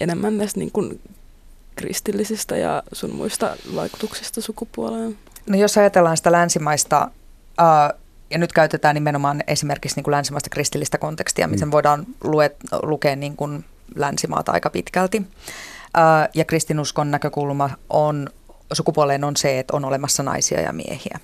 enemmän 0.00 0.38
näistä 0.38 0.60
niin 0.60 0.70
kuin 0.70 1.00
kristillisistä 1.76 2.56
ja 2.56 2.82
sun 2.92 3.14
muista 3.14 3.56
vaikutuksista 3.74 4.40
sukupuoleen? 4.40 5.18
No 5.46 5.58
jos 5.58 5.78
ajatellaan 5.78 6.16
sitä 6.16 6.32
länsimaista, 6.32 7.10
uh, 7.60 8.00
ja 8.30 8.38
nyt 8.38 8.52
käytetään 8.52 8.94
nimenomaan 8.94 9.42
esimerkiksi 9.46 9.96
niin 9.96 10.04
kuin 10.04 10.12
länsimaista 10.12 10.50
kristillistä 10.50 10.98
kontekstia, 10.98 11.48
miten 11.48 11.68
mm. 11.68 11.72
voidaan 11.72 12.06
lue, 12.24 12.56
lukea 12.82 13.16
niin 13.16 13.36
kuin 13.36 13.64
länsimaata 13.94 14.52
aika 14.52 14.70
pitkälti. 14.70 15.18
Uh, 15.18 15.24
ja 16.34 16.44
kristinuskon 16.44 17.10
näkökulma 17.10 17.70
on, 17.90 18.28
sukupuoleen 18.72 19.24
on 19.24 19.36
se, 19.36 19.58
että 19.58 19.76
on 19.76 19.84
olemassa 19.84 20.22
naisia 20.22 20.60
ja 20.60 20.72
miehiä. 20.72 21.20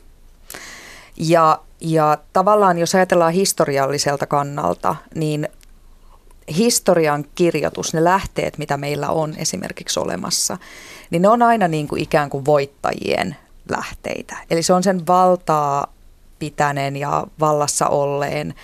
Ja, 1.17 1.61
ja 1.81 2.19
tavallaan 2.33 2.79
jos 2.79 2.95
ajatellaan 2.95 3.33
historialliselta 3.33 4.27
kannalta, 4.27 4.97
niin 5.15 5.49
historian 6.57 7.25
kirjoitus, 7.35 7.95
ne 7.95 8.05
lähteet, 8.05 8.59
mitä 8.59 8.77
meillä 8.77 9.09
on 9.09 9.35
esimerkiksi 9.37 10.01
olemassa, 10.01 10.59
niin 11.11 11.23
ne 11.23 11.29
on 11.29 11.43
aina 11.43 11.69
niin 11.69 11.89
kuin 11.89 12.03
ikään 12.03 12.31
kuin 12.31 12.45
voittajien 12.45 13.37
lähteitä. 13.69 14.37
Eli 14.51 14.63
se 14.63 14.73
on 14.73 14.83
sen 14.83 15.07
valtaa 15.07 15.87
pitäneen 16.39 16.97
ja 16.97 17.27
vallassa 17.41 17.87
olleen, 17.87 18.55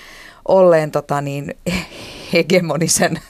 olleen 0.48 0.90
tota 0.90 1.20
niin, 1.20 1.54
hegemonisen, 2.32 3.20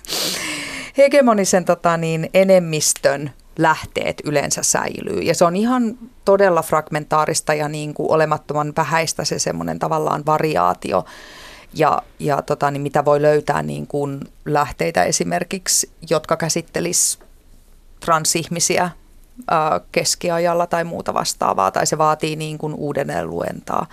hegemonisen 0.98 1.64
tota 1.64 1.96
niin, 1.96 2.30
enemmistön 2.34 3.30
lähteet 3.58 4.22
yleensä 4.24 4.62
säilyy. 4.62 5.20
Ja 5.20 5.34
se 5.34 5.44
on 5.44 5.56
ihan 5.56 5.98
todella 6.24 6.62
fragmentaarista 6.62 7.54
ja 7.54 7.68
niin 7.68 7.94
kuin 7.94 8.10
olemattoman 8.10 8.72
vähäistä 8.76 9.24
se 9.24 9.38
semmoinen 9.38 9.78
tavallaan 9.78 10.22
variaatio. 10.26 11.04
Ja, 11.74 12.02
ja 12.18 12.42
tota, 12.42 12.70
niin 12.70 12.82
mitä 12.82 13.04
voi 13.04 13.22
löytää 13.22 13.62
niin 13.62 13.86
kuin 13.86 14.20
lähteitä 14.44 15.04
esimerkiksi, 15.04 15.90
jotka 16.10 16.36
käsittelis 16.36 17.18
transihmisiä 18.00 18.90
ää, 19.50 19.80
keskiajalla 19.92 20.66
tai 20.66 20.84
muuta 20.84 21.14
vastaavaa, 21.14 21.70
tai 21.70 21.86
se 21.86 21.98
vaatii 21.98 22.36
niin 22.36 22.58
kuin 22.58 22.74
uudelleen 22.74 23.30
luentaa. 23.30 23.86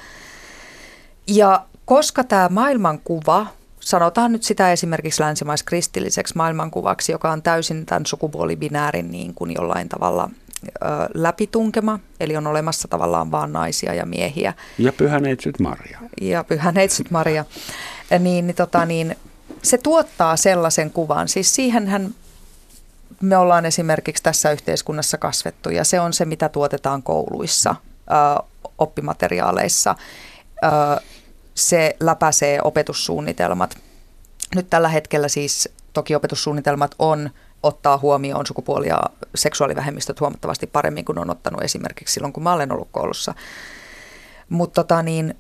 Ja 1.28 1.66
koska 1.86 2.24
tämä 2.24 2.50
maailmankuva 2.50 3.48
sanotaan 3.84 4.32
nyt 4.32 4.44
sitä 4.44 4.72
esimerkiksi 4.72 5.22
länsimaiskristilliseksi 5.22 6.34
maailmankuvaksi, 6.38 7.12
joka 7.12 7.32
on 7.32 7.42
täysin 7.42 7.86
tämän 7.86 8.06
sukupuolibinäärin 8.06 9.12
niin 9.12 9.34
kuin 9.34 9.54
jollain 9.54 9.90
tavalla 9.90 10.30
ö, 10.66 10.70
läpitunkema, 11.14 12.00
eli 12.20 12.38
on 12.38 12.48
olemassa 12.48 12.88
tavallaan 12.88 13.32
vain 13.32 13.54
naisia 13.54 13.94
ja 13.94 14.06
miehiä. 14.06 14.54
Ja 14.78 14.94
pyhäneitsyt 14.94 15.60
Maria. 15.60 16.00
Ja 16.22 16.44
pyhäneitsyt 16.44 17.12
Maria. 17.12 17.46
Niin, 18.20 18.48
niin, 18.48 18.56
tota, 18.56 18.86
niin 18.86 19.16
se 19.62 19.78
tuottaa 19.78 20.38
sellaisen 20.38 20.92
kuvan. 20.92 21.28
Siis 21.28 21.56
siihenhän 21.56 22.16
me 23.22 23.38
ollaan 23.38 23.66
esimerkiksi 23.66 24.24
tässä 24.24 24.52
yhteiskunnassa 24.52 25.18
kasvettu 25.18 25.70
ja 25.70 25.84
se 25.84 26.00
on 26.00 26.14
se, 26.14 26.26
mitä 26.26 26.50
tuotetaan 26.50 27.04
kouluissa, 27.04 27.76
ö, 28.12 28.44
oppimateriaaleissa. 28.78 29.96
Ö, 30.64 30.68
se 31.56 31.96
läpäisee 32.00 32.60
opetussuunnitelmat. 32.64 33.78
Nyt 34.56 34.70
tällä 34.70 34.90
hetkellä 34.90 35.28
siis 35.28 35.70
toki 35.94 36.16
opetussuunnitelmat 36.16 36.96
on 37.00 37.30
ottaa 37.64 37.98
huomioon 37.98 38.46
sukupuoli- 38.46 38.88
ja 38.88 39.00
seksuaalivähemmistöt 39.36 40.20
huomattavasti 40.20 40.68
paremmin 40.68 41.06
kuin 41.06 41.20
on 41.20 41.30
ottanut 41.30 41.64
esimerkiksi 41.64 42.14
silloin, 42.14 42.34
kun 42.34 42.44
mä 42.44 42.54
olen 42.54 42.72
ollut 42.72 42.88
koulussa. 42.92 43.34
Mutta 44.50 44.84
tota 44.84 45.04
niin, 45.04 45.38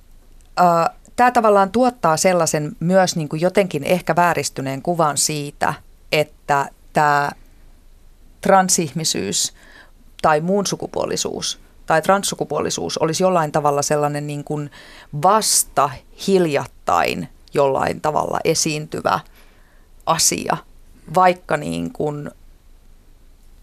äh, 0.59 0.97
tämä 1.16 1.32
tavallaan 1.32 1.72
tuottaa 1.72 2.18
sellaisen 2.18 2.76
myös 2.80 3.16
niin 3.16 3.30
kuin 3.30 3.41
jotenkin 3.41 3.84
ehkä 3.84 4.16
vääristyneen 4.16 4.82
kuvan 4.82 5.18
siitä, 5.18 5.74
että 6.11 6.70
tämä 6.93 7.32
transihmisyys 8.41 9.53
tai 10.22 10.41
muun 10.41 10.68
sukupuolisuus 10.68 11.62
tai 11.86 12.02
transsukupuolisuus 12.02 12.98
olisi 12.98 13.24
jollain 13.24 13.52
tavalla 13.52 13.82
sellainen 13.82 14.28
niin 14.28 14.44
kuin 14.44 14.72
vasta 15.24 15.90
hiljattain 16.28 17.30
jollain 17.54 18.02
tavalla 18.02 18.40
esiintyvä 18.44 19.20
asia, 20.06 20.58
vaikka 21.16 21.58
niin 21.58 21.94
kuin 21.94 22.32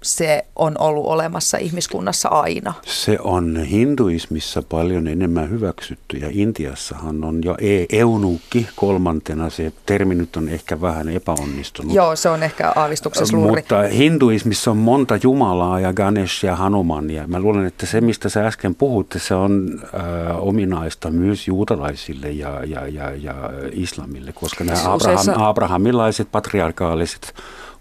se 0.03 0.45
on 0.57 0.75
ollut 0.79 1.07
olemassa 1.07 1.59
ihmiskunnassa 1.59 2.29
aina. 2.29 2.75
Se 2.87 3.19
on 3.21 3.57
hinduismissa 3.57 4.63
paljon 4.63 5.09
enemmän 5.09 5.51
hyväksytty 5.51 6.17
ja 6.17 6.29
Intiassahan 6.31 7.25
on 7.25 7.45
jo 7.45 7.57
e- 7.61 7.87
eunuukki 7.93 8.69
kolmantena. 8.77 9.51
Se 9.51 9.73
termi 9.87 10.15
nyt 10.15 10.37
on 10.37 10.49
ehkä 10.49 10.81
vähän 10.81 11.09
epäonnistunut. 11.09 11.95
Joo, 11.95 12.17
se 12.17 12.29
on 12.29 12.43
ehkä 12.43 12.73
aavistuksessa 12.77 13.37
luuri. 13.37 13.61
Mutta 13.61 13.83
hinduismissa 13.83 14.71
on 14.71 14.77
monta 14.77 15.19
jumalaa 15.23 15.81
ja 15.81 15.93
Ganesh 15.93 16.45
ja 16.45 16.57
Hanuman. 16.57 17.11
Ja 17.11 17.27
mä 17.27 17.41
luulen, 17.41 17.67
että 17.67 17.87
se 17.87 18.01
mistä 18.01 18.29
sä 18.29 18.47
äsken 18.47 18.75
puhutte, 18.75 19.19
se 19.19 19.35
on 19.35 19.81
äh, 19.95 20.03
ominaista 20.39 21.11
myös 21.11 21.49
juutalaisille 21.49 22.31
ja, 22.31 22.65
ja, 22.65 22.87
ja, 22.87 23.11
ja 23.15 23.35
islamille, 23.73 24.33
koska 24.33 24.65
nämä 24.65 24.79
Abraham, 24.85 25.27
abrahamilaiset 25.37 26.29
patriarkaaliset 26.33 27.35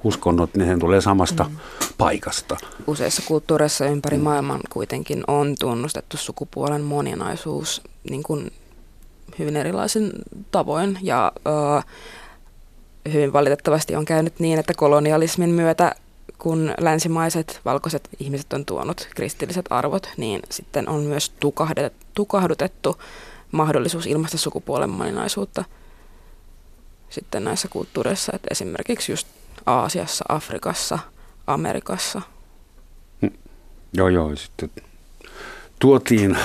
uskonnot, 0.03 0.55
ne 0.55 0.77
tulee 0.77 1.01
samasta 1.01 1.43
mm. 1.43 1.57
paikasta. 1.97 2.57
Useissa 2.87 3.21
kulttuureissa 3.25 3.85
ympäri 3.85 4.17
mm. 4.17 4.23
maailman 4.23 4.59
kuitenkin 4.69 5.23
on 5.27 5.55
tunnustettu 5.59 6.17
sukupuolen 6.17 6.81
moninaisuus 6.81 7.81
niin 8.09 8.23
kuin 8.23 8.51
hyvin 9.39 9.57
erilaisin 9.57 10.11
tavoin 10.51 10.99
ja 11.01 11.31
ö, 11.47 11.81
hyvin 13.13 13.33
valitettavasti 13.33 13.95
on 13.95 14.05
käynyt 14.05 14.39
niin, 14.39 14.59
että 14.59 14.73
kolonialismin 14.73 15.49
myötä 15.49 15.95
kun 16.37 16.73
länsimaiset 16.79 17.61
valkoiset 17.65 18.09
ihmiset 18.19 18.53
on 18.53 18.65
tuonut 18.65 19.07
kristilliset 19.15 19.65
arvot, 19.69 20.09
niin 20.17 20.41
sitten 20.49 20.89
on 20.89 21.03
myös 21.03 21.31
tukahdutettu 22.13 22.97
mahdollisuus 23.51 24.07
ilmaista 24.07 24.37
sukupuolen 24.37 24.89
moninaisuutta 24.89 25.63
sitten 27.09 27.43
näissä 27.43 27.67
kulttuureissa. 27.67 28.31
Että 28.35 28.47
esimerkiksi 28.51 29.11
just 29.11 29.27
Aasiassa, 29.69 30.25
Afrikassa, 30.29 30.99
Amerikassa. 31.47 32.21
Mm. 33.21 33.31
Joo, 33.93 34.07
joo. 34.07 34.35
Sitten 34.35 34.69
tuotiin 35.79 36.37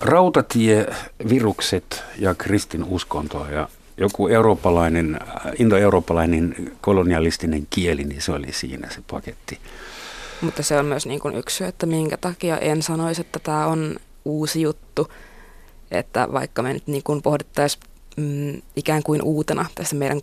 rautatievirukset 0.00 2.04
ja 2.18 2.34
kristin 2.34 2.84
uskontoa 2.84 3.50
ja 3.50 3.68
joku 3.96 4.28
eurooppalainen, 4.28 5.18
indo-eurooppalainen 5.58 6.72
kolonialistinen 6.80 7.66
kieli, 7.70 8.04
niin 8.04 8.22
se 8.22 8.32
oli 8.32 8.52
siinä 8.52 8.90
se 8.90 9.00
paketti. 9.10 9.58
Mutta 10.40 10.62
se 10.62 10.78
on 10.78 10.86
myös 10.86 11.06
niin 11.06 11.20
kuin 11.20 11.34
yksi 11.34 11.56
syy, 11.56 11.66
että 11.66 11.86
minkä 11.86 12.16
takia 12.16 12.58
en 12.58 12.82
sanoisi, 12.82 13.20
että 13.20 13.38
tämä 13.38 13.66
on 13.66 13.96
uusi 14.24 14.62
juttu. 14.62 15.08
Että 15.90 16.28
vaikka 16.32 16.62
me 16.62 16.72
nyt 16.72 16.86
niin 16.86 17.02
kuin 17.02 17.22
pohdittaisiin 17.22 17.82
mm, 18.16 18.62
ikään 18.76 19.02
kuin 19.02 19.22
uutena 19.22 19.66
tässä 19.74 19.96
meidän 19.96 20.20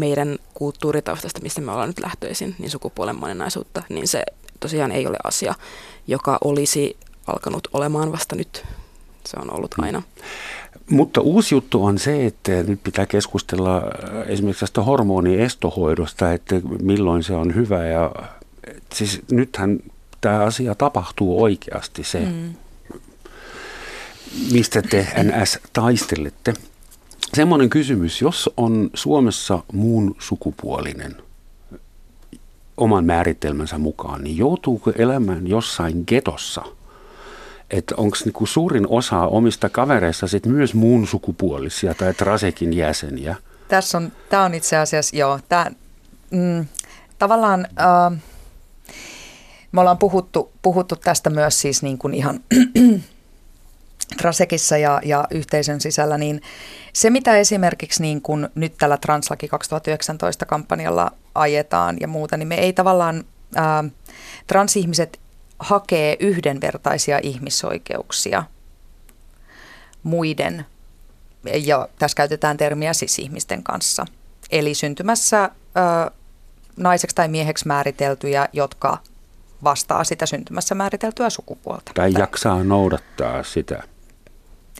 meidän 0.00 0.38
kulttuuritaustasta, 0.54 1.40
mistä 1.42 1.60
me 1.60 1.72
ollaan 1.72 1.88
nyt 1.88 2.00
lähtöisin, 2.00 2.54
niin 2.58 2.70
sukupuolen 2.70 3.16
moninaisuutta, 3.16 3.82
niin 3.88 4.08
se 4.08 4.22
tosiaan 4.60 4.92
ei 4.92 5.06
ole 5.06 5.16
asia, 5.24 5.54
joka 6.06 6.38
olisi 6.44 6.96
alkanut 7.26 7.68
olemaan 7.72 8.12
vasta 8.12 8.36
nyt. 8.36 8.64
Se 9.26 9.36
on 9.40 9.54
ollut 9.54 9.74
aina. 9.78 10.02
Mutta 10.90 11.20
uusi 11.20 11.54
juttu 11.54 11.84
on 11.84 11.98
se, 11.98 12.26
että 12.26 12.52
nyt 12.52 12.82
pitää 12.82 13.06
keskustella 13.06 13.76
äh, 13.76 13.82
esimerkiksi 14.26 14.60
tästä 14.60 14.82
hormoniestohoidosta, 14.82 16.32
että 16.32 16.54
milloin 16.82 17.22
se 17.22 17.34
on 17.34 17.54
hyvä. 17.54 17.86
Ja, 17.86 18.12
siis 18.94 19.20
nythän 19.30 19.80
tämä 20.20 20.44
asia 20.44 20.74
tapahtuu 20.74 21.42
oikeasti 21.42 22.04
se, 22.04 22.20
mm. 22.20 22.54
mistä 24.52 24.82
te 24.82 25.06
NS 25.22 25.58
taistelette 25.72 26.54
semmoinen 27.34 27.70
kysymys, 27.70 28.22
jos 28.22 28.50
on 28.56 28.90
Suomessa 28.94 29.58
muun 29.72 30.16
sukupuolinen 30.18 31.16
oman 32.76 33.04
määritelmänsä 33.04 33.78
mukaan, 33.78 34.24
niin 34.24 34.36
joutuuko 34.36 34.92
elämään 34.98 35.46
jossain 35.46 36.04
getossa? 36.06 36.62
Että 37.70 37.94
onko 37.96 38.16
niinku 38.24 38.46
suurin 38.46 38.86
osa 38.88 39.20
omista 39.20 39.68
kavereista 39.68 40.26
sit 40.26 40.46
myös 40.46 40.74
muun 40.74 41.06
sukupuolisia 41.06 41.94
tai 41.94 42.14
Trasekin 42.14 42.72
jäseniä? 42.72 43.36
Tässä 43.68 43.98
on, 43.98 44.12
tämä 44.28 44.44
on 44.44 44.54
itse 44.54 44.76
asiassa, 44.76 45.16
joo, 45.16 45.40
tää, 45.48 45.70
mm, 46.30 46.66
tavallaan 47.18 47.66
äh, 47.80 48.20
me 49.72 49.80
ollaan 49.80 49.98
puhuttu, 49.98 50.52
puhuttu 50.62 50.96
tästä 50.96 51.30
myös 51.30 51.60
siis 51.60 51.82
niin 51.82 51.98
kuin 51.98 52.14
ihan 52.14 52.40
Trasekissa 54.20 54.76
ja, 54.78 55.00
ja 55.04 55.24
yhteisön 55.30 55.80
sisällä, 55.80 56.18
niin 56.18 56.40
se 56.92 57.10
mitä 57.10 57.36
esimerkiksi 57.36 58.02
niin 58.02 58.22
kuin 58.22 58.48
nyt 58.54 58.74
tällä 58.78 58.96
Translaki 58.96 59.48
2019 59.48 60.46
kampanjalla 60.46 61.12
ajetaan 61.34 61.96
ja 62.00 62.08
muuta, 62.08 62.36
niin 62.36 62.48
me 62.48 62.54
ei 62.54 62.72
tavallaan, 62.72 63.24
ää, 63.54 63.84
transihmiset 64.46 65.20
hakee 65.58 66.16
yhdenvertaisia 66.20 67.20
ihmisoikeuksia 67.22 68.42
muiden, 70.02 70.66
ja 71.54 71.88
tässä 71.98 72.16
käytetään 72.16 72.56
termiä 72.56 72.92
sisihmisten 72.92 73.62
kanssa. 73.62 74.04
Eli 74.50 74.74
syntymässä 74.74 75.50
ää, 75.74 76.10
naiseksi 76.76 77.16
tai 77.16 77.28
mieheksi 77.28 77.66
määriteltyjä, 77.66 78.48
jotka 78.52 78.98
vastaa 79.64 80.04
sitä 80.04 80.26
syntymässä 80.26 80.74
määriteltyä 80.74 81.30
sukupuolta. 81.30 81.92
Tai 81.94 82.12
jaksaa 82.18 82.64
noudattaa 82.64 83.42
sitä 83.42 83.82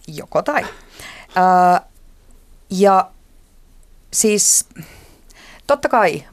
joko 0.07 0.43
tai. 0.43 0.67
Ää, 1.35 1.90
ja 2.71 3.11
siis 4.13 4.69
totta 5.67 5.89
kai 5.89 6.25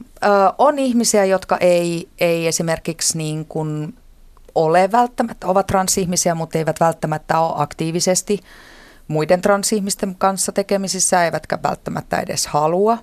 on 0.58 0.78
ihmisiä, 0.78 1.24
jotka 1.24 1.56
ei, 1.56 2.08
ei 2.20 2.46
esimerkiksi 2.46 3.18
niin 3.18 3.44
kuin 3.44 3.94
ole 4.54 4.92
välttämättä, 4.92 5.46
ovat 5.46 5.66
transihmisiä, 5.66 6.34
mutta 6.34 6.58
eivät 6.58 6.80
välttämättä 6.80 7.40
ole 7.40 7.54
aktiivisesti 7.56 8.40
muiden 9.08 9.42
transihmisten 9.42 10.14
kanssa 10.14 10.52
tekemisissä, 10.52 11.24
eivätkä 11.24 11.58
välttämättä 11.62 12.20
edes 12.20 12.46
halua. 12.46 12.98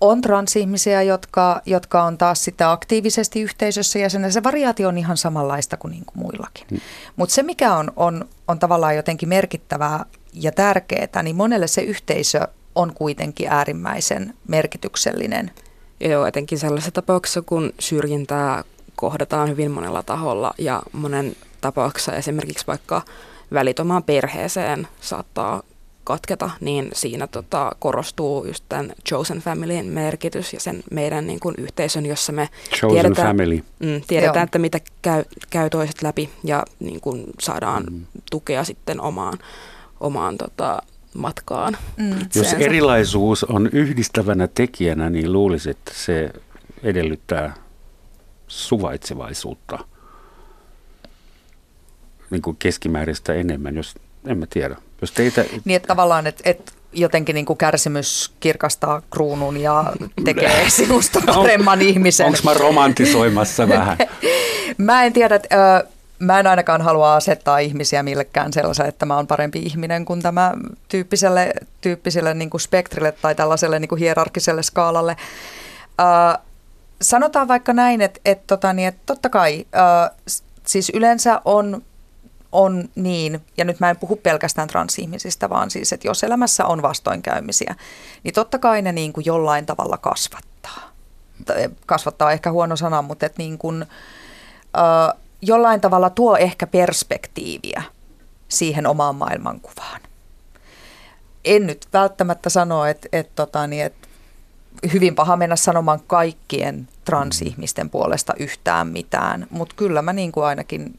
On 0.00 0.20
transihmisiä, 0.20 1.02
jotka, 1.02 1.62
jotka 1.66 2.02
on 2.02 2.18
taas 2.18 2.44
sitä 2.44 2.72
aktiivisesti 2.72 3.40
yhteisössä 3.40 3.98
jäsenä. 3.98 4.30
Se 4.30 4.42
variaatio 4.42 4.88
on 4.88 4.98
ihan 4.98 5.16
samanlaista 5.16 5.76
kuin, 5.76 5.90
niin 5.90 6.04
kuin 6.04 6.18
muillakin. 6.18 6.66
Mm. 6.70 6.80
Mutta 7.16 7.34
se, 7.34 7.42
mikä 7.42 7.74
on, 7.74 7.92
on, 7.96 8.28
on 8.48 8.58
tavallaan 8.58 8.96
jotenkin 8.96 9.28
merkittävää 9.28 10.04
ja 10.34 10.52
tärkeää, 10.52 11.22
niin 11.22 11.36
monelle 11.36 11.66
se 11.66 11.82
yhteisö 11.82 12.40
on 12.74 12.94
kuitenkin 12.94 13.48
äärimmäisen 13.48 14.34
merkityksellinen. 14.48 15.50
Joo, 16.00 16.26
etenkin 16.26 16.58
sellaisessa 16.58 16.90
tapauksessa, 16.90 17.42
kun 17.42 17.72
syrjintää 17.78 18.64
kohdataan 18.96 19.48
hyvin 19.48 19.70
monella 19.70 20.02
taholla 20.02 20.54
ja 20.58 20.82
monen 20.92 21.36
tapauksessa 21.60 22.12
esimerkiksi 22.12 22.66
vaikka 22.66 23.02
välitomaan 23.52 24.02
perheeseen 24.02 24.88
saattaa 25.00 25.62
katketa, 26.04 26.50
niin 26.60 26.90
siinä 26.92 27.26
tota, 27.26 27.72
korostuu 27.78 28.44
just 28.44 28.64
tämän 28.68 28.92
Chosen 29.08 29.38
Familyn 29.38 29.86
merkitys 29.86 30.52
ja 30.52 30.60
sen 30.60 30.82
meidän 30.90 31.26
niin 31.26 31.40
kuin, 31.40 31.54
yhteisön, 31.58 32.06
jossa 32.06 32.32
me 32.32 32.48
Chosen 32.70 32.90
tiedetään, 32.90 33.28
family. 33.28 33.64
Mm, 33.78 34.00
tiedetään 34.06 34.44
että 34.44 34.58
mitä 34.58 34.80
käy, 35.02 35.24
käy 35.50 35.70
toiset 35.70 36.02
läpi 36.02 36.30
ja 36.44 36.64
niin 36.80 37.00
kuin, 37.00 37.24
saadaan 37.40 37.84
mm. 37.90 38.06
tukea 38.30 38.64
sitten 38.64 39.00
omaan, 39.00 39.38
omaan 40.04 40.38
tota, 40.38 40.82
matkaan. 41.14 41.76
Mm. 41.96 42.14
Jos 42.34 42.52
erilaisuus 42.52 43.44
on 43.44 43.68
yhdistävänä 43.72 44.48
tekijänä, 44.54 45.10
niin 45.10 45.32
luulisin, 45.32 45.70
että 45.70 45.92
se 45.94 46.30
edellyttää 46.82 47.54
suvaitsevaisuutta 48.48 49.78
niin 52.30 52.42
kuin 52.42 52.56
keskimääräistä 52.56 53.34
enemmän, 53.34 53.76
jos 53.76 53.94
en 54.26 54.38
mä 54.38 54.46
tiedä. 54.50 54.76
Jos 55.00 55.12
teitä... 55.12 55.44
Niin, 55.64 55.76
että 55.76 55.86
tavallaan, 55.86 56.26
että, 56.26 56.42
että 56.50 56.72
jotenkin 56.92 57.34
niin 57.34 57.46
kuin 57.46 57.56
kärsimys 57.56 58.32
kirkastaa 58.40 59.02
kruunun 59.10 59.56
ja 59.56 59.92
tekee 60.24 60.70
sinusta 60.70 61.20
paremman 61.26 61.82
ihmisen. 61.82 62.26
Onko 62.26 62.38
mä 62.44 62.54
romantisoimassa 62.54 63.68
vähän? 63.68 63.98
mä 64.78 65.04
en 65.04 65.12
tiedä, 65.12 65.34
että, 65.34 65.84
mä 66.18 66.40
en 66.40 66.46
ainakaan 66.46 66.82
halua 66.82 67.14
asettaa 67.14 67.58
ihmisiä 67.58 68.02
millekään 68.02 68.52
sellaisen, 68.52 68.86
että 68.86 69.06
mä 69.06 69.16
oon 69.16 69.26
parempi 69.26 69.58
ihminen 69.58 70.04
kuin 70.04 70.22
tämä 70.22 70.52
tyyppiselle, 70.88 71.52
tyyppiselle 71.80 72.34
niin 72.34 72.50
kuin 72.50 72.60
spektrille 72.60 73.12
tai 73.12 73.34
tällaiselle 73.34 73.78
niin 73.78 73.88
kuin 73.88 73.98
hierarkiselle 73.98 74.62
skaalalle. 74.62 75.16
Ö, 76.00 76.38
sanotaan 77.02 77.48
vaikka 77.48 77.72
näin, 77.72 78.00
että, 78.00 78.20
että, 78.24 78.44
tota, 78.46 78.72
niin, 78.72 78.88
että 78.88 79.02
totta 79.06 79.28
kai 79.28 79.66
ö, 79.74 80.14
siis 80.66 80.90
yleensä 80.94 81.40
on 81.44 81.82
on 82.54 82.88
niin, 82.94 83.40
ja 83.56 83.64
nyt 83.64 83.80
mä 83.80 83.90
en 83.90 83.96
puhu 83.96 84.16
pelkästään 84.16 84.68
transihmisistä, 84.68 85.50
vaan 85.50 85.70
siis, 85.70 85.92
että 85.92 86.08
jos 86.08 86.24
elämässä 86.24 86.66
on 86.66 86.82
vastoinkäymisiä, 86.82 87.74
niin 88.24 88.34
totta 88.34 88.58
kai 88.58 88.82
ne 88.82 88.92
niin 88.92 89.12
kuin 89.12 89.26
jollain 89.26 89.66
tavalla 89.66 89.98
kasvattaa. 89.98 90.90
Kasvattaa 91.86 92.32
ehkä 92.32 92.52
huono 92.52 92.76
sana, 92.76 93.02
mutta 93.02 93.26
että 93.26 93.38
niin 93.38 93.58
kuin, 93.58 93.82
äh, 94.76 95.23
jollain 95.46 95.80
tavalla 95.80 96.10
tuo 96.10 96.36
ehkä 96.36 96.66
perspektiiviä 96.66 97.82
siihen 98.48 98.86
omaan 98.86 99.14
maailmankuvaan. 99.14 100.00
En 101.44 101.66
nyt 101.66 101.88
välttämättä 101.92 102.50
sano, 102.50 102.84
että, 102.84 103.08
että, 103.12 103.32
tota, 103.36 103.66
niin, 103.66 103.84
että 103.84 104.08
hyvin 104.92 105.14
paha 105.14 105.36
mennä 105.36 105.56
sanomaan 105.56 106.00
kaikkien 106.06 106.88
transihmisten 107.04 107.90
puolesta 107.90 108.34
yhtään 108.38 108.86
mitään, 108.86 109.46
mutta 109.50 109.74
kyllä 109.78 110.02
mä 110.02 110.12
niin 110.12 110.32
kuin 110.32 110.46
ainakin 110.46 110.98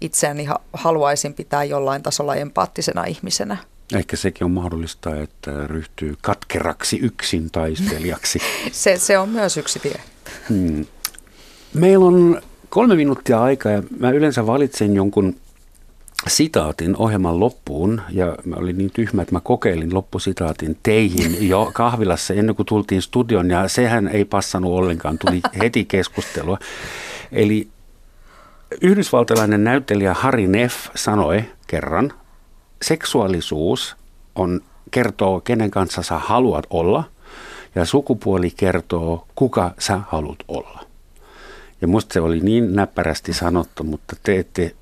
itseäni 0.00 0.48
haluaisin 0.72 1.34
pitää 1.34 1.64
jollain 1.64 2.02
tasolla 2.02 2.34
empaattisena 2.34 3.04
ihmisenä. 3.04 3.56
Ehkä 3.94 4.16
sekin 4.16 4.44
on 4.44 4.50
mahdollista, 4.50 5.16
että 5.16 5.66
ryhtyy 5.66 6.14
katkeraksi 6.22 6.98
yksin 6.98 7.50
taistelijaksi. 7.50 8.38
se, 8.72 8.98
se 8.98 9.18
on 9.18 9.28
myös 9.28 9.56
yksi 9.56 9.78
tie. 9.78 10.00
Hmm. 10.48 10.86
Meillä 11.74 12.04
on 12.04 12.42
kolme 12.70 12.96
minuuttia 12.96 13.42
aikaa 13.42 13.72
ja 13.72 13.82
mä 13.98 14.10
yleensä 14.10 14.46
valitsen 14.46 14.94
jonkun 14.94 15.36
sitaatin 16.28 16.96
ohjelman 16.96 17.40
loppuun 17.40 18.00
ja 18.10 18.36
mä 18.44 18.56
olin 18.56 18.78
niin 18.78 18.90
tyhmä, 18.90 19.22
että 19.22 19.34
mä 19.34 19.40
kokeilin 19.40 19.94
loppusitaatin 19.94 20.78
teihin 20.82 21.48
jo 21.48 21.70
kahvilassa 21.74 22.34
ennen 22.34 22.54
kuin 22.54 22.66
tultiin 22.66 23.02
studion 23.02 23.50
ja 23.50 23.68
sehän 23.68 24.08
ei 24.08 24.24
passannut 24.24 24.72
ollenkaan, 24.72 25.18
tuli 25.18 25.40
heti 25.62 25.84
keskustelua. 25.84 26.58
Eli 27.32 27.68
yhdysvaltalainen 28.80 29.64
näyttelijä 29.64 30.14
Harry 30.14 30.46
Neff 30.46 30.88
sanoi 30.94 31.44
kerran, 31.66 32.12
seksuaalisuus 32.82 33.96
on, 34.34 34.60
kertoo, 34.90 35.40
kenen 35.40 35.70
kanssa 35.70 36.02
sä 36.02 36.18
haluat 36.18 36.66
olla 36.70 37.04
ja 37.74 37.84
sukupuoli 37.84 38.50
kertoo, 38.56 39.26
kuka 39.34 39.74
sä 39.78 40.00
haluat 40.08 40.38
olla. 40.48 40.89
Ja 41.80 41.88
musta 41.88 42.12
se 42.12 42.20
oli 42.20 42.40
niin 42.40 42.76
näppärästi 42.76 43.32
sanottu, 43.32 43.84
mutta 43.84 44.16
te 44.22 44.38
ette, 44.38 44.74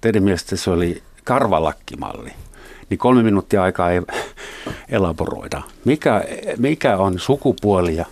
teidän 0.00 0.22
mielestä 0.22 0.56
se 0.56 0.70
oli 0.70 1.02
karvalakkimalli. 1.24 2.30
Niin 2.90 2.98
kolme 2.98 3.22
minuuttia 3.22 3.62
aikaa 3.62 3.90
ei 3.90 4.02
elaboroida. 4.88 5.62
Mikä, 5.84 6.24
mikä 6.58 6.96
on 6.96 7.18
sukupuoli 7.18 7.96
ja 7.96 8.04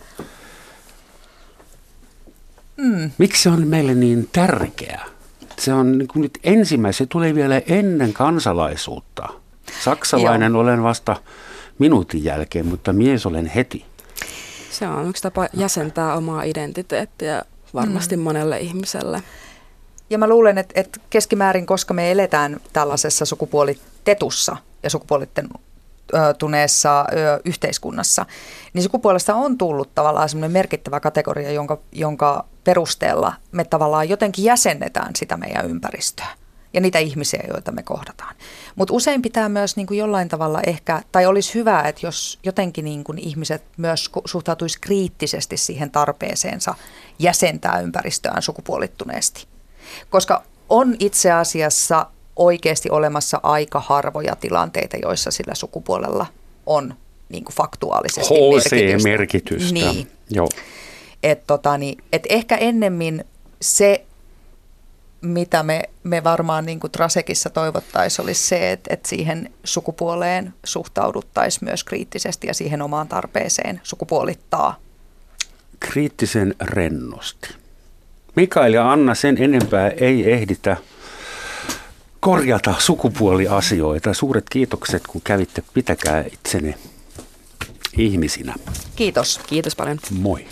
mm. 2.76 3.10
miksi 3.18 3.42
se 3.42 3.50
on 3.50 3.66
meille 3.66 3.94
niin 3.94 4.28
tärkeää? 4.32 5.04
Se 5.58 5.72
on 5.72 5.98
niin 5.98 6.08
kuin 6.08 6.20
nyt 6.22 6.38
ensimmäinen, 6.44 6.94
se 6.94 7.06
tulee 7.06 7.34
vielä 7.34 7.62
ennen 7.66 8.12
kansalaisuutta. 8.12 9.28
Saksalainen 9.84 10.52
Joo. 10.52 10.62
olen 10.62 10.82
vasta 10.82 11.16
minuutin 11.78 12.24
jälkeen, 12.24 12.66
mutta 12.66 12.92
mies 12.92 13.26
olen 13.26 13.46
heti. 13.46 13.84
Se 14.70 14.88
on 14.88 15.08
yksi 15.08 15.22
tapa 15.22 15.48
jäsentää 15.52 16.14
omaa 16.14 16.42
identiteettiä 16.42 17.42
varmasti 17.74 18.16
mm. 18.16 18.22
monelle 18.22 18.60
ihmiselle. 18.60 19.22
Ja 20.10 20.18
mä 20.18 20.28
luulen, 20.28 20.58
että, 20.58 20.80
että 20.80 21.00
keskimäärin, 21.10 21.66
koska 21.66 21.94
me 21.94 22.12
eletään 22.12 22.60
tällaisessa 22.72 23.24
sukupuolitetussa 23.24 24.56
ja 24.82 24.90
sukupuolittuneessa 24.90 27.04
yhteiskunnassa, 27.44 28.26
niin 28.72 28.82
sukupuolesta 28.82 29.34
on 29.34 29.58
tullut 29.58 29.94
tavallaan 29.94 30.28
semmoinen 30.28 30.52
merkittävä 30.52 31.00
kategoria, 31.00 31.52
jonka, 31.52 31.78
jonka 31.92 32.44
perusteella 32.64 33.32
me 33.52 33.64
tavallaan 33.64 34.08
jotenkin 34.08 34.44
jäsennetään 34.44 35.16
sitä 35.16 35.36
meidän 35.36 35.70
ympäristöä 35.70 36.28
ja 36.74 36.80
niitä 36.80 36.98
ihmisiä, 36.98 37.44
joita 37.48 37.72
me 37.72 37.82
kohdataan. 37.82 38.34
Mutta 38.76 38.94
usein 38.94 39.22
pitää 39.22 39.48
myös 39.48 39.76
niin 39.76 39.86
kuin 39.86 39.98
jollain 39.98 40.28
tavalla 40.28 40.60
ehkä, 40.66 41.02
tai 41.12 41.26
olisi 41.26 41.54
hyvä, 41.54 41.82
että 41.82 42.06
jos 42.06 42.38
jotenkin 42.44 42.84
niin 42.84 43.04
kuin 43.04 43.18
ihmiset 43.18 43.62
myös 43.76 44.10
suhtautuisi 44.24 44.80
kriittisesti 44.80 45.56
siihen 45.56 45.90
tarpeeseensa 45.90 46.74
jäsentää 47.18 47.80
ympäristöään 47.80 48.42
sukupuolittuneesti. 48.42 49.46
Koska 50.10 50.42
on 50.68 50.96
itse 50.98 51.32
asiassa 51.32 52.06
oikeasti 52.36 52.90
olemassa 52.90 53.40
aika 53.42 53.80
harvoja 53.80 54.36
tilanteita, 54.36 54.96
joissa 54.96 55.30
sillä 55.30 55.54
sukupuolella 55.54 56.26
on 56.66 56.94
niin 57.28 57.44
kuin 57.44 57.54
faktuaalisesti 57.54 58.34
HC-merkitystä. 58.34 59.08
merkitystä. 59.08 59.74
Niin. 59.74 60.10
Joo. 60.30 60.48
Et, 61.22 61.46
tota, 61.46 61.78
niin, 61.78 62.04
et 62.12 62.22
ehkä 62.28 62.56
ennemmin 62.56 63.24
se, 63.60 64.04
mitä 65.20 65.62
me, 65.62 65.82
me 66.02 66.24
varmaan 66.24 66.66
niin 66.66 66.80
kuin 66.80 66.90
Trasekissa 66.90 67.50
toivottaisiin, 67.50 68.24
olisi 68.24 68.46
se, 68.46 68.72
että, 68.72 68.94
että 68.94 69.08
siihen 69.08 69.52
sukupuoleen 69.64 70.54
suhtauduttaisiin 70.64 71.64
myös 71.64 71.84
kriittisesti 71.84 72.46
ja 72.46 72.54
siihen 72.54 72.82
omaan 72.82 73.08
tarpeeseen 73.08 73.80
sukupuolittaa. 73.82 74.76
Kriittisen 75.92 76.54
rennosti. 76.60 77.48
Mikael 78.36 78.72
ja 78.72 78.92
Anna, 78.92 79.14
sen 79.14 79.42
enempää 79.42 79.88
ei 79.88 80.32
ehditä 80.32 80.76
korjata 82.20 82.74
sukupuoliasioita. 82.78 84.14
Suuret 84.14 84.44
kiitokset, 84.50 85.02
kun 85.06 85.20
kävitte. 85.24 85.62
Pitäkää 85.74 86.24
itsenne 86.32 86.74
ihmisinä. 87.98 88.54
Kiitos. 88.96 89.40
Kiitos 89.46 89.76
paljon. 89.76 89.98
Moi. 90.10 90.46